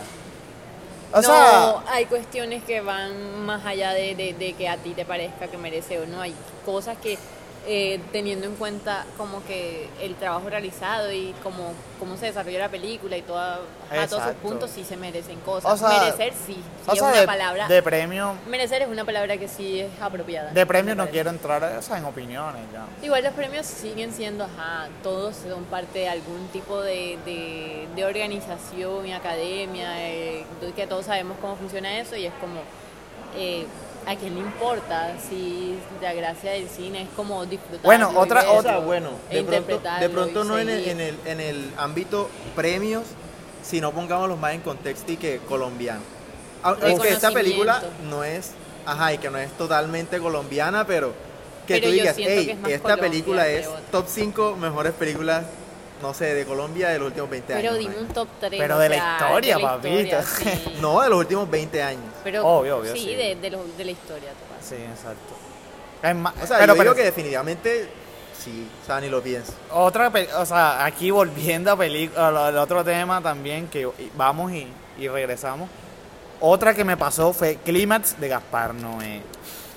O 1.17 1.21
no, 1.21 1.23
sea, 1.23 1.75
hay 1.93 2.05
cuestiones 2.05 2.63
que 2.63 2.81
van 2.81 3.45
más 3.45 3.65
allá 3.65 3.93
de, 3.93 4.13
de- 4.13 4.33
de 4.33 4.53
que 4.53 4.69
a 4.69 4.77
ti 4.77 4.91
te 4.91 5.05
parezca 5.05 5.47
que 5.47 5.57
merece 5.57 5.99
o 5.99 6.05
no. 6.05 6.21
Hay 6.21 6.35
cosas 6.65 6.97
que 6.97 7.17
eh, 7.69 7.99
teniendo 8.13 8.45
en 8.47 8.55
cuenta 8.55 9.05
como 9.17 9.43
que 9.45 9.89
el 10.01 10.15
trabajo 10.15 10.49
realizado 10.49 11.11
y 11.11 11.33
como 11.43 11.73
cómo 11.99 12.15
se 12.15 12.27
desarrolla 12.27 12.59
la 12.59 12.69
película 12.69 13.17
y 13.17 13.21
toda, 13.21 13.59
a 13.91 14.07
todos 14.07 14.23
sus 14.23 14.33
puntos 14.35 14.69
sí 14.71 14.85
se 14.85 14.95
merecen 14.95 15.39
cosas. 15.41 15.73
O 15.73 15.77
sea, 15.77 15.99
Merecer 15.99 16.33
sí, 16.33 16.53
sí 16.53 16.61
O 16.87 16.93
es 16.93 16.99
sea, 16.99 17.07
una 17.09 17.19
de, 17.21 17.25
palabra. 17.25 17.67
de 17.67 17.83
premio, 17.83 18.35
Merecer 18.47 18.83
es 18.83 18.87
una 18.87 19.03
palabra 19.03 19.35
que 19.37 19.47
sí 19.49 19.81
es 19.81 19.91
apropiada. 20.01 20.51
de 20.51 20.65
premio 20.65 20.95
no 20.95 21.09
quiero 21.09 21.29
entrar 21.29 21.61
o 21.63 21.81
sea, 21.81 21.97
en 21.97 22.05
opiniones 22.05 22.61
ya. 22.71 22.85
Igual 23.05 23.23
los 23.25 23.33
premios 23.33 23.65
siguen 23.65 24.13
siendo, 24.13 24.45
ajá, 24.45 24.87
todos 25.03 25.35
son 25.35 25.65
parte 25.65 25.99
de 25.99 26.09
algún 26.09 26.47
tipo 26.53 26.81
de, 26.81 27.17
de, 27.25 27.87
de 27.95 28.05
organización 28.05 29.05
y 29.07 29.11
academia, 29.13 30.07
eh, 30.07 30.45
que 30.75 30.87
todos 30.87 31.05
sabemos 31.07 31.37
cómo 31.41 31.55
funciona 31.57 31.99
eso 31.99 32.15
y 32.15 32.25
es 32.27 32.33
como, 32.39 32.61
eh, 33.35 33.65
¿a 34.07 34.15
quién 34.15 34.35
le 34.35 34.41
importa 34.41 35.15
si 35.29 35.77
la 36.01 36.13
gracia 36.13 36.51
del 36.51 36.67
cine 36.69 37.03
es 37.03 37.09
como 37.15 37.45
disfrutar? 37.45 37.83
Bueno, 37.83 38.11
otra- 38.15 38.49
otra- 38.51 38.71
sea, 38.77 38.79
bueno, 38.79 39.09
de 39.29 39.43
pronto, 39.43 39.81
de 39.99 40.09
pronto 40.09 40.43
no 40.43 40.57
en 40.57 40.69
el, 40.69 40.87
en, 40.87 40.99
el, 41.01 41.19
en 41.25 41.39
el 41.39 41.71
ámbito 41.77 42.29
premios, 42.55 43.03
sino 43.63 43.91
pongámoslos 43.91 44.39
más 44.39 44.53
en 44.53 44.61
contexto 44.61 45.11
y 45.11 45.17
que 45.17 45.39
colombiano. 45.47 46.01
Aunque 46.63 47.09
esta 47.09 47.31
película 47.31 47.81
no 48.09 48.23
es, 48.23 48.51
ajá, 48.85 49.13
y 49.13 49.17
que 49.17 49.29
no 49.29 49.37
es 49.37 49.51
totalmente 49.57 50.19
colombiana, 50.19 50.85
pero 50.87 51.13
que 51.67 51.75
Pero 51.75 51.87
tú 51.87 51.91
digas, 51.93 52.15
hey, 52.17 52.57
esta 52.67 52.79
Colombia 52.81 52.97
película 53.09 53.47
es 53.49 53.67
otra". 53.67 53.81
top 53.91 54.05
5 54.07 54.55
mejores 54.55 54.93
películas, 54.93 55.43
no 56.01 56.13
sé, 56.13 56.33
de 56.33 56.45
Colombia 56.45 56.89
de 56.89 56.99
los 56.99 57.07
últimos 57.07 57.29
20 57.29 57.53
Pero 57.53 57.69
años. 57.71 57.79
dime 57.79 57.95
man. 57.95 58.05
un 58.05 58.13
top 58.13 58.27
3. 58.39 58.53
Pero 58.57 58.79
de 58.79 58.89
la 58.89 58.95
historia, 58.95 59.59
papito. 59.59 60.17
sí. 60.23 60.49
No, 60.81 61.01
de 61.01 61.09
los 61.09 61.19
últimos 61.19 61.49
20 61.49 61.83
años. 61.83 62.03
Pero, 62.31 62.45
Obvio, 62.47 62.77
obvio, 62.79 62.93
Sí, 62.93 62.99
sí. 62.99 63.15
De, 63.15 63.35
de, 63.35 63.49
los- 63.49 63.77
de 63.77 63.85
la 63.85 63.91
historia. 63.91 64.29
total. 64.29 64.57
Sí, 64.61 64.75
exacto. 64.75 65.35
Es 66.03 66.15
más- 66.15 66.33
O 66.43 66.45
sea, 66.47 66.57
pero, 66.59 66.73
yo 66.73 66.77
pero 66.77 66.83
digo 66.91 66.95
que 66.95 67.03
definitivamente 67.03 67.89
sí, 68.37 68.67
o 68.83 68.85
sea, 68.85 68.99
ni 69.01 69.09
lo 69.09 69.21
pienso. 69.21 69.53
otra, 69.71 70.11
o 70.37 70.45
sea, 70.45 70.83
aquí 70.85 71.09
volviendo 71.11 71.71
a 71.71 71.77
peli- 71.77 72.11
al 72.15 72.57
otro 72.57 72.83
tema 72.83 73.21
también 73.21 73.67
que 73.67 73.89
vamos 74.15 74.51
y, 74.51 74.67
y 74.99 75.07
regresamos. 75.07 75.69
Otra 76.39 76.73
que 76.73 76.83
me 76.83 76.97
pasó 76.97 77.33
fue 77.33 77.55
Clímax 77.63 78.19
de 78.19 78.27
Gaspar 78.27 78.73
Noé. 78.75 79.21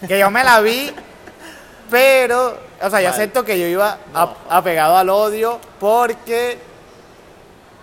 Que 0.06 0.18
yo 0.18 0.30
me 0.30 0.42
la 0.44 0.60
vi, 0.60 0.92
pero, 1.90 2.58
o 2.82 2.90
sea, 2.90 3.00
yo 3.00 3.08
acepto 3.10 3.44
que 3.44 3.58
yo 3.58 3.66
iba 3.66 3.96
No. 4.12 4.34
apegado 4.50 4.96
al 4.98 5.08
odio 5.08 5.58
porque, 5.78 6.58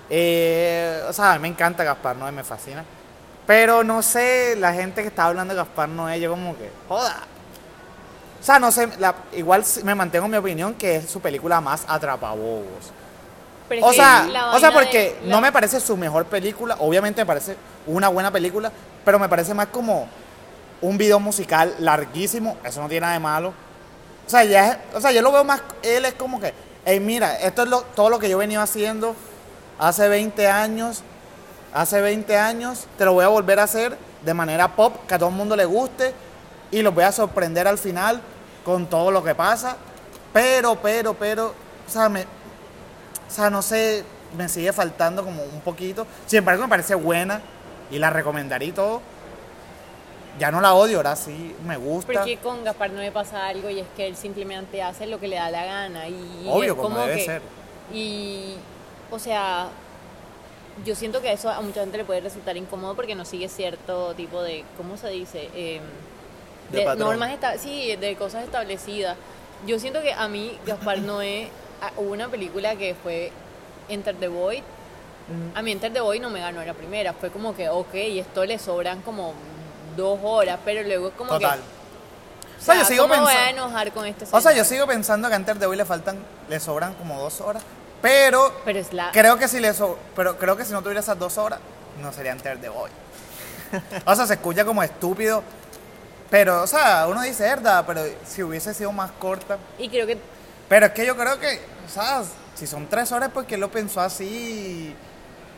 eh, 0.10 1.02
o 1.08 1.14
sea, 1.14 1.32
a 1.32 1.36
mí 1.36 1.42
me 1.42 1.48
encanta 1.50 1.84
Gaspar 1.84 2.16
Noé, 2.18 2.32
me 2.32 2.44
fascina. 2.44 2.84
Pero 3.48 3.84
no 3.84 4.04
sé, 4.04 4.56
la 4.58 4.74
gente 4.74 5.02
que 5.02 5.08
está 5.08 5.26
hablando 5.26 5.54
de 5.54 5.58
Gaspar 5.60 5.90
Noé, 5.90 6.20
yo 6.20 6.30
como 6.32 6.56
que, 6.58 6.70
joda. 6.88 7.24
O 8.40 8.44
sea, 8.44 8.60
no 8.60 8.72
sé, 8.72 8.88
la- 9.00 9.16
igual 9.34 9.64
me 9.84 9.96
mantengo 9.96 10.26
en 10.26 10.32
mi 10.32 10.38
opinión 10.38 10.74
que 10.76 10.98
es 10.98 11.10
su 11.10 11.20
película 11.22 11.60
más 11.62 11.86
atrapabobos. 11.88 12.92
Pero 13.70 13.86
O 13.86 13.94
sea, 13.94 14.26
o 14.56 14.60
sea, 14.60 14.70
porque 14.72 15.16
de- 15.22 15.28
la- 15.28 15.36
no 15.36 15.42
me 15.42 15.52
parece 15.52 15.80
su 15.80 15.98
mejor 15.98 16.26
película, 16.26 16.76
obviamente 16.80 17.22
me 17.22 17.26
parece 17.26 17.56
una 17.88 18.10
buena 18.10 18.32
película, 18.32 18.72
pero 19.04 19.18
me 19.20 19.28
parece 19.28 19.54
más 19.54 19.68
como 19.68 20.08
un 20.82 20.98
video 20.98 21.20
musical 21.20 21.74
larguísimo, 21.80 22.58
eso 22.64 22.82
no 22.82 22.88
tiene 22.88 23.02
nada 23.02 23.14
de 23.14 23.20
malo. 23.20 23.54
O 24.26 24.30
sea, 24.30 24.44
ya 24.44 24.68
es- 24.72 24.78
o 24.94 25.02
sea, 25.02 25.12
yo 25.12 25.22
lo 25.22 25.32
veo 25.32 25.44
más, 25.44 25.62
él 25.82 26.06
es 26.06 26.14
como 26.14 26.40
que, 26.40 26.54
hey, 26.86 27.00
mira, 27.00 27.38
esto 27.40 27.64
es 27.64 27.70
lo- 27.70 27.82
todo 27.82 28.10
lo 28.10 28.20
que 28.20 28.30
yo 28.30 28.38
he 28.38 28.40
venido 28.40 28.62
haciendo 28.62 29.16
hace 29.80 30.08
20 30.08 30.48
años, 30.48 31.02
hace 31.82 32.02
20 32.02 32.36
años, 32.38 32.88
te 32.98 33.06
lo 33.06 33.14
voy 33.14 33.24
a 33.24 33.28
volver 33.28 33.60
a 33.60 33.64
hacer 33.64 33.98
de 34.24 34.34
manera 34.34 34.76
pop, 34.76 34.96
que 35.08 35.14
a 35.14 35.20
todo 35.20 35.30
el 35.30 35.36
mundo 35.36 35.56
le 35.56 35.66
guste, 35.66 36.14
y 36.72 36.82
los 36.82 36.94
voy 36.94 37.04
a 37.04 37.12
sorprender 37.12 37.68
al 37.68 37.78
final 37.78 38.20
con 38.66 38.88
todo 38.88 39.12
lo 39.12 39.24
que 39.24 39.36
pasa. 39.36 39.78
Pero, 40.34 40.76
pero, 40.82 41.14
pero, 41.14 41.48
o 41.88 41.90
sea, 41.90 42.10
me, 42.10 42.24
o 42.24 43.30
sea, 43.30 43.50
no 43.50 43.62
sé, 43.62 44.04
me 44.36 44.50
sigue 44.50 44.74
faltando 44.74 45.24
como 45.24 45.44
un 45.44 45.62
poquito. 45.62 46.06
Sin 46.26 46.40
embargo, 46.40 46.64
me 46.64 46.70
parece 46.70 46.96
buena 46.96 47.42
y 47.92 48.00
la 48.00 48.10
recomendaría 48.10 48.68
y 48.70 48.72
todo. 48.74 49.02
Ya 50.40 50.52
no 50.52 50.62
la 50.62 50.74
odio, 50.74 50.98
ahora 50.98 51.16
sí 51.16 51.56
me 51.66 51.78
gusta. 51.78 52.14
Porque 52.14 52.38
con 52.38 52.64
Gaspar 52.64 52.92
no 52.92 53.00
me 53.00 53.12
pasa 53.12 53.48
algo 53.48 53.70
y 53.70 53.80
es 53.80 53.88
que 53.96 54.06
él 54.08 54.16
simplemente 54.16 54.84
hace 54.84 55.08
lo 55.08 55.20
que 55.20 55.28
le 55.28 55.36
da 55.38 55.50
la 55.50 55.66
gana. 55.66 56.08
Y 56.10 56.46
Obvio, 56.48 56.78
como 56.78 57.00
debe 57.00 57.16
que- 57.18 57.26
ser. 57.26 57.42
Y, 57.94 58.56
o 59.10 59.18
sea, 59.18 59.68
yo 60.86 60.96
siento 60.96 61.22
que 61.22 61.32
eso 61.32 61.50
a 61.50 61.62
mucha 61.62 61.82
gente 61.82 61.98
le 61.98 62.06
puede 62.06 62.22
resultar 62.22 62.56
incómodo 62.58 62.96
porque 62.96 63.16
no 63.16 63.26
sigue 63.26 63.50
cierto 63.50 64.14
tipo 64.16 64.42
de, 64.42 64.64
¿cómo 64.78 64.98
se 64.98 65.10
dice? 65.10 65.50
Em, 65.56 65.82
De 66.72 66.96
normas, 66.96 67.32
esta- 67.32 67.58
sí, 67.58 67.96
de 67.96 68.16
cosas 68.16 68.44
establecidas. 68.44 69.16
Yo 69.66 69.80
siento 69.80 70.02
que 70.02 70.14
a 70.14 70.28
mí, 70.28 70.58
Gaspar 70.66 71.00
Noé, 71.00 71.50
a- 71.82 71.92
hubo 72.00 72.12
una 72.12 72.28
película 72.28 72.76
que 72.76 72.94
fue 73.02 73.32
Enter 73.90 74.16
the 74.16 74.28
Void. 74.28 74.62
A 75.56 75.62
mí 75.62 75.72
Enter 75.72 75.92
the 75.92 76.00
Void 76.02 76.22
no 76.22 76.30
me 76.30 76.40
ganó 76.40 76.64
la 76.64 76.74
primera. 76.74 77.14
Fue 77.14 77.30
como 77.32 77.56
que, 77.56 77.70
ok, 77.70 77.90
esto 77.94 78.46
le 78.46 78.60
sobran 78.60 79.02
como 79.02 79.34
dos 79.96 80.20
horas, 80.24 80.60
pero 80.64 80.84
luego 80.84 81.08
es 81.10 81.14
como 81.16 81.32
Total. 81.32 81.60
que... 81.60 81.78
O 82.60 82.64
sea, 82.64 82.76
yo 82.76 82.86
sigo 82.86 83.04
¿cómo 83.04 83.16
me 83.16 83.22
voy 83.22 83.32
a 83.34 83.36
pensando- 83.36 83.62
enojar 83.66 83.92
con 83.92 84.06
este 84.06 84.26
O 84.32 84.42
sea, 84.42 84.52
yo 84.54 84.64
sigo 84.64 84.88
pensando 84.88 85.28
que 85.30 85.36
antes 85.36 85.60
de 85.60 85.66
hoy 85.66 85.78
le 85.78 85.86
faltan, 85.86 86.18
le 86.50 86.60
sobran 86.60 86.94
como 86.96 87.20
dos 87.20 87.40
horas. 87.42 87.64
Pero 88.02 88.54
Pero 88.64 88.80
es 88.80 88.94
la... 88.94 89.12
creo 89.12 89.38
que 89.38 89.48
si 89.48 89.60
le 89.60 89.74
so- 89.74 89.98
pero 90.16 90.38
creo 90.38 90.56
que 90.56 90.66
si 90.66 90.72
no 90.72 90.82
tuviera 90.82 91.00
esas 91.00 91.18
dos 91.18 91.38
horas, 91.38 91.60
no 92.02 92.12
sería 92.14 92.32
antes 92.32 92.62
de 92.62 92.70
hoy. 92.70 92.92
O 94.06 94.16
sea, 94.16 94.26
se 94.28 94.34
escucha 94.36 94.64
como 94.66 94.82
estúpido. 94.84 95.44
Pero, 96.30 96.62
o 96.64 96.68
sea, 96.68 97.08
uno 97.08 97.22
dice, 97.22 97.44
verdad, 97.44 97.84
pero 97.88 98.02
si 98.26 98.44
hubiese 98.44 98.74
sido 98.74 98.92
más 98.92 99.12
corta. 99.14 99.58
Y 99.78 99.88
creo 99.90 100.06
que 100.06 100.18
Pero 100.68 100.86
es 100.88 100.92
que 100.92 101.06
yo 101.06 101.16
creo 101.16 101.40
que, 101.40 101.60
o 101.86 101.90
sea, 101.90 102.22
si 102.56 102.68
son 102.68 102.88
tres 102.88 103.12
horas, 103.14 103.30
pues 103.34 103.48
que 103.48 103.56
él 103.56 103.62
lo 103.62 103.72
pensó 103.72 104.02
así. 104.02 104.94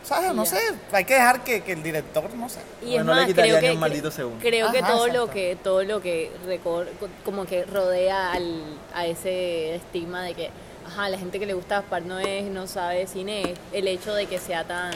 ¿Sabes? 0.04 0.32
Y 0.32 0.36
No 0.36 0.46
sé. 0.46 0.60
Hay 0.92 1.06
que 1.06 1.16
dejar 1.16 1.44
que, 1.44 1.62
que 1.62 1.72
el 1.74 1.84
director, 1.84 2.32
no 2.36 2.48
sé. 2.50 2.60
Y 2.82 2.94
Bueno, 2.94 3.00
es 3.00 3.06
no 3.06 3.14
le 3.16 3.20
más, 3.22 3.28
quitaría 3.28 3.52
creo 3.54 3.62
ni 3.62 3.68
que, 3.68 3.74
un 3.74 3.80
maldito 3.80 4.12
segundo. 4.12 4.40
creo 4.42 4.72
que 4.72 4.80
todo 4.82 5.08
exacto. 5.08 5.26
lo 5.26 5.32
que 5.32 5.58
todo 5.64 5.84
lo 5.84 6.02
que 6.02 6.32
recor- 6.48 6.88
como 7.26 7.46
que 7.46 7.66
rodea 7.66 8.32
al, 8.32 8.78
a 8.94 9.06
ese 9.08 9.76
estigma 9.76 10.22
de 10.24 10.36
que 10.36 10.50
ajá, 10.90 11.10
la 11.10 11.18
gente 11.18 11.40
que 11.40 11.46
le 11.46 11.54
gusta 11.54 11.80
Gaspar 11.82 12.04
no 12.04 12.20
es 12.20 12.44
no 12.46 12.68
sabe 12.68 13.08
cine, 13.08 13.42
es 13.44 13.60
el 13.72 13.88
hecho 13.88 14.14
de 14.14 14.26
que 14.26 14.38
sea 14.40 14.64
tan 14.66 14.92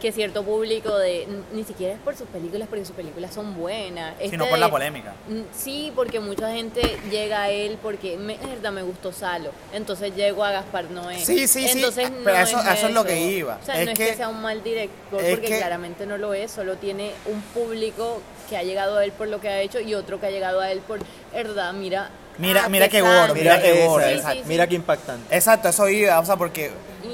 que 0.00 0.10
cierto 0.10 0.42
público 0.42 0.98
de 0.98 1.28
ni 1.52 1.62
siquiera 1.62 1.94
es 1.94 2.00
por 2.00 2.16
sus 2.16 2.26
películas 2.26 2.66
porque 2.68 2.84
sus 2.84 2.96
películas 2.96 3.32
son 3.32 3.54
buenas, 3.56 4.14
Sino 4.18 4.42
Este 4.42 4.50
por 4.50 4.58
la 4.58 4.68
polémica. 4.68 5.12
Sí, 5.56 5.92
porque 5.94 6.18
mucha 6.18 6.52
gente 6.52 6.80
llega 7.08 7.42
a 7.42 7.50
él 7.50 7.78
porque 7.80 8.16
me, 8.16 8.36
verdad 8.36 8.72
me 8.72 8.82
gustó 8.82 9.12
Salo, 9.12 9.52
entonces 9.72 10.12
llego 10.16 10.42
a 10.42 10.50
Gaspar 10.50 10.90
Noé. 10.90 11.20
Sí, 11.24 11.46
sí, 11.46 11.68
sí, 11.68 11.78
entonces 11.78 12.10
pero 12.24 12.36
no 12.36 12.42
eso- 12.42 12.58
es 12.60 12.66
eso 12.78 12.88
es 12.88 12.94
lo 12.94 13.04
que 13.04 13.12
eso. 13.16 13.30
iba. 13.38 13.58
O 13.62 13.64
sea, 13.64 13.78
Es 13.78 13.86
no 13.86 13.92
es 13.92 13.98
que- 13.98 14.14
sea 14.16 14.28
un 14.28 14.42
mal 14.42 14.60
director 14.64 15.20
porque 15.30 15.40
que- 15.46 15.58
claramente 15.58 16.04
no 16.04 16.18
lo 16.18 16.34
es, 16.34 16.50
solo 16.50 16.74
tiene 16.78 17.12
un 17.26 17.40
público 17.40 18.20
que 18.50 18.56
ha 18.56 18.64
llegado 18.64 18.98
a 18.98 19.04
él 19.04 19.12
por 19.12 19.28
lo 19.28 19.40
que 19.40 19.48
ha 19.50 19.60
hecho 19.60 19.78
y 19.78 19.94
otro 19.94 20.18
que 20.18 20.26
ha 20.26 20.30
llegado 20.30 20.58
a 20.60 20.72
él 20.72 20.80
por, 20.80 20.98
verdad, 21.32 21.72
mira. 21.74 22.10
Mira- 22.38 22.62
ah, 22.64 22.68
mira 22.68 22.88
qué 22.88 23.00
sangre. 23.00 23.18
gordo, 23.18 23.34
mira 23.34 23.60
qué 23.60 23.86
gordo, 23.86 24.06
exacto. 24.06 24.42
mira 24.46 24.66
qué 24.66 24.74
impactante. 24.74 25.34
Exacto, 25.36 25.68
eso 25.68 25.88
iba, 25.88 26.18
o 26.18 26.24
sea, 26.24 26.36
porque 26.36 26.70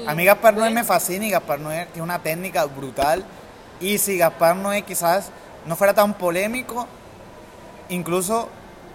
a 0.07 0.15
mí 0.15 0.25
Gaspar 0.25 0.53
Noé 0.55 0.69
me 0.69 0.83
fascina 0.83 1.25
y 1.25 1.29
Gaspar 1.31 1.59
Noé 1.59 1.87
tiene 1.91 2.03
una 2.03 2.19
técnica 2.19 2.65
brutal. 2.65 3.23
Y 3.81 3.97
si 3.97 4.17
Gaspar 4.17 4.55
Noé 4.55 4.81
quizás 4.83 5.29
no 5.65 5.75
fuera 5.75 5.93
tan 5.93 6.13
polémico, 6.13 6.87
incluso 7.89 8.49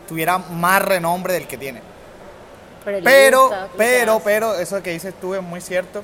tuviera 0.09 0.39
más 0.39 0.83
renombre 0.83 1.35
del 1.35 1.47
que 1.47 1.57
tiene. 1.59 1.81
Pero, 2.85 3.01
Pero, 3.05 3.41
gusta 3.49 3.61
lo 4.07 4.19
que 4.19 4.25
pero, 4.25 4.55
eso 4.59 4.83
que 4.83 4.91
dices 4.91 5.15
tú 5.21 5.35
es 5.35 5.43
muy 5.43 5.61
cierto. 5.61 6.03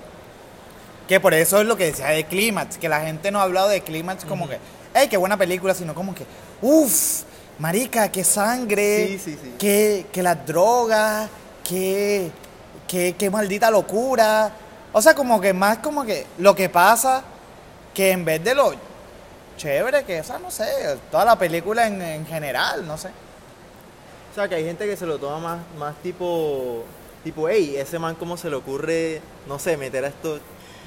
Que 1.07 1.21
por 1.21 1.35
eso 1.35 1.61
es 1.61 1.67
lo 1.67 1.77
que 1.77 1.87
decía 1.87 2.07
de 2.09 2.25
Clímax, 2.25 2.79
que 2.79 2.89
la 2.89 3.01
gente 3.01 3.31
no 3.31 3.41
ha 3.41 3.43
hablado 3.43 3.69
de 3.69 3.81
Clímax 3.83 4.25
como 4.25 4.49
que, 4.49 4.59
hey, 4.95 5.09
qué 5.11 5.17
buena 5.17 5.37
película, 5.37 5.75
sino 5.75 5.95
como 5.95 6.15
que, 6.15 6.25
uff, 6.63 7.23
marica, 7.61 8.11
qué 8.11 8.25
sangre, 8.25 9.07
Sí, 9.07 9.19
sí, 9.19 9.55
qué 9.59 10.23
las 10.23 10.45
drogas, 10.45 11.29
qué, 11.63 12.31
qué, 12.89 13.15
qué 13.17 13.31
maldita 13.31 13.71
locura. 13.71 14.53
O 14.93 15.01
sea, 15.01 15.15
como 15.15 15.41
que 15.41 15.53
más 15.53 15.79
como 15.79 16.05
que 16.05 16.27
lo 16.39 16.55
que 16.57 16.69
pasa, 16.69 17.23
que 17.95 18.11
en 18.11 18.25
vez 18.25 18.43
de 18.43 18.55
lo 18.55 18.73
chévere, 19.57 20.05
que, 20.05 20.21
o 20.21 20.25
sea, 20.25 20.39
no 20.39 20.51
sé, 20.51 20.67
toda 21.11 21.25
la 21.25 21.39
película 21.39 21.87
en, 21.87 22.01
en 22.01 22.27
general, 22.27 22.87
no 22.87 22.97
sé. 22.97 23.09
O 24.31 24.35
sea, 24.35 24.49
que 24.49 24.55
hay 24.55 24.65
gente 24.65 24.87
que 24.87 24.97
se 24.97 25.07
lo 25.07 25.19
toma 25.19 25.39
más, 25.39 25.59
más 25.79 25.97
tipo, 26.03 26.85
tipo, 27.23 27.49
hey, 27.49 27.77
ese 27.77 27.99
man 27.99 28.15
cómo 28.15 28.37
se 28.37 28.49
le 28.49 28.57
ocurre, 28.57 29.21
no 29.47 29.59
sé, 29.59 29.77
meter 29.77 30.05
a 30.05 30.09
esto, 30.09 30.39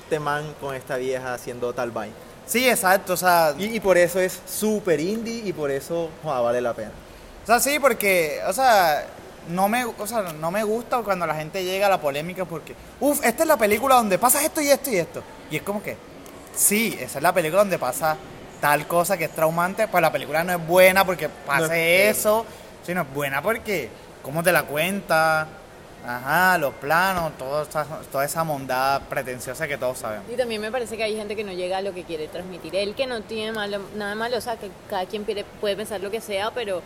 este 0.04 0.20
man 0.20 0.43
con 0.60 0.76
esta 0.76 0.98
vieja 0.98 1.34
haciendo 1.34 1.72
tal 1.74 1.91
vaina. 1.91 2.16
Sí, 2.46 2.68
exacto, 2.70 3.14
o 3.14 3.18
sea, 3.18 3.54
Y, 3.58 3.76
y 3.76 3.80
por 3.80 3.98
eso 3.98 4.20
es 4.20 4.39
súper 4.46 5.00
indie 5.00 5.41
y 5.46 5.54
por 5.54 5.72
eso 5.72 6.10
vale 6.24 6.62
la 6.62 6.74
pena. 6.74 6.91
O 7.44 7.46
sea, 7.46 7.60
sí, 7.60 7.80
porque, 7.80 8.39
o 8.48 8.54
sea, 8.54 9.06
no 9.50 9.68
me, 9.70 9.86
o 9.86 10.08
sea, 10.08 10.22
no 10.34 10.52
me 10.52 10.64
gusta 10.64 11.00
cuando 11.00 11.26
la 11.26 11.36
gente 11.36 11.64
llega 11.64 11.88
a 11.88 11.89
la 11.89 12.02
polémica 12.02 12.46
porque, 12.46 12.76
uff, 13.00 13.24
esta 13.24 13.44
es 13.44 13.48
la 13.48 13.58
película 13.58 13.96
donde 13.96 14.18
pasa 14.18 14.44
esto 14.44 14.62
y 14.62 14.70
esto 14.70 14.89
y 14.89 14.98
esto. 14.98 15.24
Y 15.52 15.58
es 15.58 15.62
como 15.64 15.82
que, 15.84 15.98
sí, 16.56 16.98
esa 17.00 17.20
es 17.20 17.24
la 17.24 17.34
película 17.34 17.62
donde 17.62 17.80
pasa 17.80 18.18
tal 18.62 18.88
cosa 18.88 19.18
que 19.18 19.26
es 19.26 19.32
traumante, 19.32 19.88
pues 19.89 20.02
la 20.02 20.12
película 20.12 20.44
no 20.44 20.54
es 20.54 20.68
buena 20.68 21.06
porque 21.06 21.28
pase 21.30 21.68
No 21.68 21.74
es- 21.74 22.18
eso, 22.18 22.46
sino 22.86 23.02
es 23.02 23.14
buena 23.14 23.41
porque, 23.41 23.89
¿cómo 24.22 24.41
te 24.44 24.52
la 24.54 24.64
cuenta? 24.64 25.48
Ajá, 26.06 26.58
los 26.58 26.74
planos, 26.76 27.32
todo 27.38 27.62
esa- 27.64 27.86
toda 28.12 28.26
esa 28.26 28.43
mondada 28.43 28.99
pretenciosa 29.01 29.68
que 29.68 29.78
todos 29.78 29.99
sabemos. 29.99 30.26
Y 30.30 30.36
también 30.36 30.60
me 30.60 30.70
parece 30.72 30.97
que 30.97 31.04
hay 31.04 31.16
gente 31.16 31.36
que 31.36 31.43
no 31.45 31.54
llega 31.54 31.78
a 31.78 31.82
lo 31.82 31.93
que 31.93 32.04
quiere 32.04 32.28
transmitir. 32.28 32.76
Él 32.76 32.93
que 32.93 33.08
no 33.08 33.22
tiene 33.22 33.54
malo, 33.54 33.80
nada 33.95 34.14
malo, 34.14 34.38
o 34.38 34.41
sea, 34.41 34.58
que 34.58 34.70
cada 34.89 35.06
quien 35.06 35.24
puede, 35.24 35.45
puede 35.62 35.78
pensar 35.78 36.01
lo 36.01 36.12
que 36.12 36.20
sea, 36.20 36.51
pero 36.51 36.82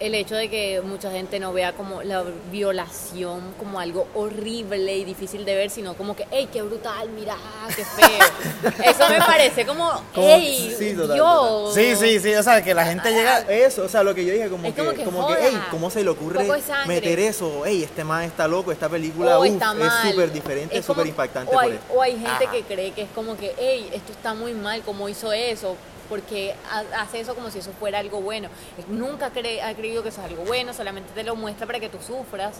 el 0.00 0.14
hecho 0.14 0.34
de 0.34 0.48
que 0.48 0.80
mucha 0.80 1.10
gente 1.10 1.38
no 1.38 1.52
vea 1.52 1.74
como 1.74 2.02
la 2.02 2.24
violación 2.50 3.54
como 3.58 3.78
algo 3.78 4.08
horrible 4.14 4.96
y 4.96 5.04
difícil 5.04 5.44
de 5.44 5.54
ver, 5.54 5.68
sino 5.68 5.94
como 5.94 6.16
que, 6.16 6.26
¡ey, 6.30 6.46
qué 6.46 6.62
brutal! 6.62 7.10
¡Mira, 7.10 7.36
qué 7.76 7.84
feo! 7.84 8.72
Eso 8.90 9.08
me 9.10 9.18
parece 9.18 9.66
como, 9.66 9.92
¡ey, 10.16 10.74
sí, 10.76 10.94
total, 10.94 11.14
Dios! 11.14 11.74
Sí, 11.74 11.94
sí, 11.96 12.18
sí, 12.18 12.34
o 12.34 12.42
sea, 12.42 12.64
que 12.64 12.72
la 12.72 12.86
gente 12.86 13.10
llega... 13.12 13.40
Eso, 13.40 13.84
o 13.84 13.88
sea, 13.88 14.02
lo 14.02 14.14
que 14.14 14.24
yo 14.24 14.32
dije, 14.32 14.48
como 14.48 14.66
Es 14.66 14.74
que, 14.74 14.82
como 14.82 14.96
que 14.96 15.04
como 15.04 15.26
que, 15.26 15.34
¿cómo 15.70 15.90
se 15.90 16.02
le 16.02 16.08
ocurre 16.08 16.48
meter 16.86 17.20
eso? 17.20 17.62
Hey, 17.66 17.82
este 17.82 18.02
man 18.02 18.24
está 18.24 18.48
loco, 18.48 18.72
esta 18.72 18.88
película 18.88 19.38
o 19.38 19.42
uf, 19.42 19.48
está 19.48 19.74
es 19.78 20.10
súper 20.10 20.32
diferente, 20.32 20.82
súper 20.82 21.06
impactante 21.08 21.50
o 21.50 21.52
por 21.52 21.64
hay, 21.64 21.72
eso. 21.72 21.80
o 21.94 22.00
hay 22.00 22.12
gente 22.12 22.44
Ajá. 22.44 22.50
que 22.50 22.62
cree 22.62 22.92
que 22.92 23.02
es 23.02 23.10
como 23.14 23.36
que, 23.36 23.54
hey, 23.58 23.90
esto 23.92 24.12
está 24.12 24.32
muy 24.32 24.54
mal, 24.54 24.80
¿cómo 24.82 25.10
hizo 25.10 25.30
eso? 25.30 25.76
Porque 26.10 26.54
ha- 26.70 27.00
hace 27.02 27.20
eso 27.20 27.34
como 27.34 27.50
si 27.50 27.60
eso 27.60 27.70
fuera 27.80 28.00
algo 28.00 28.20
bueno. 28.20 28.50
Nunca 28.88 29.30
cree, 29.30 29.62
ha 29.62 29.74
creído 29.74 30.02
que 30.02 30.10
eso 30.10 30.20
es 30.20 30.30
algo 30.30 30.44
bueno, 30.44 30.74
solamente 30.74 31.10
te 31.14 31.24
lo 31.24 31.34
muestra 31.36 31.66
para 31.66 31.80
que 31.80 31.88
tú 31.88 31.96
sufras. 32.06 32.56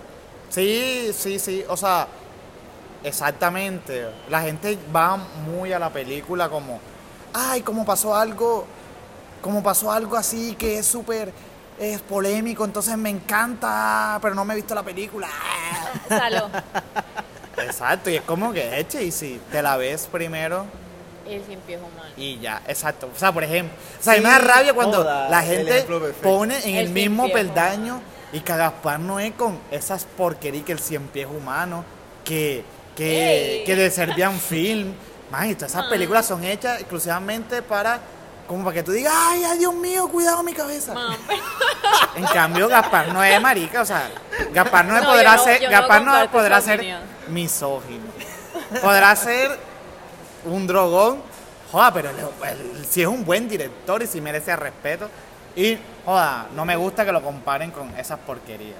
Sí, 0.49 1.11
sí, 1.13 1.39
sí, 1.39 1.65
o 1.69 1.77
sea, 1.77 2.07
exactamente. 3.05 4.09
La 4.31 4.41
gente 4.43 4.79
va 4.95 5.17
muy 5.17 5.73
a 5.73 5.79
la 5.79 5.91
película 5.91 6.49
como, 6.49 6.81
ay, 7.35 7.63
como 7.63 7.85
pasó 7.85 8.15
algo, 8.15 8.65
como 9.43 9.63
pasó 9.63 9.91
algo 9.93 10.17
así 10.17 10.55
que 10.55 10.79
es 10.79 10.87
súper 10.87 11.33
es 11.79 12.01
polémico, 12.03 12.65
entonces 12.67 12.97
me 12.99 13.09
encanta, 13.09 14.19
pero 14.21 14.35
no 14.35 14.45
me 14.45 14.53
he 14.53 14.57
visto 14.57 14.75
la 14.75 14.83
película. 14.83 15.29
Salo, 16.09 16.51
Exacto, 17.57 18.11
y 18.11 18.17
es 18.17 18.23
como 18.23 18.53
que 18.53 18.79
eche 18.79 19.03
y 19.03 19.11
si 19.11 19.41
te 19.51 19.63
la 19.63 19.77
ves 19.79 20.07
primero 20.11 20.67
él 21.27 21.43
siempre 21.47 21.75
es 21.75 21.81
humano. 21.81 22.11
y 22.17 22.39
ya, 22.39 22.63
exacto. 22.67 23.11
O 23.15 23.19
sea, 23.19 23.33
por 23.33 23.45
ejemplo, 23.45 23.77
o 23.99 24.03
sea, 24.03 24.13
a 24.15 24.17
mí 24.17 24.23
Sí, 24.23 24.27
me 24.27 24.33
da 24.33 24.39
rabia 24.39 24.73
cuando 24.75 24.99
joda, 24.99 25.29
la 25.29 25.45
el 25.45 25.57
gente 25.57 25.87
pone 26.23 26.59
en 26.69 26.77
el 26.77 26.87
El 26.87 26.91
mismo 26.91 27.25
pies 27.25 27.35
peldaño 27.35 28.01
y 28.33 28.41
que 28.41 28.53
a 28.53 28.57
Gaspar 28.57 29.01
Noé 29.01 29.33
con 29.33 29.59
esas 29.71 30.05
porquerías 30.05 30.65
que 30.65 30.73
el 30.73 30.79
cien 30.79 31.07
pies 31.09 31.27
humano, 31.27 31.85
que, 32.25 32.65
que, 32.97 33.59
Ey. 33.61 33.65
que 33.65 33.75
de 33.77 33.91
Serbian 33.91 34.39
Film. 34.39 34.93
Man, 35.31 35.49
y 35.51 35.55
todas 35.55 35.71
esas 35.73 35.85
Ah. 35.87 35.89
películas 35.91 36.27
son 36.27 36.43
hechas 36.45 36.81
exclusivamente 36.81 37.63
para, 37.63 38.01
como 38.49 38.65
para 38.65 38.75
que 38.75 38.83
tú 38.83 38.91
digas, 38.91 39.13
ay, 39.17 39.45
ay, 39.45 39.59
Dios 39.59 39.73
mío, 39.75 40.09
cuidado 40.09 40.43
mi 40.43 40.53
cabeza. 40.53 40.93
Pero- 41.29 41.41
En 42.17 42.25
cambio, 42.33 42.67
Gaspar 42.69 43.13
Noé, 43.13 43.39
marica, 43.39 43.83
o 43.83 43.85
sea, 43.85 44.11
Gaspar 44.53 44.85
Noé 44.87 45.01
No, 45.01 45.07
podrá 45.09 45.33
yo 45.33 45.37
no- 45.37 45.45
ser, 45.45 45.61
yo 45.61 45.69
no 45.71 45.77
Gaspar 45.79 45.99
comparto 46.05 46.33
podrá 46.33 46.61
ser 46.61 46.99
misógino. 47.29 48.05
Podrá 48.83 49.15
ser 49.17 49.57
un 50.45 50.67
drogón, 50.67 51.19
joda, 51.71 51.93
pero 51.93 52.11
el- 52.11 52.17
el- 52.49 52.85
si 52.87 53.03
es 53.03 53.09
un 53.09 53.25
buen 53.25 53.49
director 53.49 54.03
y 54.03 54.07
si 54.07 54.21
merece 54.21 54.55
respeto. 54.57 55.09
Y, 55.57 55.79
joda, 56.05 56.49
no 56.55 56.65
me 56.65 56.77
gusta 56.77 57.05
que 57.05 57.13
lo 57.13 57.23
comparen 57.23 57.71
con 57.71 57.95
esas 57.99 58.19
porquerías. 58.21 58.79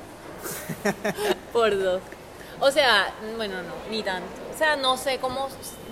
por 1.53 1.77
dos. 1.79 2.01
O 2.61 2.71
sea, 2.71 3.13
bueno, 3.37 3.57
no, 3.63 3.91
ni 3.91 4.03
tanto. 4.03 4.27
O 4.55 4.59
sea, 4.59 4.77
no 4.77 4.97
sé 4.97 5.19
cómo, 5.19 5.49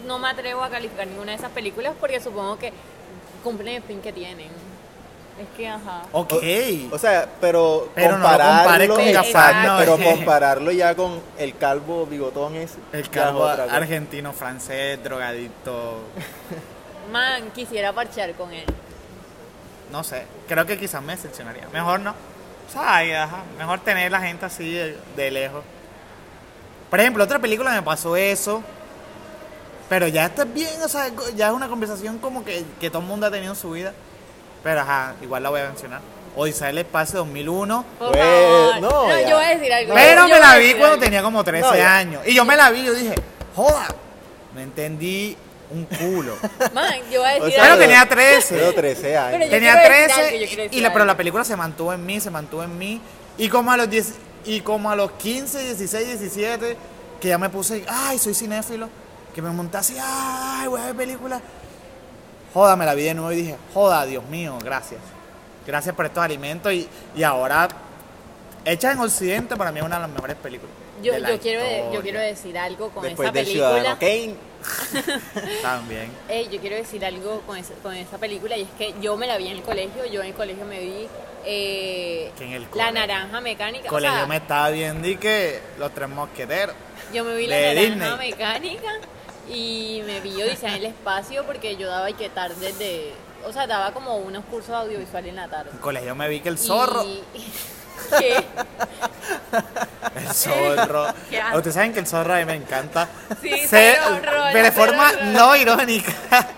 no 0.06 0.18
me 0.18 0.28
atrevo 0.28 0.62
a 0.62 0.68
calificar 0.70 1.06
ninguna 1.06 1.32
de 1.32 1.38
esas 1.38 1.50
películas 1.50 1.94
porque 1.98 2.20
supongo 2.20 2.58
que 2.58 2.72
cumplen 3.42 3.76
el 3.76 3.82
fin 3.82 4.00
que 4.00 4.12
tienen. 4.12 4.48
Es 5.38 5.48
que, 5.56 5.68
ajá. 5.68 6.02
Ok. 6.12 6.34
O 6.90 6.98
sea, 6.98 7.28
pero, 7.40 7.90
Pero 7.94 8.18
no 8.18 8.18
lo 8.18 8.24
compararlo, 8.24 8.94
con 8.94 9.04
pero 9.78 9.98
compararlo 10.16 10.72
ya 10.72 10.94
con 10.96 11.20
el 11.38 11.56
calvo 11.56 12.06
bigotón 12.06 12.56
es 12.56 12.74
el 12.92 13.08
calvo 13.08 13.46
argentino, 13.46 14.32
francés, 14.32 15.02
drogadicto. 15.02 16.00
Man, 17.12 17.50
quisiera 17.54 17.92
parchear 17.92 18.34
con 18.34 18.52
él. 18.52 18.66
No 19.92 20.02
sé, 20.02 20.26
creo 20.48 20.66
que 20.66 20.76
quizás 20.76 21.02
me 21.02 21.14
decepcionaría. 21.14 21.68
Mejor 21.72 22.00
no. 22.00 22.10
O 22.10 22.72
sea, 22.72 22.96
ay, 22.96 23.12
ajá, 23.12 23.44
mejor 23.56 23.80
tener 23.80 24.10
la 24.10 24.20
gente 24.20 24.44
así 24.44 24.72
de, 24.72 24.98
de 25.16 25.30
lejos. 25.30 25.62
Por 26.90 27.00
ejemplo, 27.00 27.22
otra 27.22 27.38
película 27.38 27.70
me 27.70 27.82
pasó 27.82 28.16
eso. 28.16 28.62
Pero 29.88 30.06
ya 30.06 30.26
está 30.26 30.44
bien, 30.44 30.82
o 30.82 30.88
sea, 30.88 31.10
ya 31.34 31.48
es 31.48 31.52
una 31.54 31.68
conversación 31.68 32.18
como 32.18 32.44
que, 32.44 32.64
que 32.78 32.90
todo 32.90 33.00
el 33.00 33.08
mundo 33.08 33.26
ha 33.26 33.30
tenido 33.30 33.52
en 33.52 33.58
su 33.58 33.70
vida. 33.70 33.94
Pero 34.62 34.80
ajá, 34.80 35.14
igual 35.22 35.42
la 35.42 35.50
voy 35.50 35.60
a 35.60 35.66
mencionar. 35.66 36.00
Odisea 36.36 36.68
del 36.68 36.78
Espacio 36.78 37.18
2001. 37.20 37.84
Por 37.98 38.12
Pues, 38.12 38.20
favor. 38.22 38.80
no, 38.80 39.08
No, 39.08 39.20
yo 39.28 39.36
voy 39.36 39.44
a 39.44 39.48
decir 39.56 39.72
algo. 39.72 39.94
Pero 39.94 40.28
Yo 40.28 40.34
me 40.34 40.40
la 40.40 40.56
vi 40.56 40.70
cuando 40.72 40.86
algo. 40.94 41.02
tenía 41.04 41.22
como 41.22 41.42
13 41.44 41.66
No, 41.68 41.76
ya. 41.76 41.96
años. 41.96 42.22
Y 42.26 42.34
yo 42.34 42.44
me 42.44 42.56
la 42.56 42.70
vi 42.70 42.80
y 42.80 42.84
yo 42.84 42.94
dije, 42.94 43.14
joda, 43.56 43.88
no 44.54 44.60
entendí 44.60 45.36
un 45.70 45.84
culo. 45.84 46.36
Man, 46.74 46.94
yo 47.10 47.20
voy 47.20 47.30
a 47.30 47.36
O 47.36 47.44
decir 47.44 47.58
Pero 47.60 47.72
algo. 47.72 47.78
tenía 47.78 48.08
13. 48.08 48.54
Pero 48.56 48.72
13 48.74 49.16
años. 49.16 49.30
Pero 49.32 49.44
yo 49.46 49.50
Tenía 49.50 49.72
quiero 49.80 49.94
decir 49.94 50.06
13 50.06 50.20
algo, 50.28 50.38
yo 50.38 50.46
quiero 50.46 50.76
y 50.76 50.80
la, 50.80 50.92
pero 50.92 51.04
la 51.04 51.16
película 51.16 51.44
se 51.44 51.56
mantuvo 51.56 51.92
en 51.92 52.06
mí, 52.06 52.20
se 52.20 52.30
mantuvo 52.30 52.62
en 52.62 52.78
mí. 52.78 53.00
Y 53.36 53.48
como 53.48 53.72
a 53.72 53.76
los 53.76 53.90
10 53.90 54.14
y 54.44 54.60
como 54.60 54.90
a 54.90 54.96
los 54.96 55.10
15, 55.12 55.64
16, 55.64 56.06
17, 56.20 56.76
que 57.20 57.28
ya 57.28 57.38
me 57.38 57.48
puse, 57.50 57.84
ay, 57.88 58.18
soy 58.18 58.34
cinéfilo, 58.34 58.88
que 59.34 59.42
me 59.42 59.50
monté 59.50 59.76
así, 59.78 59.96
ay, 60.00 60.68
voy 60.68 60.80
a 60.80 60.86
ver 60.86 60.94
películas. 60.94 61.40
Joda, 62.54 62.76
me 62.76 62.84
la 62.86 62.94
vi 62.94 63.04
de 63.04 63.14
nuevo 63.14 63.30
y 63.32 63.36
dije, 63.36 63.56
joda, 63.74 64.04
Dios 64.06 64.24
mío, 64.26 64.58
gracias. 64.64 65.00
Gracias 65.66 65.94
por 65.94 66.06
estos 66.06 66.22
alimentos 66.24 66.72
y, 66.72 66.88
y 67.14 67.22
ahora, 67.22 67.68
hecha 68.64 68.92
en 68.92 68.98
Occidente, 69.00 69.54
para 69.56 69.70
mí 69.70 69.80
es 69.80 69.84
una 69.84 69.96
de 69.96 70.02
las 70.02 70.10
mejores 70.10 70.36
películas. 70.36 70.74
Yo, 71.02 71.12
de 71.12 71.20
yo, 71.20 71.38
quiero, 71.38 71.92
yo 71.92 72.00
quiero 72.02 72.18
decir 72.20 72.58
algo 72.58 72.90
con 72.90 73.02
Después 73.04 73.26
esa 73.28 73.32
del 73.32 73.44
película. 73.46 73.98
Kane. 74.00 74.34
También. 75.62 76.10
Ey, 76.28 76.48
yo 76.50 76.60
quiero 76.60 76.74
decir 76.76 77.04
algo 77.04 77.40
con, 77.42 77.56
esa- 77.56 77.74
con 77.82 77.94
esa 77.94 78.18
película 78.18 78.56
y 78.56 78.62
es 78.62 78.68
que 78.76 78.94
yo 79.00 79.16
me 79.16 79.26
la 79.28 79.36
vi 79.36 79.46
en 79.48 79.58
el 79.58 79.62
colegio, 79.62 80.04
yo 80.06 80.20
en 80.22 80.28
el 80.28 80.34
colegio 80.34 80.64
me 80.64 80.80
vi 80.80 81.06
eh, 81.44 82.32
Que 82.36 82.44
en 82.46 82.52
el 82.54 82.66
La. 82.74 82.90
Naranja 82.90 83.40
Mecánica. 83.40 83.86
o 83.86 83.90
Colegio 83.90 84.16
sea, 84.16 84.26
me 84.26 84.36
estaba 84.38 84.70
viendo 84.70 85.06
y 85.06 85.16
que 85.16 85.60
los 85.78 85.92
tres 85.94 86.08
mosqueteros. 86.08 86.74
yo 87.14 87.22
me 87.24 87.36
vi 87.36 87.46
La 87.46 87.56
de 87.56 87.74
Naranja 87.90 88.16
Disney. 88.16 88.30
Mecánica 88.30 88.92
y 89.48 90.02
me 90.06 90.20
vi 90.20 90.42
Odisea 90.42 90.70
en 90.70 90.76
el 90.76 90.84
espacio 90.86 91.44
porque 91.44 91.76
yo 91.76 91.88
daba 91.88 92.10
y 92.10 92.14
que 92.14 92.28
tarde 92.28 92.72
de... 92.74 93.14
O 93.46 93.52
sea, 93.52 93.66
daba 93.66 93.92
como 93.92 94.16
unos 94.16 94.44
cursos 94.46 94.70
audiovisuales 94.74 95.30
en 95.30 95.36
la 95.36 95.48
tarde. 95.48 95.70
En 95.72 95.78
colegio 95.78 96.14
me 96.14 96.28
vi 96.28 96.40
que 96.40 96.48
el 96.48 96.58
zorro. 96.58 97.04
Y- 97.04 97.22
¿Qué? 98.18 98.44
El 100.16 100.28
zorro. 100.34 101.06
Qué. 101.30 101.40
Ustedes 101.54 101.74
saben 101.74 101.92
que 101.92 102.00
el 102.00 102.06
zorro 102.06 102.34
a 102.34 102.38
mí 102.38 102.44
me 102.44 102.54
encanta. 102.54 103.08
Sí, 103.40 103.66
Se- 103.66 103.96
pero 104.00 104.16
horror, 104.16 104.48
pero 104.52 104.64
de 104.64 104.72
forma 104.72 105.08
horror. 105.10 105.24
no 105.26 105.56
irónica. 105.56 106.12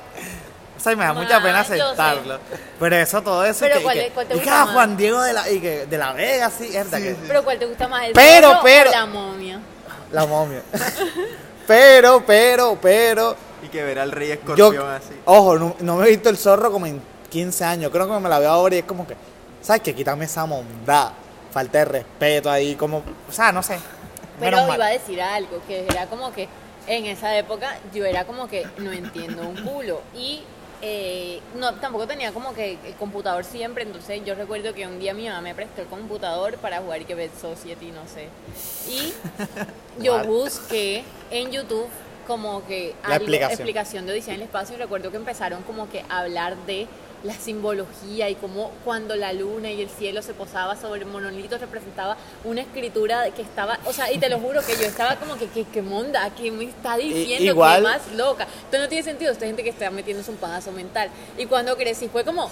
O 0.76 0.82
sea, 0.82 0.92
y 0.94 0.96
me 0.96 1.04
da 1.04 1.12
mucha 1.12 1.42
pena 1.42 1.60
aceptarlo. 1.60 2.38
Pero 2.78 2.96
eso, 2.96 3.20
todo 3.20 3.44
eso. 3.44 3.66
Pero 3.66 3.74
que, 3.74 3.80
y 3.80 3.82
¿cuál 3.84 3.94
que, 3.98 4.02
te- 4.04 4.10
cuál 4.12 4.26
te 4.28 4.32
y 4.34 4.38
que, 4.38 4.44
gusta 4.46 4.64
más? 4.64 4.74
Juan 4.74 4.96
Diego 4.96 5.20
de 5.20 5.32
la, 5.34 5.50
y 5.50 5.60
que, 5.60 5.84
de 5.84 5.98
la 5.98 6.12
Vega, 6.14 6.48
sí, 6.48 6.68
es 6.74 6.90
verdad 6.90 6.98
que- 7.00 7.16
Pero 7.28 7.44
¿cuál 7.44 7.58
te 7.58 7.66
gusta 7.66 7.86
más? 7.86 8.04
¿El 8.06 8.12
Pero, 8.14 8.48
zorro 8.48 8.62
o 8.88 8.90
la 8.90 9.04
momia? 9.04 9.60
La 10.10 10.24
momia. 10.24 10.62
Pero, 11.70 12.24
pero, 12.26 12.78
pero. 12.82 13.36
Y 13.62 13.68
que 13.68 13.84
ver 13.84 14.00
al 14.00 14.10
rey 14.10 14.26
Yo, 14.28 14.34
escorpión 14.34 14.90
así. 14.90 15.14
ojo, 15.24 15.56
no, 15.56 15.76
no 15.78 15.96
me 15.96 16.06
he 16.06 16.10
visto 16.10 16.28
el 16.28 16.36
zorro 16.36 16.72
como 16.72 16.86
en 16.86 17.00
15 17.30 17.64
años. 17.64 17.92
Creo 17.92 18.08
que 18.12 18.18
me 18.18 18.28
la 18.28 18.40
veo 18.40 18.50
ahora 18.50 18.74
y 18.74 18.78
es 18.78 18.84
como 18.84 19.06
que, 19.06 19.14
¿sabes 19.62 19.80
qué? 19.82 19.94
Quítame 19.94 20.24
esa 20.24 20.46
mondad. 20.46 21.12
Falta 21.52 21.78
de 21.78 21.84
respeto 21.84 22.50
ahí, 22.50 22.74
como. 22.74 23.04
O 23.28 23.32
sea, 23.32 23.52
no 23.52 23.62
sé. 23.62 23.78
Pero 24.40 24.56
Menos 24.56 24.68
mal. 24.68 24.78
iba 24.78 24.86
a 24.86 24.90
decir 24.90 25.22
algo, 25.22 25.62
que 25.68 25.84
era 25.84 26.06
como 26.06 26.32
que 26.32 26.48
en 26.88 27.06
esa 27.06 27.36
época 27.38 27.78
yo 27.94 28.04
era 28.04 28.24
como 28.24 28.48
que 28.48 28.66
no 28.78 28.90
entiendo 28.90 29.42
un 29.42 29.54
culo. 29.64 30.02
Y 30.12 30.42
eh, 30.82 31.40
no, 31.56 31.74
tampoco 31.74 32.06
tenía 32.06 32.32
como 32.32 32.54
que 32.54 32.78
el 32.84 32.94
computador 32.94 33.44
siempre, 33.44 33.84
entonces 33.84 34.22
yo 34.24 34.34
recuerdo 34.34 34.72
que 34.72 34.86
un 34.86 34.98
día 34.98 35.12
mi 35.12 35.26
mamá 35.28 35.40
me 35.42 35.54
prestó 35.54 35.82
el 35.82 35.88
computador 35.88 36.56
para 36.56 36.80
jugar 36.80 37.02
y 37.02 37.04
que 37.04 37.14
Bed 37.14 37.30
Society, 37.40 37.92
no 37.92 38.02
sé. 38.08 38.28
Y 38.90 39.12
yo 40.02 40.24
busqué 40.24 41.04
en 41.30 41.50
YouTube 41.50 41.88
como 42.26 42.64
que 42.66 42.94
La 43.06 43.16
explicación. 43.16 43.50
explicación 43.52 44.06
de 44.06 44.12
Odisea 44.12 44.34
en 44.34 44.40
el 44.40 44.46
espacio 44.46 44.76
y 44.76 44.78
recuerdo 44.78 45.10
que 45.10 45.16
empezaron 45.16 45.62
como 45.64 45.90
que 45.90 46.04
a 46.08 46.20
hablar 46.20 46.56
de 46.66 46.86
la 47.22 47.34
simbología 47.34 48.30
y 48.30 48.34
cómo 48.34 48.70
cuando 48.84 49.14
la 49.14 49.32
luna 49.32 49.70
y 49.70 49.82
el 49.82 49.88
cielo 49.90 50.22
se 50.22 50.32
posaba 50.32 50.74
sobre 50.76 51.04
monolitos 51.04 51.60
representaba 51.60 52.16
una 52.44 52.62
escritura 52.62 53.30
que 53.30 53.42
estaba, 53.42 53.78
o 53.84 53.92
sea, 53.92 54.10
y 54.10 54.18
te 54.18 54.28
lo 54.30 54.38
juro 54.38 54.60
que 54.64 54.72
yo 54.76 54.84
estaba 54.86 55.16
como 55.16 55.36
que, 55.36 55.46
que, 55.48 55.64
que 55.64 55.82
monda, 55.82 56.30
que 56.34 56.50
me 56.50 56.64
está 56.64 56.96
diciendo 56.96 57.44
igual- 57.44 57.76
que 57.76 57.82
más 57.82 58.00
loca. 58.16 58.46
Esto 58.64 58.78
no 58.78 58.88
tiene 58.88 59.04
sentido, 59.04 59.32
esta 59.32 59.44
gente 59.46 59.62
que 59.62 59.70
está 59.70 59.90
metiéndose 59.90 60.30
un 60.30 60.38
padazo 60.38 60.72
mental. 60.72 61.10
Y 61.36 61.44
cuando 61.46 61.76
crecí 61.76 62.08
fue 62.08 62.24
como, 62.24 62.50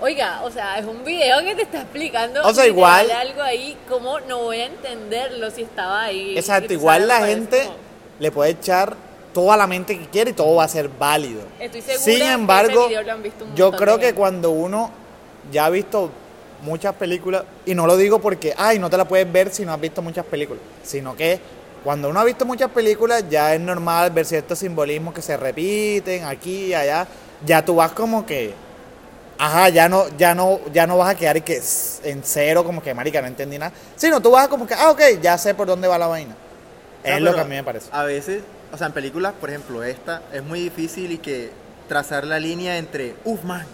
oiga, 0.00 0.42
o 0.44 0.50
sea, 0.50 0.78
es 0.78 0.86
un 0.86 1.04
video 1.04 1.40
que 1.42 1.54
te 1.56 1.62
está 1.62 1.80
explicando 1.82 2.40
O 2.46 2.54
sea, 2.54 2.66
igual- 2.66 3.10
algo 3.10 3.42
ahí, 3.42 3.76
¿cómo 3.88 4.20
no 4.20 4.38
voy 4.38 4.58
a 4.60 4.66
entenderlo 4.66 5.50
si 5.50 5.62
estaba 5.62 6.02
ahí? 6.04 6.36
Exacto, 6.38 6.72
igual 6.72 7.08
la 7.08 7.26
gente 7.26 7.64
como- 7.64 7.76
le 8.20 8.30
puede 8.30 8.50
echar 8.52 8.96
toda 9.34 9.56
la 9.58 9.66
mente 9.66 9.98
que 9.98 10.06
quiere 10.06 10.30
y 10.30 10.32
todo 10.32 10.54
va 10.54 10.64
a 10.64 10.68
ser 10.68 10.88
válido. 10.88 11.42
Estoy 11.60 11.82
segura 11.82 11.98
Sin 12.02 12.16
que 12.16 12.22
ese 12.24 12.32
embargo, 12.32 12.88
video 12.88 13.02
lo 13.02 13.12
han 13.12 13.22
visto 13.22 13.44
un 13.44 13.54
yo 13.54 13.72
creo 13.72 13.98
que 13.98 14.14
cuando 14.14 14.50
uno 14.50 14.90
ya 15.52 15.66
ha 15.66 15.70
visto 15.70 16.10
muchas 16.62 16.94
películas, 16.94 17.44
y 17.66 17.74
no 17.74 17.86
lo 17.86 17.98
digo 17.98 18.20
porque, 18.20 18.54
ay, 18.56 18.78
no 18.78 18.88
te 18.88 18.96
la 18.96 19.06
puedes 19.06 19.30
ver 19.30 19.52
si 19.52 19.66
no 19.66 19.74
has 19.74 19.80
visto 19.80 20.00
muchas 20.00 20.24
películas, 20.24 20.62
sino 20.82 21.14
que 21.14 21.38
cuando 21.84 22.08
uno 22.08 22.20
ha 22.20 22.24
visto 22.24 22.46
muchas 22.46 22.70
películas 22.70 23.24
ya 23.28 23.54
es 23.54 23.60
normal 23.60 24.10
ver 24.10 24.24
ciertos 24.24 24.58
simbolismos 24.58 25.12
que 25.12 25.20
se 25.20 25.36
repiten 25.36 26.24
aquí 26.24 26.66
y 26.68 26.74
allá, 26.74 27.06
ya 27.44 27.62
tú 27.62 27.74
vas 27.74 27.92
como 27.92 28.24
que, 28.24 28.54
ajá, 29.36 29.68
ya 29.68 29.88
no, 29.90 30.04
ya 30.16 30.34
no, 30.34 30.60
ya 30.72 30.86
no 30.86 30.96
vas 30.96 31.10
a 31.10 31.14
quedar 31.14 31.36
y 31.36 31.42
que 31.42 31.60
en 32.04 32.22
cero 32.24 32.64
como 32.64 32.82
que, 32.82 32.94
marica, 32.94 33.20
no 33.20 33.26
entendí 33.26 33.58
nada, 33.58 33.72
sino 33.96 34.22
tú 34.22 34.30
vas 34.30 34.48
como 34.48 34.66
que, 34.66 34.72
ah, 34.72 34.90
ok, 34.92 35.02
ya 35.20 35.36
sé 35.36 35.54
por 35.54 35.66
dónde 35.66 35.86
va 35.86 35.98
la 35.98 36.06
vaina. 36.06 36.34
Es 37.02 37.20
No, 37.20 37.26
lo 37.26 37.34
que 37.34 37.40
a 37.40 37.44
mí 37.44 37.54
me 37.54 37.62
parece. 37.62 37.88
A 37.92 38.04
veces, 38.04 38.42
o 38.74 38.76
sea, 38.78 38.88
en 38.88 38.92
películas, 38.92 39.34
por 39.40 39.50
ejemplo, 39.50 39.84
esta, 39.84 40.22
es 40.32 40.42
muy 40.42 40.60
difícil 40.60 41.12
y 41.12 41.18
que 41.18 41.50
trazar 41.88 42.24
la 42.26 42.40
línea 42.40 42.76
entre, 42.76 43.14
uff, 43.24 43.44
man, 43.44 43.64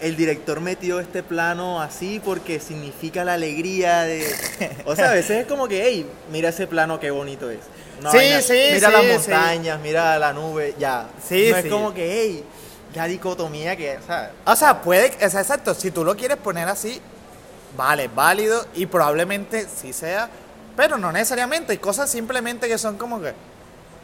el 0.00 0.16
director 0.16 0.60
metió 0.60 0.98
este 0.98 1.22
plano 1.22 1.80
así 1.82 2.20
porque 2.24 2.58
significa 2.58 3.22
la 3.24 3.34
alegría 3.34 4.02
de... 4.02 4.26
O 4.86 4.96
sea, 4.96 5.10
a 5.10 5.14
veces 5.14 5.42
es 5.42 5.46
como 5.46 5.68
que, 5.68 5.84
hey, 5.84 6.06
mira 6.32 6.48
ese 6.48 6.66
plano, 6.66 6.98
qué 6.98 7.10
bonito 7.10 7.50
es. 7.50 7.60
Una 8.00 8.10
Sí, 8.10 8.16
vaina- 8.16 8.40
sí, 8.42 8.60
Mira 8.72 8.88
sí, 8.88 8.92
las 8.92 9.02
sí. 9.02 9.08
montañas, 9.12 9.80
mira 9.80 10.18
la 10.18 10.32
nube, 10.32 10.74
ya. 10.78 11.06
Sí, 11.26 11.48
no 11.50 11.56
es 11.58 11.66
como 11.66 11.92
que, 11.94 12.10
hey, 12.22 12.44
la 12.94 13.06
dicotomía 13.06 13.76
que, 13.76 13.98
o 13.98 14.02
sea, 14.06 14.32
O 14.46 14.56
sea, 14.56 14.80
puede, 14.82 15.12
o 15.24 15.30
sea, 15.30 15.40
exacto, 15.40 15.74
si 15.74 15.90
tú 15.90 16.02
lo 16.04 16.16
quieres 16.16 16.38
poner 16.38 16.66
así, 16.68 17.00
vale, 17.76 18.08
válido 18.08 18.64
y 18.74 18.86
probablemente 18.86 19.66
sí 19.74 19.92
sea, 19.92 20.28
pero 20.76 20.98
no 20.98 21.12
necesariamente, 21.12 21.72
hay 21.72 21.78
cosas 21.78 22.10
simplemente 22.10 22.68
que 22.68 22.78
son 22.78 22.96
como 22.96 23.20
que, 23.20 23.32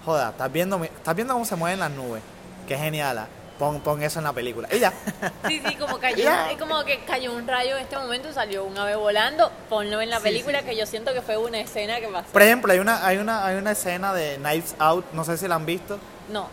joda, 0.05 0.31
estás 0.31 0.51
viendo, 0.53 0.83
estás 0.85 1.15
viendo 1.15 1.35
cómo 1.35 1.45
se 1.45 1.57
mueven 1.57 1.79
las 1.81 1.91
nubes, 1.91 2.23
qué 2.67 2.77
genial, 2.77 3.19
ah, 3.19 3.27
pon, 3.59 3.81
pon 3.81 4.03
eso 4.03 4.19
en 4.21 4.25
la 4.25 4.33
película. 4.33 4.69
Y 4.73 4.79
ya, 4.79 4.93
Sí, 5.49 5.61
sí, 5.67 5.75
como 5.77 5.99
cayó, 5.99 6.31
como 6.59 6.83
que 6.85 7.01
cayó 7.05 7.33
un 7.35 7.47
rayo 7.47 7.77
en 7.77 7.83
este 7.83 7.97
momento, 7.99 8.33
salió 8.33 8.65
un 8.65 8.77
ave 8.79 8.97
volando, 8.97 9.51
ponlo 9.69 10.01
en 10.01 10.11
la 10.11 10.17
Sí, 10.19 10.23
película 10.25 10.61
sí, 10.61 10.67
que 10.67 10.77
yo 10.77 10.87
siento 10.87 11.13
que 11.13 11.23
fue 11.23 11.37
una 11.37 11.59
escena 11.61 12.01
que 12.01 12.09
pasó. 12.09 12.29
por 12.33 12.43
ejemplo, 12.43 12.73
hay 12.73 12.79
una, 12.79 13.07
hay 13.07 13.19
una, 13.19 13.45
hay 13.47 13.57
una 13.57 13.73
escena 13.73 14.15
de 14.15 14.37
Knives 14.37 14.75
Out, 14.79 15.05
no 15.13 15.25
sé 15.25 15.37
si 15.37 15.47
la 15.49 15.57
han 15.57 15.67
visto, 15.67 15.99
No, 16.31 16.49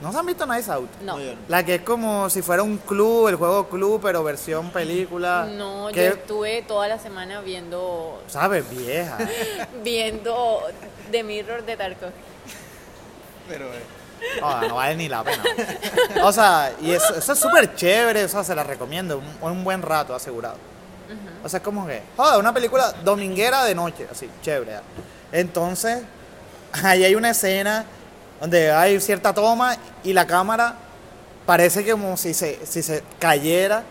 ¿no 0.00 0.12
se 0.12 0.18
han 0.18 0.26
visto 0.26 0.44
Knives 0.44 0.68
Out? 0.68 0.90
no. 1.02 1.16
La 1.48 1.64
que 1.64 1.76
es 1.76 1.82
como 1.82 2.28
si 2.30 2.42
fuera 2.42 2.62
un 2.64 2.78
club, 2.78 3.28
el 3.28 3.36
juego 3.36 3.68
club, 3.68 4.00
pero 4.02 4.22
versión 4.24 4.70
película. 4.70 5.46
No, 5.50 5.90
yo 5.90 6.02
estuve 6.02 6.62
toda 6.62 6.88
la 6.88 6.98
semana 6.98 7.40
viendo 7.40 8.22
¿Sabes? 8.28 8.68
Vieja. 8.70 9.18
viendo 9.84 10.62
The 11.12 11.22
Mirror 11.22 11.64
de 11.64 11.76
Tarkovsky. 11.76 12.27
Pero... 13.48 13.66
eh, 13.66 13.84
Ah, 14.42 14.64
no 14.68 14.74
vale 14.74 14.96
ni 14.96 15.08
la 15.08 15.22
pena. 15.22 15.44
O 16.24 16.32
sea, 16.32 16.72
y 16.80 16.90
eso, 16.90 17.14
eso 17.14 17.32
es 17.32 17.38
súper 17.38 17.76
chévere, 17.76 18.24
o 18.24 18.28
sea, 18.28 18.42
se 18.42 18.52
la 18.54 18.64
recomiendo, 18.64 19.18
un, 19.40 19.50
un 19.52 19.62
buen 19.64 19.80
rato 19.80 20.12
asegurado. 20.14 20.56
O 21.44 21.48
sea, 21.48 21.58
es 21.58 21.64
como 21.64 21.86
que, 21.86 22.02
joder, 22.16 22.38
una 22.40 22.52
película 22.52 22.92
dominguera 23.04 23.64
de 23.64 23.76
noche, 23.76 24.08
así, 24.10 24.28
chévere. 24.42 24.80
Entonces, 25.30 26.02
ahí 26.82 27.04
hay 27.04 27.14
una 27.14 27.30
escena 27.30 27.84
donde 28.40 28.72
hay 28.72 29.00
cierta 29.00 29.32
toma 29.32 29.76
y 30.02 30.12
la 30.12 30.26
cámara 30.26 30.74
parece 31.46 31.84
que 31.84 31.92
como 31.92 32.16
si 32.16 32.34
se, 32.34 32.64
si 32.66 32.82
se 32.82 33.04
cayera, 33.20 33.84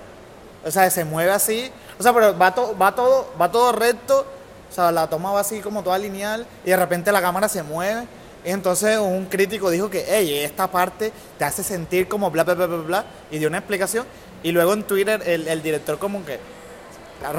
o 0.66 0.70
sea, 0.72 0.89
se 0.89 1.05
mueve 1.05 1.32
así, 1.32 1.72
o 1.97 2.03
sea, 2.03 2.14
pero 2.14 2.38
va, 2.38 2.53
to- 2.53 2.78
va, 2.78 2.93
todo, 2.93 3.34
va 3.41 3.49
todo 3.51 3.72
recto, 3.72 4.28
o 4.70 4.74
sea, 4.74 4.91
la 4.91 5.08
toma 5.08 5.32
va 5.32 5.39
así 5.39 5.62
como 5.62 5.84
toda 5.84 5.97
lineal 5.97 6.45
y 6.66 6.70
de 6.72 6.76
repente 6.78 7.12
la 7.14 7.22
cámara 7.22 7.47
se 7.47 7.64
mueve. 7.64 8.05
Entonces 8.52 8.98
un 8.98 9.26
crítico 9.26 9.70
dijo 9.70 9.89
que, 9.89 10.06
hey, 10.08 10.39
esta 10.43 10.70
parte 10.72 11.12
te 11.38 11.45
hace 11.45 11.64
sentir 11.64 12.08
como 12.08 12.32
bla, 12.32 12.43
bla, 12.43 12.54
bla, 12.54 12.66
bla, 12.68 12.78
bla, 12.78 13.06
y 13.32 13.38
dio 13.39 13.48
una 13.50 13.58
explicación. 13.60 14.06
Y 14.43 14.52
luego 14.52 14.74
en 14.74 14.84
Twitter 14.84 15.22
el, 15.26 15.48
el 15.48 15.62
director 15.62 15.98
como 16.00 16.24
que, 16.26 16.39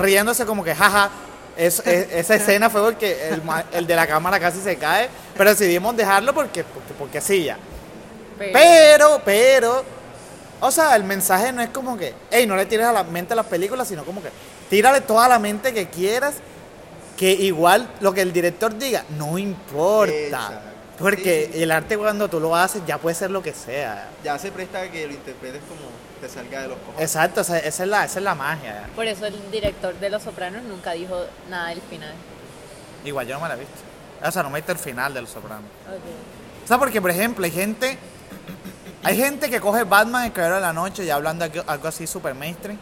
riéndose 0.00 0.44
como 0.46 0.64
que, 0.64 0.74
jaja, 0.74 1.10
es- 1.56 1.80
es- 1.86 2.08
esa 2.12 2.34
escena 2.34 2.68
fue 2.70 2.82
porque 2.82 3.28
el, 3.30 3.42
el 3.72 3.86
de 3.86 3.96
la 3.96 4.06
cámara 4.06 4.38
casi 4.38 4.60
se 4.60 4.76
cae, 4.76 5.08
pero 5.36 5.50
decidimos 5.50 5.96
dejarlo 5.96 6.34
porque, 6.34 6.64
porque, 6.64 6.94
porque 6.98 7.20
sí 7.20 7.44
ya. 7.44 7.56
Pero, 8.38 8.52
Pero, 8.52 9.20
pero, 9.24 9.84
o 10.60 10.70
sea, 10.70 10.94
el 10.94 11.04
mensaje 11.04 11.52
no 11.52 11.62
es 11.62 11.70
como 11.70 11.96
que, 11.96 12.14
hey, 12.30 12.46
no 12.46 12.54
le 12.56 12.66
tires 12.66 12.86
a 12.86 12.92
la 12.92 13.04
mente 13.04 13.32
a 13.32 13.36
las 13.36 13.46
películas, 13.46 13.88
sino 13.88 14.04
como 14.04 14.22
que, 14.22 14.28
tírale 14.68 15.00
toda 15.00 15.26
la 15.28 15.38
mente 15.38 15.72
que 15.72 15.88
quieras, 15.88 16.34
que 17.16 17.32
igual 17.32 17.88
lo 18.00 18.12
que 18.12 18.20
el 18.22 18.32
director 18.32 18.76
diga, 18.76 19.04
no 19.16 19.38
importa. 19.38 20.62
Porque 20.98 21.46
Sí, 21.46 21.52
sí. 21.58 21.62
el 21.62 21.70
arte 21.70 21.96
cuando 21.96 22.28
tú 22.28 22.40
lo 22.40 22.56
haces 22.56 22.82
ya 22.86 22.98
puede 22.98 23.14
ser 23.14 23.30
lo 23.30 23.42
que 23.42 23.52
sea. 23.52 24.08
Ya 24.24 24.38
se 24.38 24.50
presta 24.50 24.80
a 24.80 24.90
que 24.90 25.06
lo 25.06 25.12
interpretes 25.12 25.60
como 25.68 25.80
te 26.20 26.28
salga 26.28 26.62
de 26.62 26.68
los 26.68 26.78
cojones. 26.78 27.00
Exacto, 27.00 27.40
o 27.42 27.44
sea, 27.44 27.58
esa, 27.58 27.84
es 27.84 27.88
la, 27.88 28.04
esa 28.04 28.18
es 28.18 28.24
la 28.24 28.34
magia. 28.34 28.88
por 28.96 29.06
eso 29.06 29.26
el 29.26 29.50
director 29.52 29.94
de 29.94 30.10
Los 30.10 30.24
Sopranos 30.24 30.62
nunca 30.64 30.92
dijo 30.92 31.24
nada 31.48 31.68
del 31.68 31.80
final. 31.82 32.12
Igual 33.04 33.26
yo 33.28 33.34
no 33.34 33.40
me 33.40 33.48
la 33.48 33.54
he 33.54 33.58
visto. 33.58 33.74
O 34.24 34.30
sea, 34.32 34.42
no 34.42 34.50
me 34.50 34.58
he 34.58 34.60
visto 34.60 34.72
el 34.72 34.78
final 34.78 35.14
de 35.14 35.20
Los 35.20 35.30
Sopranos. 35.30 35.64
Ok. 35.86 36.64
O 36.64 36.66
sea, 36.68 36.78
porque 36.78 37.00
por 37.00 37.10
ejemplo, 37.10 37.44
hay 37.44 37.50
gente. 37.52 37.96
Hay 39.04 39.16
gente 39.16 39.48
que 39.48 39.60
coge 39.60 39.84
Batman 39.84 40.24
el 40.24 40.32
Caballero 40.32 40.56
de 40.56 40.60
la 40.62 40.72
Noche 40.72 41.04
y 41.04 41.10
hablando 41.10 41.44
algo, 41.44 41.62
algo 41.68 41.86
así 41.86 42.06
super 42.08 42.34
mainstream. 42.34 42.76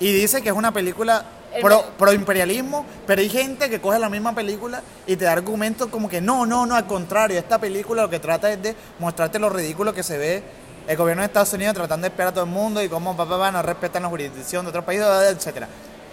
Y 0.00 0.10
dice 0.12 0.40
que 0.40 0.48
es 0.48 0.54
una 0.54 0.72
película 0.72 1.18
El 1.18 1.37
pro, 1.62 1.76
me- 1.78 1.88
pro 1.98 2.12
imperialismo, 2.12 2.84
pero 3.06 3.20
hay 3.20 3.28
gente 3.28 3.68
que 3.70 3.80
coge 3.80 3.98
la 3.98 4.08
misma 4.08 4.34
película 4.34 4.82
y 5.06 5.16
te 5.16 5.24
da 5.24 5.32
argumentos 5.32 5.88
como 5.88 6.08
que 6.08 6.20
no, 6.20 6.46
no, 6.46 6.66
no, 6.66 6.74
al 6.76 6.86
contrario, 6.86 7.38
esta 7.38 7.58
película 7.58 8.02
lo 8.02 8.10
que 8.10 8.18
trata 8.20 8.50
es 8.52 8.62
de 8.62 8.74
mostrarte 8.98 9.38
lo 9.38 9.48
ridículo 9.48 9.92
que 9.92 10.02
se 10.02 10.18
ve 10.18 10.42
el 10.86 10.96
gobierno 10.96 11.22
de 11.22 11.26
Estados 11.26 11.52
Unidos 11.52 11.74
tratando 11.74 12.04
de 12.04 12.08
esperar 12.08 12.30
a 12.30 12.34
todo 12.34 12.44
el 12.44 12.50
mundo 12.50 12.82
y 12.82 12.88
cómo 12.88 13.14
papá, 13.16 13.30
papá, 13.32 13.50
no 13.50 13.62
respetan 13.62 14.02
la 14.02 14.08
jurisdicción 14.08 14.64
de 14.64 14.70
otros 14.70 14.84
países, 14.84 15.06
etcétera. 15.30 15.68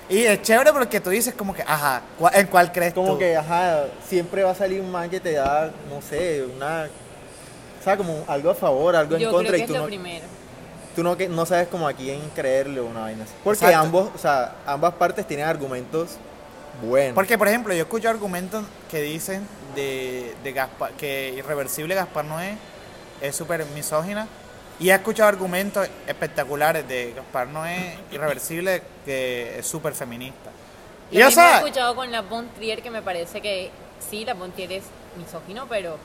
Y 0.10 0.24
es 0.24 0.42
chévere 0.42 0.72
porque 0.74 1.00
tú 1.00 1.10
dices 1.10 1.34
como 1.34 1.54
que, 1.54 1.62
ajá, 1.64 2.02
¿cuál- 2.20 2.36
¿en 2.36 2.48
cuál 2.48 2.72
crees 2.72 2.94
Como 2.94 3.14
tú? 3.14 3.20
que, 3.20 3.36
ajá, 3.38 3.86
siempre 4.08 4.44
va 4.44 4.52
a 4.52 4.56
salir 4.56 4.82
un 4.82 4.92
man 4.92 5.10
que 5.10 5.20
te 5.20 5.32
da, 5.34 5.72
no 5.90 6.02
sé, 6.02 6.44
una... 6.56 6.88
O 7.80 7.84
sea, 7.84 7.96
como 7.98 8.24
algo 8.28 8.50
a 8.50 8.56
favor, 8.56 8.96
algo 8.96 9.16
en 9.16 9.22
Yo 9.22 9.32
contra 9.32 9.50
creo 9.50 9.54
que 9.54 9.60
y 9.60 9.62
es 9.62 9.68
tú 9.68 9.74
lo 9.74 9.80
no, 9.82 9.86
primero. 9.86 10.26
Tú 10.96 11.04
no, 11.04 11.18
que, 11.18 11.28
no 11.28 11.46
sabes 11.46 11.68
como 11.68 11.88
a 11.88 11.94
quién 11.94 12.22
creerle 12.34 12.80
o 12.80 12.86
una 12.86 13.02
vaina 13.02 13.24
así. 13.24 13.34
Porque 13.44 13.66
Exacto. 13.66 13.86
ambos, 13.86 14.10
o 14.16 14.18
sea, 14.18 14.56
ambas 14.66 14.94
partes 14.96 15.28
tienen 15.28 15.46
argumentos 15.46 16.18
buenos. 16.82 17.14
Porque, 17.14 17.38
por 17.38 17.48
ejemplo, 17.48 17.74
yo 17.74 17.84
escucho 17.84 18.10
argumentos 18.10 18.64
que 18.90 19.02
dicen 19.02 19.48
de, 19.76 20.34
de 20.44 20.52
Gaspar, 20.54 20.92
que 20.94 21.34
Irreversible 21.38 21.94
Gaspar 21.96 22.26
Noé 22.26 22.58
es 23.22 23.36
súper 23.36 23.66
misógina. 23.68 24.28
Y 24.80 24.90
he 24.90 24.94
escuchado 24.94 25.30
argumentos 25.30 25.88
espectaculares 26.06 26.88
de 26.88 27.14
Gaspar 27.16 27.48
Noé 27.48 27.98
Irreversible 28.12 28.82
que 29.06 29.60
es 29.60 29.68
súper 29.68 29.94
feminista. 29.94 30.52
Y 31.12 31.20
Yo 31.20 31.28
he 31.28 31.30
escuchado 31.30 31.96
con 31.96 32.12
la 32.12 32.22
Von 32.22 32.50
Trier 32.50 32.82
que 32.82 32.90
me 32.90 33.02
parece 33.02 33.40
que 33.40 33.72
sí, 34.10 34.26
la 34.26 34.34
Von 34.34 34.52
Trier 34.52 34.74
es 34.74 34.84
misógino, 35.18 35.66
pero 35.70 35.98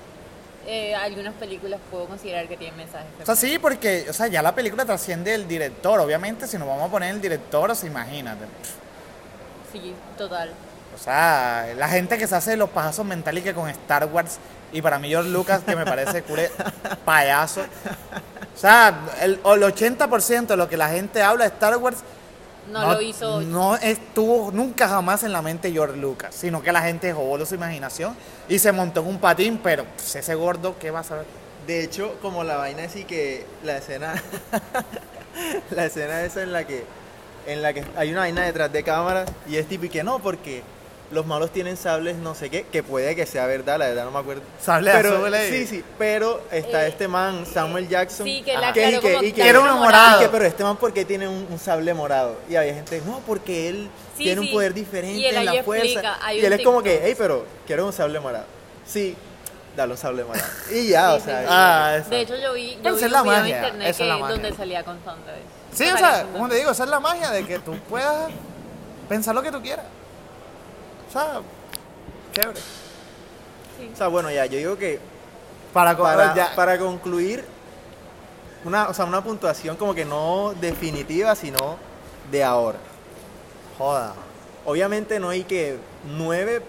eh, 0.66 0.94
algunas 0.94 1.34
películas 1.34 1.80
puedo 1.90 2.06
considerar 2.06 2.46
que 2.48 2.56
tienen 2.56 2.76
mensajes. 2.76 3.08
o 3.22 3.26
sea, 3.26 3.34
sí, 3.34 3.58
porque 3.58 4.06
o 4.08 4.12
sea, 4.12 4.26
ya 4.26 4.42
la 4.42 4.54
película 4.54 4.84
trasciende 4.84 5.34
el 5.34 5.48
director. 5.48 5.98
Obviamente, 6.00 6.46
si 6.46 6.58
nos 6.58 6.68
vamos 6.68 6.88
a 6.88 6.90
poner 6.90 7.14
el 7.14 7.20
director, 7.20 7.70
o 7.70 7.74
sea, 7.74 7.88
imagínate. 7.88 8.44
Sí, 9.72 9.94
total. 10.18 10.50
O 10.94 10.98
sea, 10.98 11.68
la 11.76 11.88
gente 11.88 12.18
que 12.18 12.26
se 12.26 12.34
hace 12.34 12.56
los 12.56 12.70
pajazos 12.70 13.06
mentales 13.06 13.42
y 13.42 13.44
que 13.44 13.54
con 13.54 13.68
Star 13.70 14.06
Wars 14.06 14.38
y 14.72 14.82
para 14.82 14.98
mí 14.98 15.08
George 15.08 15.30
Lucas, 15.30 15.62
que 15.66 15.74
me 15.74 15.84
parece 15.84 16.22
cure 16.22 16.50
payaso. 17.04 17.62
O 17.62 18.58
sea, 18.58 19.00
el, 19.20 19.32
el 19.32 19.40
80% 19.42 20.46
de 20.46 20.56
lo 20.56 20.68
que 20.68 20.76
la 20.76 20.88
gente 20.88 21.22
habla 21.22 21.44
de 21.44 21.54
Star 21.54 21.76
Wars 21.78 21.98
No, 22.68 22.94
lo 22.94 23.00
hizo. 23.00 23.40
no 23.40 23.76
estuvo 23.76 24.50
nunca 24.52 24.88
jamás 24.88 25.24
en 25.24 25.32
la 25.32 25.42
mente 25.42 25.68
de 25.68 25.74
George 25.74 25.96
Lucas, 25.96 26.34
sino 26.34 26.62
que 26.62 26.72
la 26.72 26.82
gente 26.82 27.12
jugó 27.12 27.44
su 27.44 27.54
imaginación 27.54 28.16
y 28.48 28.58
se 28.58 28.70
montó 28.72 29.00
en 29.00 29.08
un 29.08 29.18
patín, 29.18 29.60
pero 29.62 29.84
pues, 29.84 30.14
ese 30.14 30.34
gordo, 30.34 30.76
¿qué 30.78 30.90
va 30.90 31.00
a 31.00 31.04
saber? 31.04 31.24
De 31.66 31.82
hecho, 31.82 32.16
como 32.22 32.44
la 32.44 32.56
vaina 32.56 32.84
así 32.84 33.04
que 33.04 33.44
la 33.64 33.78
escena, 33.78 34.14
la 35.70 35.86
escena 35.86 36.22
esa 36.22 36.42
en 36.42 36.52
la 36.52 36.66
que, 36.66 36.84
en 37.46 37.62
la 37.62 37.72
que 37.72 37.84
hay 37.96 38.10
una 38.10 38.20
vaina 38.20 38.42
detrás 38.42 38.72
de 38.72 38.82
cámara 38.82 39.24
y 39.48 39.56
es 39.56 39.66
tipo 39.66 39.84
y 39.84 39.88
que 39.88 40.02
no, 40.04 40.18
porque 40.18 40.62
los 41.10 41.26
malos 41.26 41.50
tienen 41.50 41.76
sables 41.76 42.16
no 42.16 42.34
sé 42.36 42.50
qué, 42.50 42.64
que 42.70 42.82
puede 42.84 43.16
que 43.16 43.26
sea 43.26 43.46
verdad, 43.46 43.78
la 43.78 43.88
verdad 43.88 44.04
no 44.04 44.12
me 44.12 44.18
acuerdo. 44.20 44.42
Sable 44.60 44.92
pero, 44.92 45.16
azul 45.26 45.34
Sí, 45.48 45.66
sí, 45.66 45.84
pero 45.98 46.40
está 46.52 46.84
Eh, 46.86 46.88
este 46.90 47.08
man, 47.08 47.44
Samuel 47.46 47.88
Jackson. 47.88 48.24
Sí, 48.26 48.42
que 48.44 48.56
la 48.56 48.72
que- 48.72 48.88
y 48.88 48.92
que- 48.92 49.12
como 49.12 49.22
y 49.24 49.32
que- 49.32 49.48
Era 49.48 49.58
uno 49.60 49.76
morado. 49.76 50.20
y 50.20 50.24
que, 50.24 50.28
pero 50.30 50.44
este 50.44 50.62
man, 50.62 50.76
¿por 50.76 50.92
qué 50.92 51.04
tiene 51.04 51.26
un, 51.26 51.48
un 51.50 51.58
sable 51.58 51.92
morado? 51.94 52.36
Y 52.48 52.54
había 52.54 52.74
gente, 52.74 53.02
no, 53.04 53.20
porque 53.26 53.68
él 53.68 53.90
Sí, 54.16 54.24
tiene 54.24 54.40
sí. 54.42 54.46
un 54.48 54.52
poder 54.52 54.72
diferente 54.72 55.28
en 55.36 55.44
la 55.44 55.62
fuerza. 55.64 55.84
explica, 55.84 56.18
hay 56.22 56.38
y 56.40 56.44
él 56.44 56.52
un 56.52 56.58
es 56.60 56.64
como 56.64 56.82
que, 56.82 57.00
hey, 57.04 57.14
pero 57.18 57.44
quiero 57.66 57.86
un 57.86 57.92
sable 57.92 58.20
morado. 58.20 58.44
Sí, 58.86 59.16
dale 59.76 59.92
un 59.92 59.98
sable 59.98 60.22
morado. 60.24 60.46
Y 60.72 60.88
ya, 60.88 61.10
Sí, 61.10 61.16
o 61.16 61.18
sí, 61.18 61.24
sea. 61.24 61.40
sí. 61.40 61.46
Ah. 61.50 61.98
De 62.08 62.20
hecho, 62.20 62.36
yo 62.36 62.52
vi, 62.52 62.78
yo 62.84 62.94
vi 62.94 63.02
es 63.04 63.10
la 63.10 63.22
un 63.22 63.28
video 63.28 63.40
en 63.44 63.48
internet 63.48 63.88
esa 63.88 64.02
es 64.04 64.08
la 64.08 64.14
que, 64.14 64.20
magia. 64.22 64.34
donde 64.36 64.56
salía 64.56 64.84
con 64.84 65.04
Sandra. 65.04 65.34
Sí, 65.72 65.84
o 65.90 65.96
sea, 65.98 66.26
como 66.32 66.48
te 66.48 66.54
digo, 66.56 66.70
esa 66.70 66.84
es 66.84 66.90
la 66.90 67.00
magia 67.00 67.30
de 67.32 67.44
que 67.46 67.58
tú 67.58 67.76
puedas 67.88 68.30
pensar 69.08 69.34
lo 69.34 69.42
que 69.42 69.50
tú 69.50 69.60
quieras. 69.60 69.86
O 71.10 71.12
sea, 71.12 71.40
chévere. 72.32 72.60
O 73.92 73.96
sea, 73.96 74.08
bueno, 74.08 74.30
ya, 74.30 74.46
yo 74.46 74.58
digo 74.58 74.76
que 74.78 74.98
Para, 75.72 75.96
para, 75.96 76.34
ya- 76.34 76.54
para 76.54 76.78
concluir, 76.78 77.44
una, 78.64 78.88
o 78.88 78.94
sea, 78.94 79.04
una 79.06 79.22
puntuación 79.22 79.76
como 79.76 79.94
que 79.94 80.04
no 80.04 80.54
definitiva, 80.60 81.34
sino 81.34 81.76
de 82.30 82.44
ahora. 82.44 82.78
Joda. 83.78 84.14
Obviamente 84.66 85.18
no 85.18 85.30
hay 85.30 85.44
que 85.44 85.78
9 86.16 86.62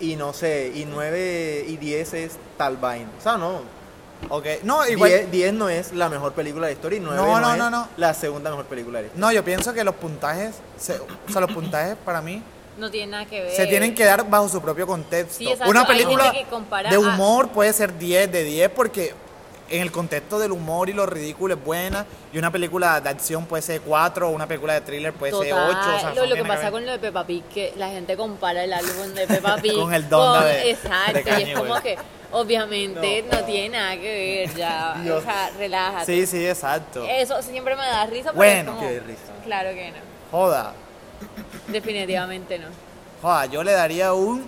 y 0.00 0.16
no 0.16 0.32
sé, 0.32 0.72
y 0.74 0.84
9 0.84 1.64
y 1.68 1.76
10 1.76 2.14
es 2.14 2.32
tal 2.58 2.76
vaina. 2.76 3.08
O 3.18 3.22
sea, 3.22 3.36
no. 3.36 3.60
Ok. 4.28 4.46
No, 4.64 4.86
igual. 4.88 5.10
10, 5.10 5.30
10 5.30 5.52
no 5.54 5.68
es 5.68 5.92
la 5.92 6.08
mejor 6.08 6.32
película 6.32 6.66
de 6.66 6.72
la 6.72 6.76
historia 6.76 6.96
y 6.98 7.00
9 7.00 7.16
No, 7.16 7.26
no, 7.26 7.40
no, 7.40 7.52
es 7.52 7.58
no, 7.58 7.70
no. 7.70 7.88
la 7.96 8.12
segunda 8.14 8.50
mejor 8.50 8.64
película 8.66 8.98
de 8.98 9.02
la 9.04 9.06
historia. 9.08 9.26
No, 9.26 9.32
yo 9.32 9.44
pienso 9.44 9.72
que 9.72 9.84
los 9.84 9.94
puntajes, 9.94 10.56
se- 10.78 10.98
o 10.98 11.06
sea, 11.30 11.40
los 11.40 11.52
puntajes 11.52 11.96
para 12.04 12.20
mí 12.20 12.42
No 12.78 12.90
tiene 12.90 13.12
nada 13.12 13.24
que 13.26 13.42
ver. 13.42 13.50
se 13.52 13.66
tienen 13.66 13.94
que 13.94 14.04
dar 14.04 14.28
bajo 14.28 14.48
su 14.48 14.60
propio 14.60 14.86
contexto. 14.86 15.38
Sí, 15.38 15.48
exacto. 15.48 15.70
Una 15.70 15.86
película 15.86 16.30
que 16.32 16.44
de 16.90 16.96
a- 16.96 16.98
humor 16.98 17.48
puede 17.48 17.72
ser 17.72 17.96
10 17.98 18.30
de 18.30 18.44
10 18.44 18.68
porque 18.70 19.14
en 19.68 19.82
el 19.82 19.90
contexto 19.90 20.38
del 20.38 20.52
humor 20.52 20.88
y 20.88 20.92
lo 20.92 21.06
ridículo 21.06 21.54
es 21.54 21.64
buena 21.64 22.06
y 22.32 22.38
una 22.38 22.52
película 22.52 23.00
de 23.00 23.08
acción 23.08 23.46
puede 23.46 23.62
ser 23.62 23.80
4 23.80 24.28
o 24.28 24.30
una 24.30 24.46
película 24.46 24.74
de 24.74 24.80
thriller 24.82 25.12
puede 25.12 25.32
ser 25.32 25.52
8. 25.54 25.66
Total, 25.66 25.94
O 25.94 25.98
sea, 26.00 26.08
lo, 26.14 26.14
no 26.22 26.26
lo 26.26 26.34
que 26.36 26.44
pasa 26.44 26.62
ver. 26.64 26.70
con 26.72 26.86
lo 26.86 26.92
de 26.92 26.98
Peppa 27.00 27.26
Pig, 27.26 27.44
que 27.52 27.72
la 27.76 27.88
gente 27.88 28.16
compara 28.16 28.62
el 28.62 28.72
álbum 28.72 29.12
de 29.14 29.26
Peppa 29.26 29.56
Pig 29.62 29.74
Con 29.74 29.92
el 29.92 30.08
Donda 30.08 30.44
de- 30.44 30.52
de 30.54 30.70
Exacto, 30.70 31.18
y 31.18 31.22
Kanye 31.24 31.52
es 31.52 31.58
como 31.58 31.80
que 31.82 31.96
obviamente 32.30 33.24
no. 33.30 33.38
tiene 33.44 33.70
nada 33.78 33.96
que 33.96 34.46
ver 34.46 34.54
ya. 34.56 34.96
Dios. 35.02 35.18
O 35.18 35.22
sea, 35.22 35.50
relájate. 35.58 36.06
Sí, 36.06 36.26
sí, 36.26 36.46
exacto. 36.46 37.04
Eso 37.08 37.42
siempre 37.42 37.74
me 37.74 37.82
da 37.82 38.06
risa, 38.06 38.32
Bueno. 38.32 38.72
es 38.72 38.76
como- 38.76 38.88
Qué 38.88 39.00
risa. 39.00 39.32
Claro 39.44 39.70
que 39.70 39.90
no. 39.90 39.96
Joda. 40.30 40.74
Definitivamente 41.68 42.58
no. 42.58 42.68
Joda, 43.22 43.46
yo 43.46 43.62
le 43.64 43.72
daría 43.72 44.12
un. 44.12 44.46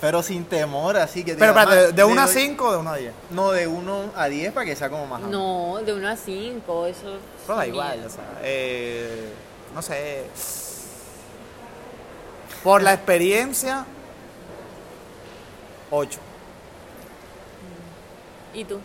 Pero 0.00 0.20
sin 0.20 0.44
temor, 0.44 0.96
así 0.96 1.22
que... 1.22 1.34
Pero 1.34 1.52
espérate, 1.52 1.76
"Man, 1.76 1.94
¿de 1.94 2.02
le 2.02 2.04
1 2.04 2.20
a 2.20 2.26
doy-". 2.26 2.34
5 2.34 2.64
o 2.66 2.72
de 2.72 2.78
1 2.78 2.90
a 2.90 2.96
10? 2.96 3.12
No, 3.30 3.50
de 3.52 3.66
1 3.68 4.10
a 4.16 4.26
10 4.28 4.52
para 4.52 4.66
que 4.66 4.74
sea 4.74 4.90
como 4.90 5.06
más 5.06 5.22
amplio. 5.22 5.38
No, 5.38 5.78
de 5.84 5.92
1 5.94 6.08
a 6.08 6.16
5, 6.16 6.86
eso. 6.86 7.18
Pero 7.46 7.56
da 7.56 7.66
igual, 7.68 8.04
o 8.04 8.10
sea, 8.10 8.24
eh, 8.42 9.32
no 9.72 9.80
sé. 9.80 10.24
Por 12.64 12.82
la 12.82 12.94
experiencia, 12.94 13.86
8. 15.92 16.18
¿Y 18.54 18.64
tú? 18.64 18.80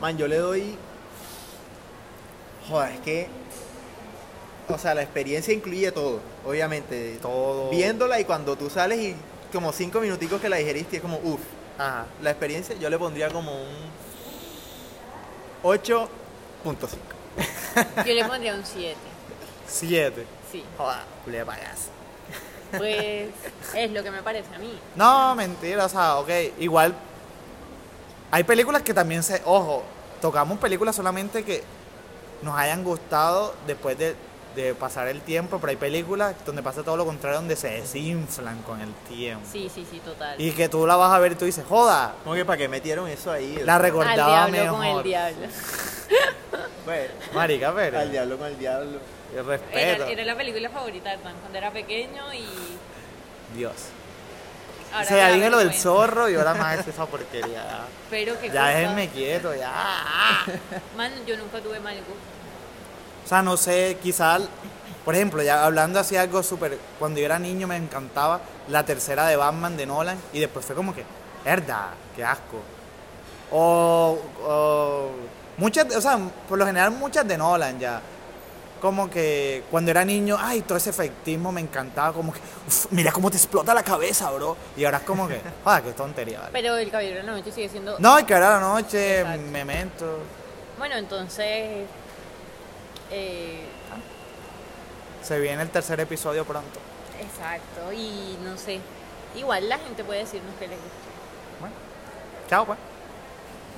Man, 0.00 0.18
yo 0.18 0.26
le 0.26 0.38
doy. 0.38 0.76
Joder, 2.68 2.92
es 2.92 3.00
que. 3.00 3.28
O 4.74 4.78
sea, 4.78 4.94
la 4.94 5.02
experiencia 5.02 5.52
incluye 5.52 5.92
todo, 5.92 6.20
obviamente. 6.44 7.18
Todo. 7.20 7.70
Viéndola 7.70 8.18
y 8.20 8.24
cuando 8.24 8.56
tú 8.56 8.70
sales 8.70 8.98
y 8.98 9.16
como 9.52 9.72
cinco 9.72 10.00
minuticos 10.00 10.40
que 10.40 10.48
la 10.48 10.56
digeriste, 10.56 10.96
es 10.96 11.02
como, 11.02 11.18
uff. 11.18 11.40
Ajá. 11.78 12.06
La 12.22 12.30
experiencia 12.30 12.74
yo 12.76 12.90
le 12.90 12.98
pondría 12.98 13.28
como 13.30 13.52
un 13.52 13.68
8.5. 15.62 16.08
Yo 18.06 18.14
le 18.14 18.24
pondría 18.24 18.54
un 18.54 18.64
7. 18.64 18.96
7. 19.66 20.26
Sí. 20.50 20.62
Joda, 20.76 21.04
culé 21.24 21.44
payaso. 21.44 21.88
Pues 22.76 23.30
es 23.74 23.90
lo 23.90 24.02
que 24.02 24.10
me 24.10 24.22
parece 24.22 24.54
a 24.54 24.58
mí. 24.58 24.78
No, 24.96 25.34
mentira, 25.34 25.84
o 25.84 25.88
sea, 25.88 26.16
ok, 26.16 26.28
igual. 26.58 26.94
Hay 28.30 28.44
películas 28.44 28.82
que 28.82 28.92
también 28.92 29.22
se. 29.22 29.40
Ojo, 29.44 29.82
tocamos 30.20 30.58
películas 30.58 30.96
solamente 30.96 31.44
que 31.44 31.62
nos 32.42 32.56
hayan 32.56 32.82
gustado 32.82 33.54
después 33.66 33.96
de, 33.98 34.14
de 34.54 34.74
pasar 34.74 35.08
el 35.08 35.20
tiempo, 35.22 35.58
pero 35.58 35.70
hay 35.70 35.76
películas 35.76 36.34
donde 36.44 36.62
pasa 36.62 36.82
todo 36.82 36.96
lo 36.96 37.04
contrario, 37.06 37.38
donde 37.38 37.56
se 37.56 37.68
desinflan 37.68 38.62
con 38.62 38.80
el 38.80 38.92
tiempo. 39.08 39.46
Sí, 39.50 39.70
sí, 39.74 39.86
sí, 39.90 40.00
total. 40.04 40.40
Y 40.40 40.52
que 40.52 40.68
tú 40.68 40.86
la 40.86 40.96
vas 40.96 41.12
a 41.12 41.18
ver 41.18 41.32
y 41.32 41.34
tú 41.36 41.44
dices, 41.44 41.64
joda, 41.68 42.14
Como 42.24 42.34
que 42.34 42.44
para 42.44 42.58
que 42.58 42.68
metieron 42.68 43.08
eso 43.08 43.30
ahí. 43.32 43.60
la 43.64 43.76
Al 43.76 43.82
recordaba 43.82 44.46
diablo 44.48 44.72
mejor. 44.76 44.78
con 44.78 44.96
el 44.98 45.02
diablo. 45.04 45.46
Bueno, 46.84 47.12
Marica, 47.32 47.72
pero. 47.74 47.98
al 48.00 48.10
diablo 48.10 48.36
con 48.38 48.46
el 48.48 48.58
diablo. 48.58 48.98
yo 49.34 49.42
respeto. 49.44 50.02
Era, 50.04 50.10
era 50.10 50.24
la 50.24 50.36
película 50.36 50.68
favorita 50.68 51.10
de 51.10 51.18
Tan 51.18 51.34
cuando 51.36 51.56
era 51.56 51.70
pequeño 51.70 52.34
y 52.34 52.44
Dios. 53.56 53.72
ahora 54.92 55.04
o 55.04 55.08
sea, 55.08 55.30
dije 55.30 55.48
lo 55.48 55.58
del 55.58 55.72
zorro 55.74 56.28
y 56.28 56.34
ahora 56.34 56.54
más 56.54 56.86
esa 56.88 57.06
porquería. 57.06 57.54
ya. 57.64 57.84
Pero 58.10 58.38
que 58.40 58.50
Ya 58.50 58.66
déjenme 58.66 59.08
quieto, 59.10 59.54
ya. 59.54 60.44
Man, 60.96 61.12
yo 61.24 61.36
nunca 61.36 61.60
tuve 61.60 61.78
mal 61.80 61.94
gusto. 61.98 62.31
O 63.24 63.28
sea, 63.28 63.42
no 63.42 63.56
sé, 63.56 63.98
quizás, 64.02 64.42
por 65.04 65.14
ejemplo, 65.14 65.42
ya 65.42 65.64
hablando 65.64 65.98
así 66.00 66.16
algo 66.16 66.42
súper, 66.42 66.78
cuando 66.98 67.20
yo 67.20 67.26
era 67.26 67.38
niño 67.38 67.66
me 67.66 67.76
encantaba 67.76 68.40
la 68.68 68.84
tercera 68.84 69.26
de 69.26 69.36
Batman 69.36 69.76
de 69.76 69.86
Nolan 69.86 70.18
y 70.32 70.40
después 70.40 70.64
fue 70.64 70.74
como 70.76 70.94
que, 70.94 71.04
verdad, 71.44 71.88
qué 72.16 72.24
asco. 72.24 72.58
O, 73.50 74.18
o 74.44 75.10
muchas, 75.58 75.94
o 75.94 76.00
sea, 76.00 76.18
por 76.48 76.58
lo 76.58 76.66
general 76.66 76.90
muchas 76.92 77.26
de 77.26 77.36
Nolan 77.38 77.78
ya. 77.78 78.00
Como 78.80 79.08
que 79.08 79.62
cuando 79.70 79.92
era 79.92 80.04
niño, 80.04 80.36
ay, 80.40 80.62
todo 80.62 80.76
ese 80.76 80.90
efectismo 80.90 81.52
me 81.52 81.60
encantaba, 81.60 82.12
como 82.12 82.32
que, 82.32 82.40
"Uf, 82.66 82.86
mira 82.90 83.12
cómo 83.12 83.30
te 83.30 83.36
explota 83.36 83.72
la 83.72 83.84
cabeza, 83.84 84.28
bro. 84.32 84.56
Y 84.76 84.84
ahora 84.84 84.98
es 84.98 85.04
como 85.04 85.28
que, 85.28 85.40
joder, 85.64 85.82
qué 85.84 85.92
tontería, 85.92 86.40
¿vale? 86.40 86.50
Pero 86.52 86.76
el 86.76 86.90
Caballero 86.90 87.16
de 87.18 87.22
la 87.22 87.32
Noche 87.32 87.52
sigue 87.52 87.68
siendo. 87.68 87.96
No, 88.00 88.18
y 88.18 88.24
que 88.24 88.34
ahora 88.34 88.54
la 88.54 88.60
noche, 88.60 89.20
Exacto. 89.20 89.42
memento. 89.52 90.18
Bueno, 90.78 90.96
entonces. 90.96 91.86
Eh, 93.12 93.60
Se 95.22 95.38
viene 95.38 95.62
el 95.62 95.70
tercer 95.70 96.00
episodio 96.00 96.44
pronto. 96.44 96.80
exacto. 97.20 97.92
Y 97.92 98.36
no 98.42 98.56
sé. 98.56 98.80
Igual 99.36 99.68
la 99.68 99.78
gente 99.78 100.02
puede 100.04 100.20
decirnos 100.20 100.54
que 100.58 100.66
les 100.68 100.76
gusta. 100.78 100.96
Bueno, 101.60 101.74
chao, 102.48 102.66
pues. 102.66 102.78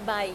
Bye. 0.07 0.35